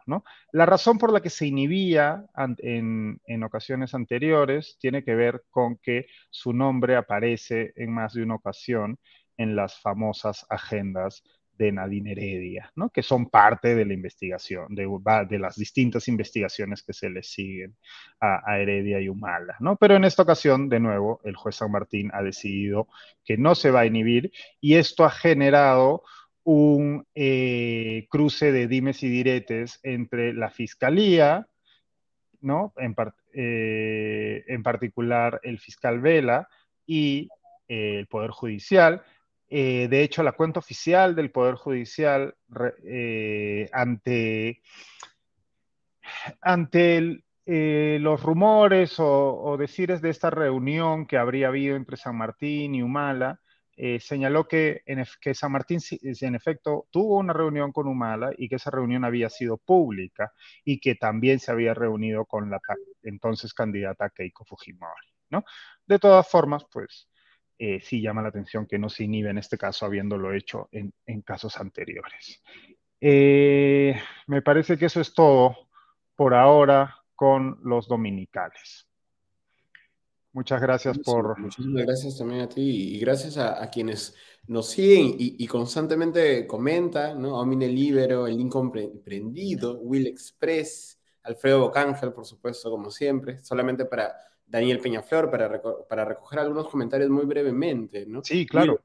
La 0.53 0.67
razón 0.67 0.99
por 0.99 1.15
la 1.15 1.23
que 1.23 1.31
se 1.31 1.47
inhibía 1.47 2.27
en, 2.59 3.21
en, 3.27 3.43
ocasiones 3.43 3.95
anteriores 3.95 4.77
tiene 4.79 5.03
que 5.03 5.15
ver 5.15 5.45
con 5.49 5.79
que 5.79 6.07
su 6.29 6.53
nombre 6.53 6.97
aparece 6.97 7.73
en 7.77 7.91
más 7.91 8.13
de 8.13 8.23
una 8.23 8.35
ocasión 8.35 8.99
en 9.39 9.57
las 9.57 9.81
famosas 9.81 10.45
agendas 10.51 11.23
de 11.59 11.73
Nadine 11.73 12.13
Heredia, 12.13 12.71
¿no? 12.77 12.91
que 12.91 13.03
son 13.03 13.31
parte 13.31 13.75
de 13.75 13.85
la 13.85 13.95
investigación, 13.95 14.75
de, 14.75 15.39
las 15.39 15.57
distintas 15.57 16.09
investigaciones 16.09 16.83
que 16.83 16.93
se 16.93 17.11
le 17.11 17.23
siguen 17.23 17.77
a, 18.21 18.59
Heredia 18.59 19.01
y 19.01 19.09
Humala. 19.09 19.57
¿no? 19.61 19.77
Pero 19.77 19.97
en 19.97 20.05
esta 20.05 20.23
ocasión, 20.23 20.69
de 20.69 20.81
nuevo, 20.81 21.21
el 21.25 21.37
juez 21.37 21.57
San 21.57 21.73
Martín 21.73 22.11
ha 22.13 22.23
decidido 22.23 22.89
que 23.25 23.37
no 23.37 23.55
se 23.55 23.71
va 23.71 23.81
a 23.81 23.87
inhibir 23.87 24.33
y 24.61 24.75
esto 24.75 25.05
ha 25.05 25.11
generado 25.11 26.03
un 26.45 27.05
eh, 27.15 28.07
cruce 28.09 28.53
de 28.53 28.69
dimes 28.69 29.03
y 29.03 29.09
diretes 29.09 29.81
entre 29.83 30.33
la 30.33 30.49
fiscalía, 30.49 31.49
¿no? 32.41 32.73
En, 32.77 32.95
eh, 33.35 34.45
en 34.47 34.63
particular 34.63 35.41
el 35.43 35.59
fiscal 35.59 36.01
Vela 36.01 36.49
y 36.87 37.29
el 37.67 38.07
Poder 38.07 38.31
Judicial. 38.31 39.03
De 39.49 40.03
hecho, 40.03 40.23
la 40.23 40.33
cuenta 40.33 40.59
oficial 40.59 41.15
del 41.15 41.31
Poder 41.31 41.55
Judicial 41.55 42.35
ante, 43.73 44.63
ante 46.41 47.25
los 47.47 48.23
rumores 48.23 48.97
o, 48.99 49.57
decires 49.59 50.03
de 50.03 50.11
esta 50.11 50.31
reunión 50.31 51.07
que 51.07 51.17
habría 51.17 51.49
habido 51.49 51.77
entre 51.77 51.97
San 51.97 52.17
Martín 52.17 52.75
y 52.75 52.83
Humala, 52.83 53.41
eh, 53.79 54.01
señaló 54.01 54.49
que, 54.49 54.83
San 55.35 55.53
Martín 55.53 55.81
en 56.01 56.35
efecto 56.35 56.89
tuvo 56.91 57.19
una 57.19 57.35
reunión 57.35 57.73
con 57.73 57.87
Humala 57.87 58.33
y 58.37 58.49
que 58.49 58.57
esa 58.57 58.71
reunión 58.71 59.05
había 59.05 59.29
sido 59.29 59.59
pública 59.59 60.33
y 60.65 60.81
que 60.81 60.95
también 60.95 61.41
se 61.41 61.53
había 61.53 61.75
reunido 61.75 62.25
con 62.25 62.51
la 62.51 62.59
entonces 63.03 63.53
candidata 63.53 64.09
Keiko 64.11 64.45
Fujimori. 64.45 65.09
De 65.87 65.99
todas 65.99 66.27
formas, 66.27 66.65
pues 66.73 67.09
eh, 67.59 67.81
sí 67.81 68.01
llama 68.01 68.23
la 68.23 68.29
atención 68.29 68.67
que 68.67 68.79
no 68.79 68.89
se 68.89 69.05
inhibe 69.05 69.31
en 69.31 69.39
este 69.39 69.57
caso 69.57 69.87
habiéndolo 69.87 70.33
hecho 70.35 70.69
en, 70.73 70.93
en 71.07 71.23
casos 71.23 71.57
anteriores. 71.59 72.43
Eh, 73.01 73.95
me 74.27 74.43
parece 74.43 74.77
que 74.77 74.87
eso 74.87 75.01
es 75.01 75.15
todo 75.15 75.57
por 76.15 76.35
ahora 76.35 76.97
con 77.15 77.59
los 77.63 77.89
dominicales. 77.89 78.87
Muchas 80.33 80.61
gracias 80.61 80.99
por... 80.99 81.39
Muchísimas 81.39 81.87
gracias 81.87 82.19
también 82.19 82.43
a 82.43 82.49
ti 82.49 82.97
y 82.97 83.01
gracias 83.01 83.39
a, 83.39 83.71
quienes 83.71 84.15
nos 84.47 84.69
siguen 84.69 85.15
y, 85.19 85.47
constantemente 85.47 86.47
comentan, 86.47 87.23
¿no? 87.23 87.39
Omine 87.39 87.69
Libero, 87.69 88.27
el 88.27 88.37
Lincoln 88.37 88.71
Prendido, 88.71 89.79
Will 89.79 90.07
Express, 90.07 91.01
Alfredo 91.23 91.61
Bocángel, 91.61 92.13
por 92.13 92.27
supuesto, 92.27 92.71
como 92.71 92.91
siempre, 92.91 93.43
solamente 93.43 93.87
para 93.87 94.15
Daniel 94.47 94.79
Peñaflor, 94.79 95.31
para, 95.31 95.61
para 95.89 96.05
recoger 96.05 96.39
algunos 96.39 96.69
comentarios 96.69 97.11
muy 97.11 97.25
brevemente, 97.25 98.07
¿no? 98.07 98.23
Sí, 98.23 98.47
claro. 98.47 98.81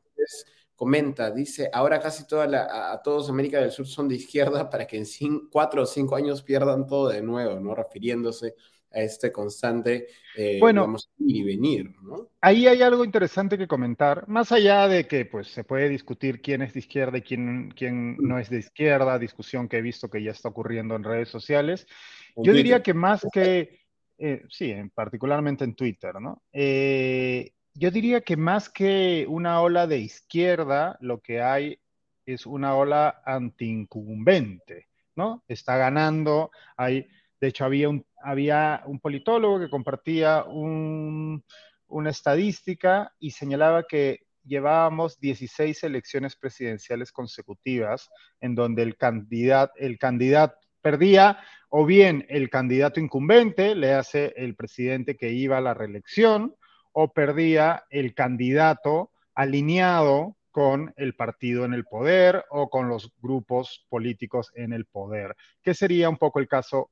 comenta, 0.75 1.29
dice, 1.31 1.69
ahora 1.71 1.99
casi 1.99 2.25
toda 2.25 2.47
la, 2.47 2.91
a 2.91 3.01
todos 3.01 3.29
América 3.29 3.59
del 3.61 3.71
Sur 3.71 3.87
son 3.87 4.07
de 4.07 4.15
izquierda 4.15 4.69
para 4.69 4.87
que 4.87 4.97
en 4.97 5.49
cuatro 5.51 5.83
o 5.83 5.85
cinco 5.85 6.15
años 6.15 6.41
pierdan 6.41 6.87
todo 6.87 7.09
de 7.09 7.21
nuevo, 7.21 7.59
¿no? 7.59 7.75
Refiriéndose 7.75 8.55
a 8.93 9.01
este 9.01 9.31
constante 9.31 10.07
eh, 10.35 10.57
bueno, 10.59 10.95
ir 11.19 11.37
y 11.37 11.43
venir. 11.43 11.91
¿no? 12.01 12.29
Ahí 12.41 12.67
hay 12.67 12.81
algo 12.81 13.05
interesante 13.05 13.57
que 13.57 13.67
comentar, 13.67 14.27
más 14.27 14.51
allá 14.51 14.87
de 14.87 15.07
que 15.07 15.25
pues, 15.25 15.47
se 15.47 15.63
puede 15.63 15.89
discutir 15.89 16.41
quién 16.41 16.61
es 16.61 16.73
de 16.73 16.79
izquierda 16.79 17.17
y 17.17 17.21
quién, 17.21 17.73
quién 17.75 18.17
no 18.17 18.37
es 18.39 18.49
de 18.49 18.59
izquierda, 18.59 19.17
discusión 19.17 19.67
que 19.67 19.77
he 19.77 19.81
visto 19.81 20.09
que 20.09 20.23
ya 20.23 20.31
está 20.31 20.49
ocurriendo 20.49 20.95
en 20.95 21.03
redes 21.03 21.29
sociales. 21.29 21.87
Yo 22.35 22.53
diría 22.53 22.81
que 22.81 22.93
más 22.93 23.25
que, 23.31 23.80
eh, 24.23 24.45
sí, 24.49 24.71
particularmente 24.93 25.63
en 25.63 25.73
Twitter, 25.73 26.21
¿no? 26.21 26.43
Eh, 26.53 27.53
yo 27.73 27.89
diría 27.89 28.21
que 28.21 28.37
más 28.37 28.69
que 28.69 29.25
una 29.27 29.61
ola 29.61 29.87
de 29.87 29.97
izquierda, 29.97 30.95
lo 31.01 31.21
que 31.21 31.41
hay 31.41 31.79
es 32.27 32.45
una 32.45 32.75
ola 32.75 33.23
anti-incumbente, 33.25 34.89
¿no? 35.15 35.43
Está 35.47 35.77
ganando, 35.77 36.51
hay, 36.77 37.07
de 37.39 37.47
hecho 37.47 37.65
había 37.65 37.89
un, 37.89 38.05
había 38.23 38.83
un 38.85 38.99
politólogo 38.99 39.59
que 39.59 39.71
compartía 39.71 40.43
una 40.43 42.09
estadística 42.11 43.15
y 43.17 43.31
señalaba 43.31 43.87
que 43.87 44.27
llevábamos 44.43 45.19
16 45.19 45.83
elecciones 45.83 46.35
presidenciales 46.35 47.11
consecutivas 47.11 48.11
en 48.39 48.53
donde 48.53 48.83
el 48.83 48.97
candidato, 48.97 49.73
el 49.77 49.97
candidato 49.97 50.59
perdía 50.81 51.39
o 51.69 51.85
bien 51.85 52.25
el 52.29 52.49
candidato 52.49 52.99
incumbente, 52.99 53.75
le 53.75 53.93
hace 53.93 54.33
el 54.35 54.55
presidente 54.55 55.15
que 55.15 55.31
iba 55.31 55.57
a 55.57 55.61
la 55.61 55.73
reelección, 55.73 56.55
o 56.91 57.13
perdía 57.13 57.85
el 57.89 58.13
candidato 58.13 59.11
alineado 59.33 60.35
con 60.51 60.93
el 60.97 61.15
partido 61.15 61.63
en 61.63 61.73
el 61.73 61.85
poder 61.85 62.43
o 62.49 62.69
con 62.69 62.89
los 62.89 63.11
grupos 63.21 63.85
políticos 63.89 64.51
en 64.55 64.73
el 64.73 64.85
poder, 64.85 65.35
que 65.63 65.73
sería 65.73 66.09
un 66.09 66.17
poco 66.17 66.39
el 66.39 66.47
caso. 66.47 66.91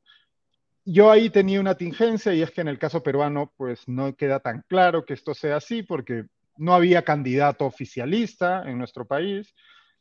Yo 0.86 1.12
ahí 1.12 1.30
tenía 1.30 1.60
una 1.60 1.76
tingencia 1.76 2.34
y 2.34 2.42
es 2.42 2.52
que 2.52 2.62
en 2.62 2.70
el 2.70 2.80
caso 2.80 3.04
peruano 3.04 3.52
pues 3.58 3.88
no 3.88 4.16
queda 4.16 4.40
tan 4.40 4.64
claro 4.68 5.06
que 5.06 5.14
esto 5.14 5.34
sea 5.34 5.58
así 5.58 5.84
porque 5.84 6.26
no 6.56 6.74
había 6.74 7.04
candidato 7.04 7.66
oficialista 7.66 8.64
en 8.66 8.78
nuestro 8.78 9.06
país, 9.06 9.54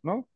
¿no? 0.02 0.28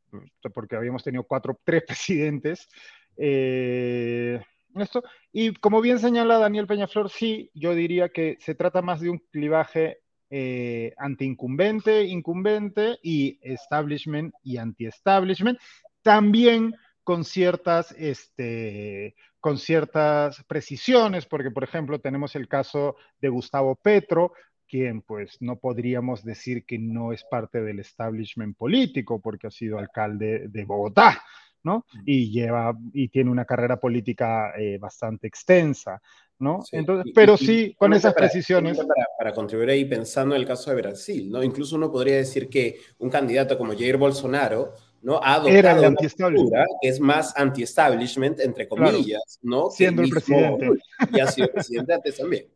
Porque 0.53 0.77
habíamos 0.77 1.05
tenido 1.05 1.23
cuatro, 1.23 1.59
tres 1.65 1.85
presidentes 1.87 2.69
eh, 3.17 4.41
esto. 4.77 5.03
Y 5.33 5.55
como 5.55 5.81
bien 5.81 5.99
señala 5.99 6.39
Daniel 6.39 6.67
Peñaflor, 6.67 7.11
sí, 7.11 7.51
yo 7.55 7.75
diría 7.75 8.09
que 8.11 8.37
se 8.41 8.55
trata 8.55 8.83
más 8.83 9.01
de 9.01 9.11
un 9.11 9.19
clivaje 9.31 9.99
eh, 10.31 10.95
anti-incumbente, 10.97 12.05
incumbente 12.05 12.99
y 13.03 13.39
establishment 13.43 14.35
y 14.43 14.57
anti-establishment, 14.57 15.59
también 16.03 16.75
con 17.05 17.25
ciertas, 17.25 17.93
este, 17.99 19.15
con 19.41 19.59
ciertas 19.59 20.43
precisiones, 20.45 21.27
porque 21.27 21.51
por 21.51 21.65
ejemplo 21.65 21.99
tenemos 21.99 22.35
el 22.37 22.49
caso 22.49 22.97
de 23.21 23.29
Gustavo 23.29 23.77
Petro, 23.77 24.33
quien 24.67 25.03
pues 25.03 25.37
no 25.41 25.57
podríamos 25.57 26.25
decir 26.25 26.65
que 26.65 26.79
no 26.79 27.13
es 27.13 27.25
parte 27.25 27.61
del 27.61 27.81
establishment 27.81 28.57
político, 28.57 29.21
porque 29.21 29.49
ha 29.49 29.51
sido 29.51 29.79
alcalde 29.79 30.49
de 30.49 30.65
Bogotá, 30.65 31.23
¿no? 31.65 31.87
Mm. 31.93 32.03
Y 32.07 32.31
lleva, 32.31 32.77
y 32.93 33.09
tiene 33.09 33.31
una 33.31 33.45
carrera 33.45 33.79
política 33.79 34.53
eh, 34.59 34.79
bastante 34.79 35.27
extensa, 35.27 36.01
¿no? 36.39 36.61
Entonces, 36.73 37.13
pero 37.15 37.37
sí, 37.37 37.75
con 37.79 37.93
esas 37.93 38.15
precisiones. 38.15 38.79
Para, 39.19 39.33
contribuir 39.33 39.71
ahí 39.71 39.85
pensando 39.85 40.35
en 40.35 40.41
el 40.41 40.47
caso 40.47 40.71
de 40.71 40.77
Brasil, 40.77 41.31
¿no? 41.31 41.43
Incluso 41.43 41.77
uno 41.77 41.91
podría 41.91 42.17
decir 42.17 42.49
que 42.49 42.81
un 42.99 43.09
candidato 43.09 43.57
como 43.57 43.73
Jair 43.73 43.97
Bolsonaro, 43.97 44.75
¿no? 45.03 45.21
Ha 45.23 45.35
adoptado 45.35 45.89
una 45.89 45.93
postura 45.93 46.67
que 46.81 46.89
es 46.89 47.01
más 47.01 47.37
anti-establishment, 47.37 48.41
entre 48.41 48.69
comillas, 48.69 49.39
¿no? 49.43 49.71
Siendo 49.71 50.03
el 50.03 50.11
presidente. 50.11 50.71
Y 51.13 51.21
ha 51.21 51.27
sido 51.29 51.49
presidente 51.53 51.95
antes 51.95 52.17
también. 52.17 52.47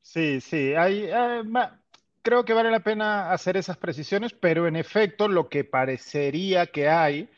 Sí, 0.00 0.40
sí, 0.40 0.72
hay, 0.74 1.04
eh, 1.04 1.42
creo 2.22 2.44
que 2.44 2.54
vale 2.54 2.70
la 2.70 2.80
pena 2.80 3.32
hacer 3.32 3.56
esas 3.56 3.76
precisiones, 3.76 4.32
pero 4.32 4.68
en 4.68 4.76
efecto 4.76 5.26
lo 5.26 5.48
que 5.48 5.64
parecería 5.64 6.66
que 6.66 6.88
hay 6.88 7.28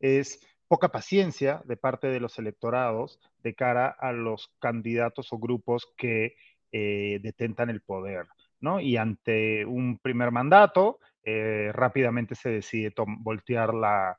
es 0.00 0.40
poca 0.74 0.88
paciencia 0.88 1.62
de 1.66 1.76
parte 1.76 2.08
de 2.08 2.18
los 2.18 2.36
electorados 2.40 3.20
de 3.44 3.54
cara 3.54 3.94
a 3.96 4.10
los 4.10 4.50
candidatos 4.58 5.32
o 5.32 5.38
grupos 5.38 5.86
que 5.96 6.34
eh, 6.72 7.20
detentan 7.22 7.70
el 7.70 7.80
poder, 7.80 8.26
¿no? 8.58 8.80
Y 8.80 8.96
ante 8.96 9.64
un 9.66 10.00
primer 10.00 10.32
mandato, 10.32 10.98
eh, 11.22 11.70
rápidamente 11.72 12.34
se 12.34 12.48
decide 12.48 12.92
voltear 13.20 13.72
la, 13.72 14.18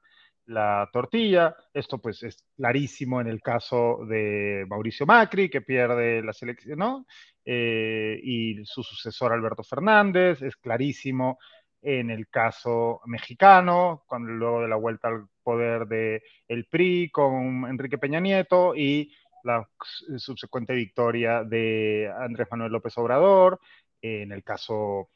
tortilla. 0.93 1.53
Esto 1.73 1.97
pues 1.97 2.23
es 2.23 2.37
clarísimo 2.55 3.19
en 3.19 3.27
el 3.27 3.41
caso 3.41 4.05
de 4.07 4.65
Mauricio 4.69 5.05
Macri, 5.05 5.49
que 5.49 5.59
pierde 5.59 6.23
la 6.23 6.31
selección, 6.31 6.79
¿no? 6.79 7.05
Eh, 7.43 8.17
y 8.23 8.63
su 8.63 8.81
sucesor 8.81 9.33
Alberto 9.33 9.63
Fernández, 9.63 10.41
es 10.41 10.55
clarísimo 10.55 11.37
en 11.81 12.11
el 12.11 12.29
caso 12.29 13.01
mexicano, 13.07 14.05
cuando 14.07 14.31
luego 14.31 14.61
de 14.61 14.69
la 14.69 14.77
vuelta 14.77 15.09
al 15.09 15.27
poder 15.45 15.85
de 15.87 16.23
el 16.47 16.65
PRI 16.65 17.11
con 17.11 17.67
Enrique 17.69 17.99
Peña 17.99 18.19
Nieto 18.19 18.75
y 18.75 19.13
la 19.43 19.69
subsecuente 20.17 20.73
victoria 20.73 21.43
de 21.43 22.11
Andrés 22.19 22.47
Manuel 22.49 22.71
López 22.71 22.97
Obrador, 22.97 23.59
en 24.01 24.31
el 24.31 24.43
caso 24.43 25.09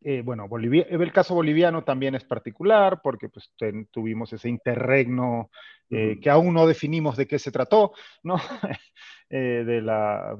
eh, 0.00 0.22
bueno, 0.22 0.48
el 1.02 1.12
caso 1.12 1.34
boliviano 1.34 1.82
también 1.82 2.14
es 2.14 2.22
particular 2.22 3.00
porque 3.02 3.28
pues, 3.28 3.52
tuvimos 3.90 4.32
ese 4.32 4.48
interregno 4.48 5.50
eh, 5.90 6.18
que 6.22 6.30
aún 6.30 6.54
no 6.54 6.68
definimos 6.68 7.16
de 7.16 7.26
qué 7.26 7.38
se 7.38 7.52
trató, 7.52 7.92
¿no? 8.22 8.36
Eh, 9.30 9.62
de 9.62 9.82
la 9.82 10.38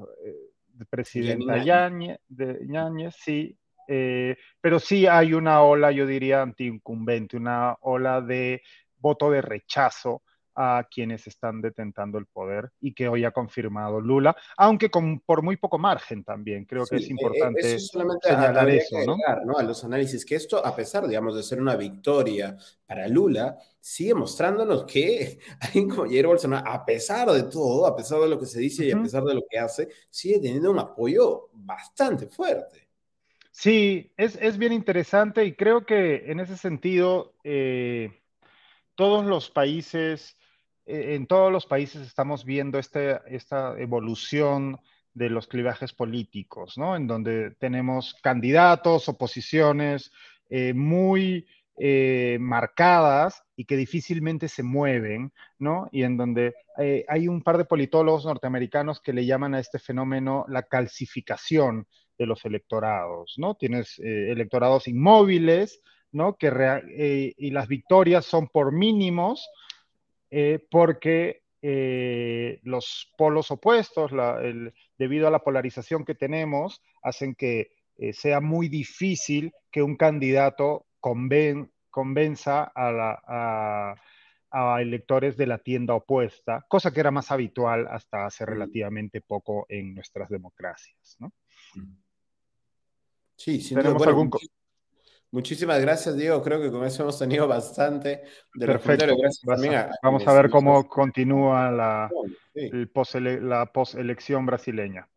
presidenta 0.89 1.62
Yáñez, 1.62 2.20
de 2.26 2.66
Yáñez, 2.66 3.14
sí, 3.16 3.55
eh, 3.89 4.36
pero 4.61 4.78
sí 4.78 5.07
hay 5.07 5.32
una 5.32 5.62
ola, 5.62 5.91
yo 5.91 6.07
diría, 6.07 6.43
anti-incumbente, 6.43 7.36
una 7.36 7.74
ola 7.80 8.20
de 8.20 8.62
voto 8.99 9.30
de 9.30 9.41
rechazo 9.41 10.22
a 10.61 10.89
quienes 10.91 11.24
están 11.28 11.62
detentando 11.62 12.18
el 12.18 12.26
poder 12.26 12.72
y 12.80 12.93
que 12.93 13.09
hoy 13.09 13.24
ha 13.24 13.30
confirmado 13.30 14.01
Lula, 14.01 14.36
aunque 14.57 14.91
con, 14.91 15.20
por 15.20 15.41
muy 15.41 15.57
poco 15.57 15.78
margen 15.78 16.24
también. 16.24 16.64
Creo 16.64 16.84
que 16.84 16.97
es 16.97 17.05
e, 17.05 17.07
e, 17.07 17.11
importante 17.11 17.74
eso 17.76 18.01
señalar 18.20 18.68
eso, 18.68 18.97
¿no? 19.07 19.57
A 19.57 19.62
los 19.62 19.84
análisis 19.84 20.24
que 20.24 20.34
esto, 20.34 20.64
a 20.66 20.74
pesar, 20.74 21.07
digamos, 21.07 21.36
de 21.36 21.45
ser 21.45 21.61
una 21.61 21.76
victoria 21.76 22.57
para 22.84 23.07
Lula, 23.07 23.57
sigue 23.78 24.14
mostrándonos 24.14 24.84
que 24.84 25.39
alguien 25.61 25.89
como 25.89 26.07
Jair 26.07 26.26
Bolsonaro, 26.26 26.68
a 26.68 26.84
pesar 26.84 27.30
de 27.30 27.45
todo, 27.45 27.86
a 27.86 27.95
pesar 27.95 28.20
de 28.20 28.28
lo 28.28 28.41
que 28.41 28.47
se 28.47 28.59
dice 28.59 28.84
y 28.84 28.91
a 28.91 29.01
pesar 29.01 29.22
de 29.22 29.34
lo 29.34 29.43
que 29.49 29.61
hace, 29.61 29.89
sigue 30.11 30.41
teniendo 30.41 30.72
un 30.72 30.80
apoyo 30.80 31.51
bastante 31.53 32.26
fuerte. 32.26 32.88
Sí, 33.61 34.13
es, 34.17 34.57
bien 34.57 34.73
interesante 34.73 35.45
y 35.45 35.57
creo 35.57 35.85
que 35.85 36.31
en 36.31 36.39
ese 36.39 36.57
sentido 36.57 37.35
eh, 37.43 38.23
todos 38.95 39.27
los 39.27 39.51
países, 39.51 40.37
eh, 40.87 41.17
en 41.17 41.27
todos 41.27 41.51
los 41.51 41.67
países 41.67 42.07
estamos 42.07 42.45
viendo 42.45 42.79
este, 42.79 43.19
esta 43.27 43.77
evolución 43.77 44.79
de 45.13 45.31
los 45.31 45.49
clivajes 45.49 45.93
políticos, 45.93 46.79
¿no? 46.79 46.95
En 46.95 47.09
donde 47.09 47.51
tenemos 47.59 48.15
candidatos, 48.23 49.09
oposiciones 49.09 50.13
eh, 50.51 50.73
muy 50.73 51.45
marcadas 52.41 53.45
y 53.57 53.65
que 53.65 53.77
difícilmente 53.77 54.49
se 54.49 54.63
mueven, 54.63 55.33
¿no? 55.59 55.89
Y 55.91 56.05
en 56.05 56.17
donde 56.17 56.55
hay 57.09 57.29
un 57.29 57.43
par 57.43 57.57
de 57.57 57.65
politólogos 57.65 58.25
norteamericanos 58.25 59.01
que 59.01 59.13
le 59.13 59.27
llaman 59.27 59.55
a 59.55 59.61
este 59.61 59.79
fenómeno 59.79 60.45
la 60.49 60.65
calcificación 60.65 61.87
de 62.19 62.27
los 62.27 62.45
electorados, 62.45 63.35
¿no? 63.39 63.55
Tienes 63.55 63.99
eh, 64.01 64.31
electorados 64.31 64.89
inmóviles, 64.89 65.81
¿no? 66.11 66.37
Que 66.37 66.51
eh, 66.89 67.35
y 67.37 67.51
las 67.51 67.69
victorias 67.69 68.25
son 68.25 68.49
por 68.49 68.73
mínimos 68.73 69.49
eh, 70.31 70.59
porque 70.71 71.43
los 72.62 73.12
polos 73.19 73.51
opuestos, 73.51 74.12
debido 74.97 75.27
a 75.27 75.31
la 75.31 75.41
polarización 75.41 76.05
que 76.05 76.14
tenemos, 76.14 76.81
hacen 77.03 77.35
que 77.35 77.73
sea 78.12 78.41
muy 78.41 78.69
difícil 78.69 79.53
que 79.73 79.83
un 79.83 79.97
candidato 79.97 80.87
convenza 81.01 82.71
a, 82.77 83.97
a 84.51 84.81
electores 84.81 85.37
de 85.37 85.47
la 85.47 85.59
tienda 85.59 85.95
opuesta, 85.95 86.64
cosa 86.69 86.93
que 86.93 87.01
era 87.01 87.11
más 87.11 87.33
habitual 87.33 87.89
hasta 87.91 88.27
hace 88.27 88.47
relativamente 88.47 89.21
poco 89.21 89.66
en 89.69 89.95
nuestras 89.95 90.29
democracias. 90.29 91.16
¿no? 91.19 91.33
Sí, 93.39 93.61
sin 93.61 93.78
duda. 93.78 93.97
Muchísimas 95.30 95.80
gracias, 95.80 96.16
Diego. 96.16 96.43
Creo 96.43 96.61
que 96.61 96.70
con 96.70 96.84
eso 96.84 97.03
hemos 97.03 97.18
tenido 97.18 97.47
bastante 97.47 98.24
de 98.55 98.66
Perfecto. 98.66 99.07
Vamos 100.03 100.26
a, 100.26 100.32
ver 100.32 100.51
cómo 100.51 100.89
continúa 100.89 101.70
la, 101.70 102.11
la 103.41 103.66
poselección 103.66 104.45
brasileña. 104.45 105.09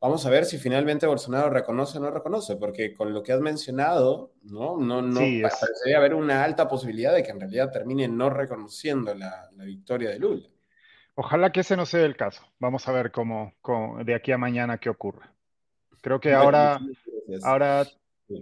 Vamos 0.00 0.24
a 0.24 0.30
ver 0.30 0.44
si 0.44 0.58
finalmente 0.58 1.06
Bolsonaro 1.06 1.50
reconoce 1.50 1.98
o 1.98 2.00
no 2.00 2.10
reconoce, 2.10 2.56
porque 2.56 2.94
con 2.94 3.12
lo 3.12 3.22
que 3.22 3.32
has 3.32 3.40
mencionado, 3.40 4.32
no, 4.42 4.78
no, 4.78 5.02
no 5.02 5.18
parecería 5.18 5.96
haber 5.96 6.14
una 6.14 6.44
alta 6.44 6.68
posibilidad 6.68 7.12
de 7.12 7.22
que 7.22 7.30
en 7.30 7.40
realidad 7.40 7.70
termine 7.70 8.06
no 8.06 8.30
reconociendo 8.30 9.14
la, 9.14 9.50
victoria 9.56 10.10
de 10.10 10.18
Lula. 10.18 10.48
Ojalá 11.14 11.52
que 11.52 11.60
ese 11.60 11.76
no 11.76 11.86
sea 11.86 12.04
el 12.04 12.16
caso. 12.16 12.42
Vamos 12.58 12.86
a 12.86 12.92
ver 12.92 13.12
cómo, 13.12 13.54
de 14.04 14.14
aquí 14.14 14.30
a 14.32 14.38
mañana 14.38 14.78
qué 14.78 14.90
ocurre. 14.90 15.33
Creo 16.04 16.20
que 16.20 16.34
ahora, 16.34 16.78
ahora 17.44 17.86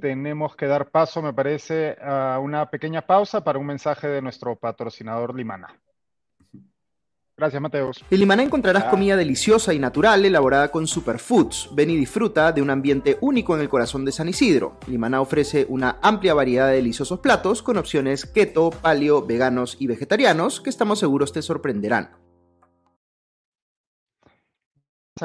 tenemos 0.01 0.57
que 0.57 0.67
dar 0.67 0.91
paso, 0.91 1.23
me 1.23 1.33
parece, 1.33 1.97
a 2.03 2.41
una 2.43 2.69
pequeña 2.69 3.07
pausa 3.07 3.45
para 3.45 3.61
un 3.61 3.67
mensaje 3.67 4.09
de 4.09 4.21
nuestro 4.21 4.57
patrocinador 4.57 5.33
Limana. 5.33 5.69
Gracias, 7.37 7.63
Mateos. 7.63 8.05
En 8.11 8.19
Limaná 8.19 8.43
encontrarás 8.43 8.87
ah. 8.89 8.91
comida 8.91 9.17
deliciosa 9.17 9.73
y 9.73 9.79
natural 9.79 10.25
elaborada 10.25 10.73
con 10.73 10.89
superfoods. 10.89 11.71
Ven 11.73 11.91
y 11.91 11.97
disfruta 11.97 12.51
de 12.51 12.63
un 12.63 12.71
ambiente 12.71 13.17
único 13.21 13.55
en 13.55 13.61
el 13.61 13.69
corazón 13.69 14.05
de 14.05 14.11
San 14.11 14.29
Isidro. 14.29 14.79
Limaná 14.89 15.21
ofrece 15.21 15.65
una 15.69 16.01
amplia 16.03 16.35
variedad 16.35 16.67
de 16.67 16.75
deliciosos 16.75 17.21
platos 17.21 17.63
con 17.63 17.79
opciones 17.79 18.27
keto, 18.27 18.71
paleo, 18.71 19.25
veganos 19.25 19.77
y 19.79 19.87
vegetarianos 19.87 20.61
que 20.61 20.71
estamos 20.71 20.99
seguros 20.99 21.33
te 21.33 21.43
sorprenderán. 21.43 22.11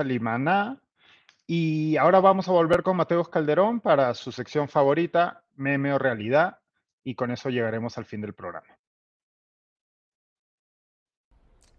Limaná 0.06 0.80
y 1.48 1.96
ahora 1.96 2.20
vamos 2.20 2.50
a 2.50 2.52
volver 2.52 2.84
con 2.84 2.98
Mateos 2.98 3.30
Calderón 3.30 3.80
para 3.80 4.14
su 4.14 4.34
sección 4.34 4.68
favorita, 4.68 5.46
Meme 5.56 5.94
o 5.94 5.98
Realidad, 5.98 6.60
y 7.06 7.16
con 7.16 7.32
eso 7.32 7.50
llegaremos 7.50 7.98
al 7.98 8.04
fin 8.04 8.20
del 8.20 8.34
programa. 8.34 8.78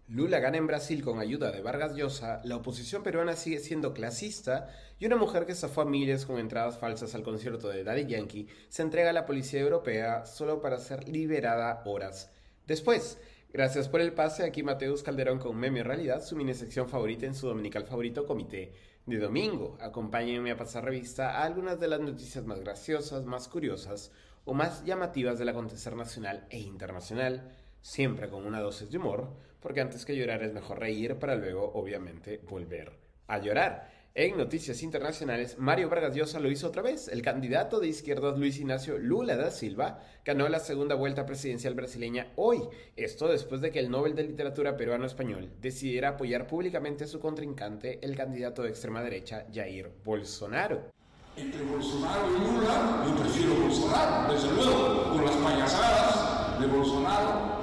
Lula 0.07 0.39
gana 0.39 0.57
en 0.57 0.65
Brasil 0.65 1.03
con 1.03 1.19
ayuda 1.19 1.51
de 1.51 1.61
Vargas 1.61 1.95
Llosa, 1.95 2.41
la 2.43 2.55
oposición 2.55 3.03
peruana 3.03 3.35
sigue 3.35 3.59
siendo 3.59 3.93
clasista 3.93 4.67
y 4.97 5.05
una 5.05 5.17
mujer 5.17 5.45
que 5.45 5.53
zafó 5.53 5.81
a 5.81 5.85
miles 5.85 6.25
con 6.25 6.39
entradas 6.39 6.79
falsas 6.79 7.13
al 7.13 7.21
concierto 7.21 7.69
de 7.69 7.83
Daddy 7.83 8.07
Yankee 8.07 8.47
se 8.69 8.81
entrega 8.81 9.11
a 9.11 9.13
la 9.13 9.27
policía 9.27 9.59
europea 9.59 10.25
solo 10.25 10.61
para 10.61 10.79
ser 10.79 11.07
liberada 11.07 11.83
horas 11.85 12.31
después. 12.65 13.19
Gracias 13.53 13.87
por 13.87 14.01
el 14.01 14.13
pase, 14.13 14.43
aquí 14.45 14.63
Mateus 14.63 15.03
Calderón 15.03 15.37
con 15.37 15.55
Meme 15.55 15.83
Realidad, 15.83 16.23
su 16.23 16.35
mini 16.35 16.55
sección 16.55 16.89
favorita 16.89 17.27
en 17.27 17.35
su 17.35 17.47
dominical 17.47 17.85
favorito 17.85 18.25
Comité 18.25 18.73
de 19.05 19.17
domingo. 19.17 19.77
Acompáñenme 19.81 20.51
a 20.51 20.57
pasar 20.57 20.85
revista 20.85 21.31
a 21.31 21.43
algunas 21.43 21.79
de 21.79 21.87
las 21.87 21.99
noticias 21.99 22.45
más 22.45 22.59
graciosas, 22.59 23.25
más 23.25 23.47
curiosas 23.47 24.11
o 24.45 24.53
más 24.53 24.83
llamativas 24.83 25.37
del 25.39 25.49
acontecer 25.49 25.95
nacional 25.95 26.45
e 26.49 26.59
internacional, 26.59 27.51
siempre 27.81 28.29
con 28.29 28.45
una 28.45 28.61
dosis 28.61 28.89
de 28.89 28.97
humor, 28.97 29.29
porque 29.59 29.81
antes 29.81 30.05
que 30.05 30.15
llorar 30.15 30.43
es 30.43 30.53
mejor 30.53 30.79
reír 30.79 31.17
para 31.17 31.35
luego, 31.35 31.71
obviamente, 31.73 32.41
volver 32.49 32.93
a 33.27 33.39
llorar. 33.39 33.98
En 34.15 34.37
noticias 34.37 34.81
internacionales, 34.81 35.59
Mario 35.59 35.87
Vargas 35.87 36.15
Llosa 36.15 36.39
lo 36.39 36.49
hizo 36.49 36.67
otra 36.67 36.81
vez. 36.81 37.07
El 37.09 37.21
candidato 37.21 37.79
de 37.79 37.89
izquierdas 37.89 38.39
Luis 38.39 38.57
Ignacio 38.57 38.97
Lula 38.97 39.37
da 39.37 39.51
Silva 39.51 40.01
ganó 40.25 40.49
la 40.49 40.59
segunda 40.59 40.95
vuelta 40.95 41.27
presidencial 41.27 41.75
brasileña 41.75 42.33
hoy. 42.35 42.59
Esto 42.95 43.27
después 43.27 43.61
de 43.61 43.71
que 43.71 43.79
el 43.79 43.91
Nobel 43.91 44.15
de 44.15 44.23
Literatura 44.23 44.75
peruano-español 44.75 45.51
decidiera 45.61 46.09
apoyar 46.09 46.47
públicamente 46.47 47.03
a 47.03 47.07
su 47.07 47.19
contrincante, 47.19 47.99
el 48.01 48.15
candidato 48.15 48.63
de 48.63 48.69
extrema 48.69 49.03
derecha 49.03 49.45
Jair 49.53 49.91
Bolsonaro. 50.03 50.89
Entre 51.37 51.63
Bolsonaro 51.63 52.35
y 52.35 52.39
Lula, 52.39 53.05
yo 53.07 53.15
prefiero 53.15 53.55
Bolsonaro, 53.61 54.33
desde 54.33 54.51
luego, 54.53 55.13
por 55.13 55.23
las 55.23 55.35
payasadas 55.35 56.59
de 56.59 56.65
Bolsonaro. 56.65 57.59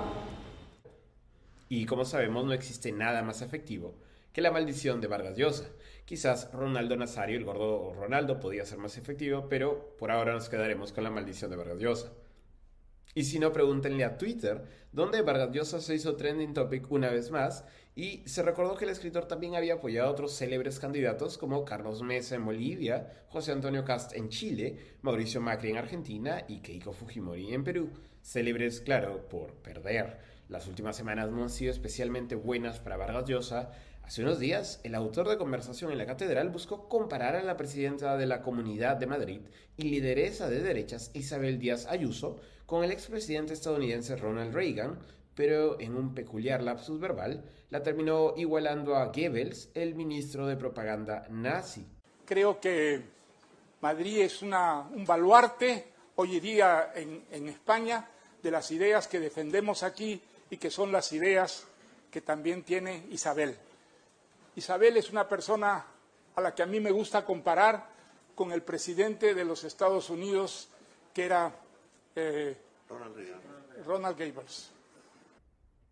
Y 1.69 1.85
como 1.87 2.05
sabemos, 2.05 2.45
no 2.45 2.53
existe 2.53 2.93
nada 2.93 3.25
más 3.25 3.43
efectivo 3.43 3.97
que 4.33 4.43
la 4.43 4.53
maldición 4.53 5.01
de 5.01 5.07
Vargas 5.07 5.37
Llosa. 5.37 5.65
Quizás 6.07 6.53
Ronaldo 6.53 6.97
Nazario, 6.97 7.37
el 7.37 7.45
gordo 7.45 7.93
Ronaldo, 7.93 8.39
podía 8.39 8.65
ser 8.65 8.79
más 8.79 8.97
efectivo, 8.97 9.49
pero 9.49 9.97
por 9.99 10.13
ahora 10.13 10.33
nos 10.33 10.49
quedaremos 10.49 10.93
con 10.93 11.03
la 11.03 11.11
maldición 11.11 11.51
de 11.51 11.57
Vargas 11.57 11.81
Llosa. 11.81 12.13
Y 13.13 13.25
si 13.25 13.41
no, 13.41 13.53
pregúntenle 13.53 14.05
a 14.05 14.17
Twitter, 14.17 14.63
donde 14.93 15.23
Vargas 15.23 15.51
Llosa 15.51 15.81
se 15.81 15.97
hizo 15.97 16.15
trending 16.15 16.55
topic 16.55 16.89
una 16.93 17.11
vez 17.11 17.33
más, 17.33 17.65
y 17.97 18.23
se 18.25 18.45
recordó 18.45 18.77
que 18.77 18.85
el 18.85 18.93
escritor 18.93 19.27
también 19.27 19.57
había 19.57 19.75
apoyado 19.75 20.07
a 20.07 20.13
otros 20.13 20.37
célebres 20.37 20.79
candidatos 20.79 21.39
como 21.39 21.65
Carlos 21.65 22.03
Mesa 22.03 22.37
en 22.37 22.45
Bolivia, 22.45 23.25
José 23.29 23.51
Antonio 23.51 23.85
Cast 23.85 24.15
en 24.15 24.29
Chile, 24.29 24.79
Mauricio 25.03 25.41
Macri 25.41 25.71
en 25.71 25.79
Argentina 25.79 26.45
y 26.47 26.61
Keiko 26.61 26.93
Fujimori 26.93 27.53
en 27.53 27.65
Perú. 27.65 27.91
Célebres, 28.23 28.81
claro, 28.81 29.29
por 29.29 29.55
perder. 29.55 30.19
Las 30.49 30.69
últimas 30.69 30.97
semanas 30.97 31.33
no 31.33 31.43
han 31.43 31.51
sido 31.51 31.73
especialmente 31.73 32.37
buenas 32.37 32.79
para 32.79 32.97
Vargas 32.97 33.25
Llosa, 33.25 33.73
Hace 34.07 34.23
unos 34.23 34.39
días, 34.39 34.79
el 34.85 34.95
autor 34.95 35.29
de 35.29 35.37
Conversación 35.37 35.91
en 35.91 35.99
la 35.99 36.07
Catedral 36.07 36.51
buscó 36.51 36.89
comparar 36.89 37.35
a 37.35 37.43
la 37.43 37.57
presidenta 37.57 38.17
de 38.17 38.27
la 38.27 38.41
Comunidad 38.41 38.97
de 38.99 39.09
Madrid 39.09 39.41
y 39.77 39.89
lideresa 39.89 40.49
de 40.49 40.63
derechas 40.63 41.11
Isabel 41.13 41.59
Díaz 41.59 41.87
Ayuso 41.87 42.39
con 42.67 42.85
el 42.85 42.93
expresidente 42.93 43.53
estadounidense 43.53 44.15
Ronald 44.15 44.55
Reagan, 44.55 45.01
pero 45.35 45.81
en 45.81 45.97
un 45.97 46.15
peculiar 46.15 46.63
lapsus 46.63 47.01
verbal 47.01 47.43
la 47.71 47.83
terminó 47.83 48.35
igualando 48.37 48.95
a 48.95 49.07
Goebbels, 49.07 49.71
el 49.75 49.97
ministro 49.97 50.47
de 50.47 50.57
propaganda 50.57 51.27
nazi. 51.29 51.85
Creo 52.25 52.61
que 52.61 53.03
Madrid 53.81 54.21
es 54.21 54.41
un 54.41 54.53
baluarte 55.05 55.85
hoy 56.15 56.39
día 56.39 56.93
en, 56.95 57.25
en 57.33 57.49
España 57.49 58.09
de 58.41 58.53
las 58.53 58.71
ideas 58.71 59.09
que 59.09 59.19
defendemos 59.19 59.83
aquí 59.83 60.23
y 60.49 60.59
que 60.59 60.71
son 60.71 60.93
las 60.93 61.13
ideas 61.13 61.67
que 62.09 62.21
también 62.21 62.63
tiene 62.63 63.05
Isabel. 63.11 63.57
Isabel 64.57 64.97
es 64.97 65.11
una 65.11 65.29
persona 65.29 65.85
a 66.35 66.41
la 66.41 66.55
que 66.55 66.63
a 66.63 66.67
mí 66.67 66.81
me 66.81 66.91
gusta 66.91 67.25
comparar 67.25 67.91
con 68.35 68.53
el 68.53 68.63
presidente 68.63 69.35
de 69.35 69.45
los 69.45 69.65
Estados 69.65 70.09
Unidos, 70.09 70.69
que 71.13 71.25
era 71.27 71.55
eh, 72.15 72.57
Ronald 73.85 74.19
Gables. 74.19 74.71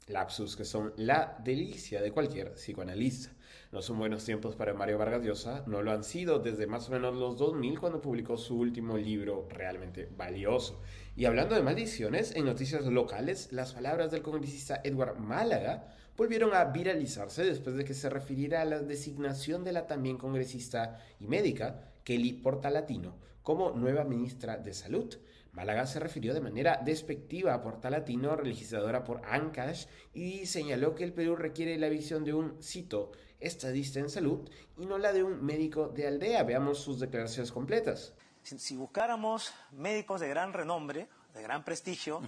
Lapsus 0.06 0.56
que 0.56 0.64
son 0.64 0.92
la 0.96 1.38
delicia 1.42 2.02
de 2.02 2.10
cualquier 2.10 2.54
psicoanalista. 2.54 3.30
No 3.72 3.82
son 3.82 3.98
buenos 3.98 4.24
tiempos 4.24 4.54
para 4.54 4.72
Mario 4.72 4.98
Vargas 4.98 5.22
Llosa, 5.22 5.64
no 5.66 5.82
lo 5.82 5.92
han 5.92 6.04
sido 6.04 6.38
desde 6.38 6.66
más 6.66 6.88
o 6.88 6.92
menos 6.92 7.14
los 7.14 7.36
2000 7.36 7.80
cuando 7.80 8.00
publicó 8.00 8.36
su 8.36 8.58
último 8.58 8.96
libro 8.96 9.46
realmente 9.50 10.08
valioso. 10.16 10.80
Y 11.16 11.24
hablando 11.24 11.54
de 11.54 11.62
maldiciones, 11.62 12.34
en 12.36 12.44
noticias 12.44 12.84
locales, 12.84 13.52
las 13.52 13.72
palabras 13.72 14.10
del 14.10 14.22
congresista 14.22 14.80
Edward 14.84 15.18
Málaga 15.18 15.94
volvieron 16.16 16.54
a 16.54 16.64
viralizarse 16.64 17.44
después 17.44 17.76
de 17.76 17.84
que 17.84 17.94
se 17.94 18.10
refiriera 18.10 18.62
a 18.62 18.64
la 18.64 18.80
designación 18.80 19.64
de 19.64 19.72
la 19.72 19.86
también 19.86 20.16
congresista 20.16 20.98
y 21.20 21.26
médica 21.26 21.92
Kelly 22.04 22.34
Portalatino 22.34 23.16
como 23.44 23.72
nueva 23.72 24.04
ministra 24.04 24.56
de 24.56 24.74
Salud. 24.74 25.14
Málaga 25.52 25.86
se 25.86 26.00
refirió 26.00 26.34
de 26.34 26.40
manera 26.40 26.80
despectiva 26.84 27.54
a 27.54 27.62
Portalatino, 27.62 28.34
legisladora 28.36 29.04
por 29.04 29.20
ANCASH, 29.24 29.86
y 30.12 30.46
señaló 30.46 30.96
que 30.96 31.04
el 31.04 31.12
Perú 31.12 31.36
requiere 31.36 31.78
la 31.78 31.88
visión 31.88 32.24
de 32.24 32.34
un, 32.34 32.60
cito, 32.60 33.12
estadista 33.38 34.00
en 34.00 34.08
salud 34.08 34.48
y 34.78 34.86
no 34.86 34.98
la 34.98 35.12
de 35.12 35.22
un 35.22 35.44
médico 35.44 35.88
de 35.88 36.08
aldea. 36.08 36.42
Veamos 36.42 36.78
sus 36.78 36.98
declaraciones 36.98 37.52
completas. 37.52 38.14
Si, 38.42 38.76
buscáramos 38.76 39.52
médicos 39.72 40.20
de 40.20 40.28
gran 40.28 40.52
renombre, 40.52 41.08
de 41.34 41.42
gran 41.42 41.64
prestigio, 41.64 42.22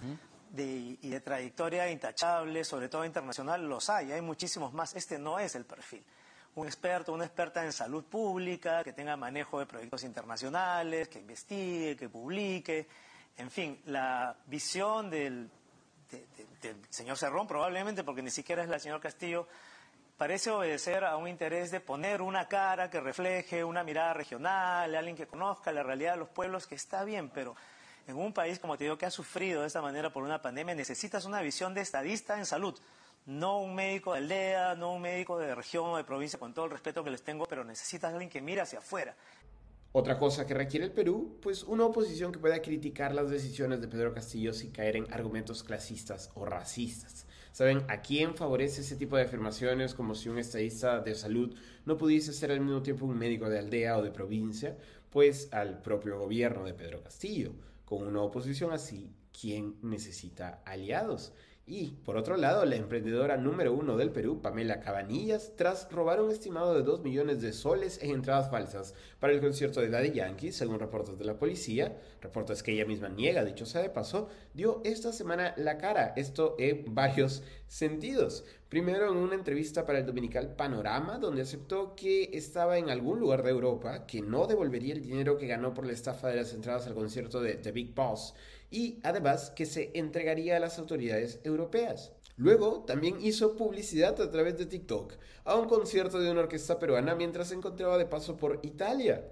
y 0.64 1.08
de 1.08 1.20
trayectoria 1.20 1.90
intachable, 1.90 2.64
sobre 2.64 2.88
todo 2.88 3.04
internacional, 3.04 3.68
los 3.68 3.90
hay, 3.90 4.12
hay 4.12 4.20
muchísimos 4.20 4.72
más. 4.72 4.94
Este 4.94 5.18
no 5.18 5.38
es 5.38 5.54
el 5.54 5.64
perfil. 5.64 6.04
Un 6.54 6.66
experto, 6.66 7.12
una 7.12 7.24
experta 7.24 7.64
en 7.64 7.72
salud 7.72 8.04
pública, 8.04 8.82
que 8.82 8.92
tenga 8.92 9.16
manejo 9.16 9.58
de 9.58 9.66
proyectos 9.66 10.04
internacionales, 10.04 11.08
que 11.08 11.18
investigue, 11.18 11.96
que 11.96 12.08
publique, 12.08 12.88
en 13.36 13.50
fin, 13.50 13.80
la 13.86 14.34
visión 14.46 15.10
del, 15.10 15.50
del 16.62 16.76
señor 16.88 17.18
Cerrón 17.18 17.46
probablemente, 17.46 18.02
porque 18.04 18.22
ni 18.22 18.30
siquiera 18.30 18.62
es 18.62 18.68
la 18.68 18.78
señor 18.78 19.00
Castillo, 19.00 19.46
parece 20.16 20.50
obedecer 20.50 21.04
a 21.04 21.16
un 21.16 21.28
interés 21.28 21.70
de 21.70 21.80
poner 21.80 22.22
una 22.22 22.48
cara 22.48 22.88
que 22.88 23.00
refleje 23.00 23.62
una 23.62 23.84
mirada 23.84 24.14
regional, 24.14 24.94
alguien 24.94 25.16
que 25.16 25.26
conozca 25.26 25.72
la 25.72 25.82
realidad 25.82 26.12
de 26.12 26.18
los 26.18 26.28
pueblos, 26.30 26.66
que 26.66 26.74
está 26.74 27.04
bien, 27.04 27.28
pero 27.28 27.54
en 28.06 28.16
un 28.16 28.32
país, 28.32 28.58
como 28.58 28.76
te 28.76 28.84
digo, 28.84 28.96
que 28.96 29.06
ha 29.06 29.10
sufrido 29.10 29.62
de 29.62 29.66
esta 29.66 29.82
manera 29.82 30.12
por 30.12 30.22
una 30.22 30.40
pandemia, 30.40 30.74
necesitas 30.74 31.24
una 31.24 31.40
visión 31.40 31.74
de 31.74 31.80
estadista 31.80 32.38
en 32.38 32.46
salud. 32.46 32.78
No 33.26 33.58
un 33.58 33.74
médico 33.74 34.12
de 34.12 34.18
aldea, 34.18 34.74
no 34.76 34.94
un 34.94 35.02
médico 35.02 35.36
de 35.38 35.54
región 35.54 35.86
o 35.86 35.96
de 35.96 36.04
provincia, 36.04 36.38
con 36.38 36.54
todo 36.54 36.66
el 36.66 36.70
respeto 36.70 37.02
que 37.02 37.10
les 37.10 37.22
tengo, 37.22 37.46
pero 37.46 37.64
necesitas 37.64 38.12
alguien 38.12 38.30
que 38.30 38.40
mire 38.40 38.60
hacia 38.60 38.78
afuera. 38.78 39.16
Otra 39.90 40.18
cosa 40.18 40.46
que 40.46 40.54
requiere 40.54 40.84
el 40.84 40.92
Perú, 40.92 41.38
pues 41.42 41.64
una 41.64 41.86
oposición 41.86 42.30
que 42.30 42.38
pueda 42.38 42.62
criticar 42.62 43.14
las 43.14 43.30
decisiones 43.30 43.80
de 43.80 43.88
Pedro 43.88 44.12
Castillo 44.14 44.52
sin 44.52 44.70
caer 44.70 44.96
en 44.96 45.12
argumentos 45.12 45.64
clasistas 45.64 46.30
o 46.34 46.44
racistas. 46.44 47.26
¿Saben 47.50 47.82
a 47.88 48.02
quién 48.02 48.36
favorece 48.36 48.82
ese 48.82 48.96
tipo 48.96 49.16
de 49.16 49.22
afirmaciones 49.22 49.94
como 49.94 50.14
si 50.14 50.28
un 50.28 50.38
estadista 50.38 51.00
de 51.00 51.14
salud 51.14 51.56
no 51.86 51.96
pudiese 51.96 52.34
ser 52.34 52.52
al 52.52 52.60
mismo 52.60 52.82
tiempo 52.82 53.06
un 53.06 53.18
médico 53.18 53.48
de 53.48 53.58
aldea 53.58 53.96
o 53.96 54.02
de 54.02 54.10
provincia? 54.10 54.76
Pues 55.10 55.48
al 55.52 55.80
propio 55.80 56.18
gobierno 56.18 56.64
de 56.64 56.74
Pedro 56.74 57.02
Castillo 57.02 57.54
Con 57.86 58.04
una 58.04 58.20
oposición 58.20 58.72
así, 58.72 59.14
¿quién 59.30 59.76
necesita 59.80 60.60
aliados? 60.66 61.32
Y, 61.68 61.90
por 62.04 62.16
otro 62.16 62.36
lado, 62.36 62.64
la 62.64 62.74
emprendedora 62.74 63.36
número 63.36 63.72
uno 63.72 63.96
del 63.96 64.10
Perú, 64.10 64.42
Pamela 64.42 64.80
Cabanillas, 64.80 65.52
tras 65.54 65.88
robar 65.92 66.20
un 66.20 66.32
estimado 66.32 66.74
de 66.74 66.82
2 66.82 67.04
millones 67.04 67.40
de 67.40 67.52
soles 67.52 68.02
en 68.02 68.10
entradas 68.10 68.50
falsas 68.50 68.94
para 69.20 69.32
el 69.32 69.40
concierto 69.40 69.80
de 69.80 69.88
Daddy 69.88 70.10
Yankee, 70.10 70.50
según 70.50 70.80
reportes 70.80 71.16
de 71.16 71.24
la 71.24 71.38
policía, 71.38 71.96
reportes 72.20 72.64
que 72.64 72.72
ella 72.72 72.86
misma 72.86 73.08
niega, 73.08 73.44
dicho 73.44 73.66
sea 73.66 73.82
de 73.82 73.90
paso, 73.90 74.28
dio 74.52 74.80
esta 74.84 75.12
semana 75.12 75.54
la 75.56 75.78
cara, 75.78 76.12
esto 76.16 76.56
en 76.58 76.92
varios 76.92 77.44
sentidos. 77.68 78.44
Primero 78.68 79.12
en 79.12 79.18
una 79.18 79.36
entrevista 79.36 79.86
para 79.86 80.00
el 80.00 80.06
dominical 80.06 80.56
Panorama, 80.56 81.18
donde 81.18 81.42
aceptó 81.42 81.94
que 81.94 82.30
estaba 82.32 82.78
en 82.78 82.90
algún 82.90 83.20
lugar 83.20 83.44
de 83.44 83.50
Europa, 83.50 84.06
que 84.06 84.22
no 84.22 84.48
devolvería 84.48 84.92
el 84.92 85.02
dinero 85.02 85.38
que 85.38 85.46
ganó 85.46 85.72
por 85.72 85.86
la 85.86 85.92
estafa 85.92 86.28
de 86.28 86.36
las 86.36 86.52
entradas 86.52 86.84
al 86.88 86.94
concierto 86.94 87.40
de 87.40 87.54
The 87.54 87.70
Big 87.70 87.94
Boss, 87.94 88.34
y 88.68 88.98
además 89.04 89.50
que 89.50 89.66
se 89.66 89.92
entregaría 89.94 90.56
a 90.56 90.60
las 90.60 90.80
autoridades 90.80 91.38
europeas. 91.44 92.10
Luego 92.36 92.82
también 92.84 93.18
hizo 93.20 93.54
publicidad 93.54 94.20
a 94.20 94.30
través 94.32 94.58
de 94.58 94.66
TikTok 94.66 95.14
a 95.44 95.54
un 95.54 95.68
concierto 95.68 96.18
de 96.18 96.32
una 96.32 96.40
orquesta 96.40 96.80
peruana 96.80 97.14
mientras 97.14 97.48
se 97.48 97.54
encontraba 97.54 97.96
de 97.98 98.06
paso 98.06 98.36
por 98.36 98.58
Italia. 98.64 99.30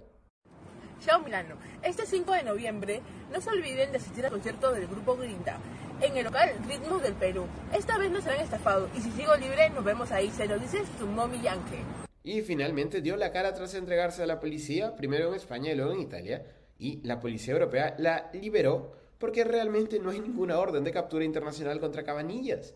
Chao 1.05 1.21
Milano, 1.23 1.57
este 1.83 2.07
5 2.07 2.33
de 2.35 2.45
noviembre 2.45 3.03
no 3.33 3.41
se 3.41 3.51
olviden 3.51 3.91
de 3.91 3.99
asistir 3.99 4.25
al 4.25 4.31
concierto 4.31 4.73
del 4.73 4.87
grupo 4.87 5.17
Grinda 5.17 5.59
en 6.07 6.17
el 6.17 6.25
local 6.25 6.51
Ritmos 6.69 7.03
del 7.03 7.15
Perú. 7.15 7.47
Esta 7.73 7.99
vez 7.99 8.11
no 8.11 8.21
serán 8.21 8.41
estafados 8.41 8.91
y 8.97 9.01
si 9.01 9.11
sigo 9.13 9.35
libre 9.37 9.71
nos 9.71 9.85
vemos 9.85 10.13
ahí, 10.13 10.31
se 10.31 10.47
lo 10.47 10.59
dice 10.59 10.83
su 10.99 11.07
mommy 11.07 11.41
Yankee. 11.41 11.83
Y 12.23 12.43
finalmente 12.43 13.01
dio 13.01 13.17
la 13.17 13.33
cara 13.33 13.55
tras 13.55 13.75
entregarse 13.75 14.23
a 14.23 14.27
la 14.27 14.41
policía, 14.41 14.97
primero 14.97 15.29
en 15.29 15.35
España 15.35 15.73
y 15.73 15.77
luego 15.77 15.93
en 15.93 16.01
Italia, 16.01 16.47
y 16.79 17.01
la 17.07 17.21
policía 17.21 17.55
europea 17.55 17.95
la 17.99 18.31
liberó 18.33 18.93
porque 19.19 19.45
realmente 19.45 19.99
no 19.99 20.11
hay 20.11 20.21
ninguna 20.21 20.59
orden 20.59 20.85
de 20.85 20.93
captura 20.93 21.25
internacional 21.25 21.81
contra 21.81 22.05
Cabanillas. 22.05 22.75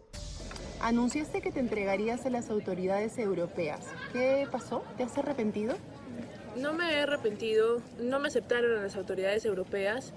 Anunciaste 0.81 1.41
que 1.41 1.51
te 1.51 1.61
entregarías 1.61 2.25
a 2.25 2.31
las 2.31 2.51
autoridades 2.51 3.19
europeas. 3.19 3.85
¿Qué 4.13 4.47
pasó? 4.51 4.85
¿Te 4.97 5.03
has 5.03 5.19
arrepentido? 5.19 5.75
No 6.57 6.73
me 6.73 6.93
he 6.93 7.01
arrepentido, 7.01 7.83
no 8.01 8.21
me 8.21 8.29
aceptaron 8.29 8.79
a 8.79 8.83
las 8.83 8.97
autoridades 8.97 9.45
europeas. 9.45 10.13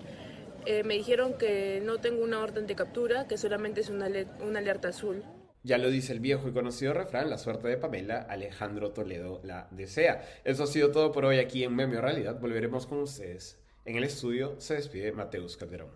Eh, 0.65 0.83
me 0.83 0.95
dijeron 0.95 1.37
que 1.37 1.81
no 1.83 1.99
tengo 1.99 2.23
una 2.23 2.39
orden 2.41 2.67
de 2.67 2.75
captura, 2.75 3.27
que 3.27 3.37
solamente 3.37 3.81
es 3.81 3.89
una, 3.89 4.07
una 4.41 4.59
alerta 4.59 4.89
azul. 4.89 5.23
Ya 5.63 5.77
lo 5.77 5.91
dice 5.91 6.13
el 6.13 6.19
viejo 6.19 6.47
y 6.47 6.53
conocido 6.53 6.93
refrán, 6.93 7.29
la 7.29 7.37
suerte 7.37 7.67
de 7.67 7.77
Pamela, 7.77 8.25
Alejandro 8.29 8.91
Toledo 8.91 9.41
la 9.43 9.67
desea. 9.71 10.23
Eso 10.43 10.63
ha 10.63 10.67
sido 10.67 10.91
todo 10.91 11.11
por 11.11 11.25
hoy 11.25 11.37
aquí 11.37 11.63
en 11.63 11.75
Memio 11.75 12.01
Realidad. 12.01 12.39
Volveremos 12.39 12.87
con 12.87 12.99
ustedes. 12.99 13.59
En 13.85 13.95
el 13.95 14.03
estudio 14.03 14.59
se 14.59 14.75
despide 14.75 15.11
Mateus 15.11 15.57
Calderón. 15.57 15.91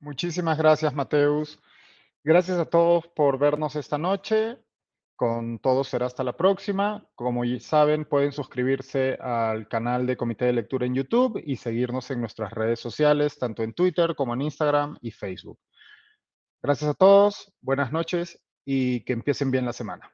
Muchísimas 0.00 0.58
gracias, 0.58 0.94
Mateus. 0.94 1.60
Gracias 2.24 2.58
a 2.58 2.64
todos 2.64 3.06
por 3.08 3.38
vernos 3.38 3.76
esta 3.76 3.98
noche. 3.98 4.58
Con 5.20 5.58
todo 5.58 5.84
será 5.84 6.06
hasta 6.06 6.24
la 6.24 6.34
próxima. 6.34 7.06
Como 7.14 7.44
ya 7.44 7.60
saben, 7.60 8.06
pueden 8.06 8.32
suscribirse 8.32 9.18
al 9.20 9.68
canal 9.68 10.06
de 10.06 10.16
Comité 10.16 10.46
de 10.46 10.54
Lectura 10.54 10.86
en 10.86 10.94
YouTube 10.94 11.42
y 11.44 11.56
seguirnos 11.56 12.10
en 12.10 12.20
nuestras 12.20 12.50
redes 12.54 12.80
sociales, 12.80 13.38
tanto 13.38 13.62
en 13.62 13.74
Twitter 13.74 14.14
como 14.14 14.32
en 14.32 14.40
Instagram 14.40 14.96
y 15.02 15.10
Facebook. 15.10 15.58
Gracias 16.62 16.92
a 16.92 16.94
todos, 16.94 17.52
buenas 17.60 17.92
noches 17.92 18.42
y 18.64 19.04
que 19.04 19.12
empiecen 19.12 19.50
bien 19.50 19.66
la 19.66 19.74
semana. 19.74 20.10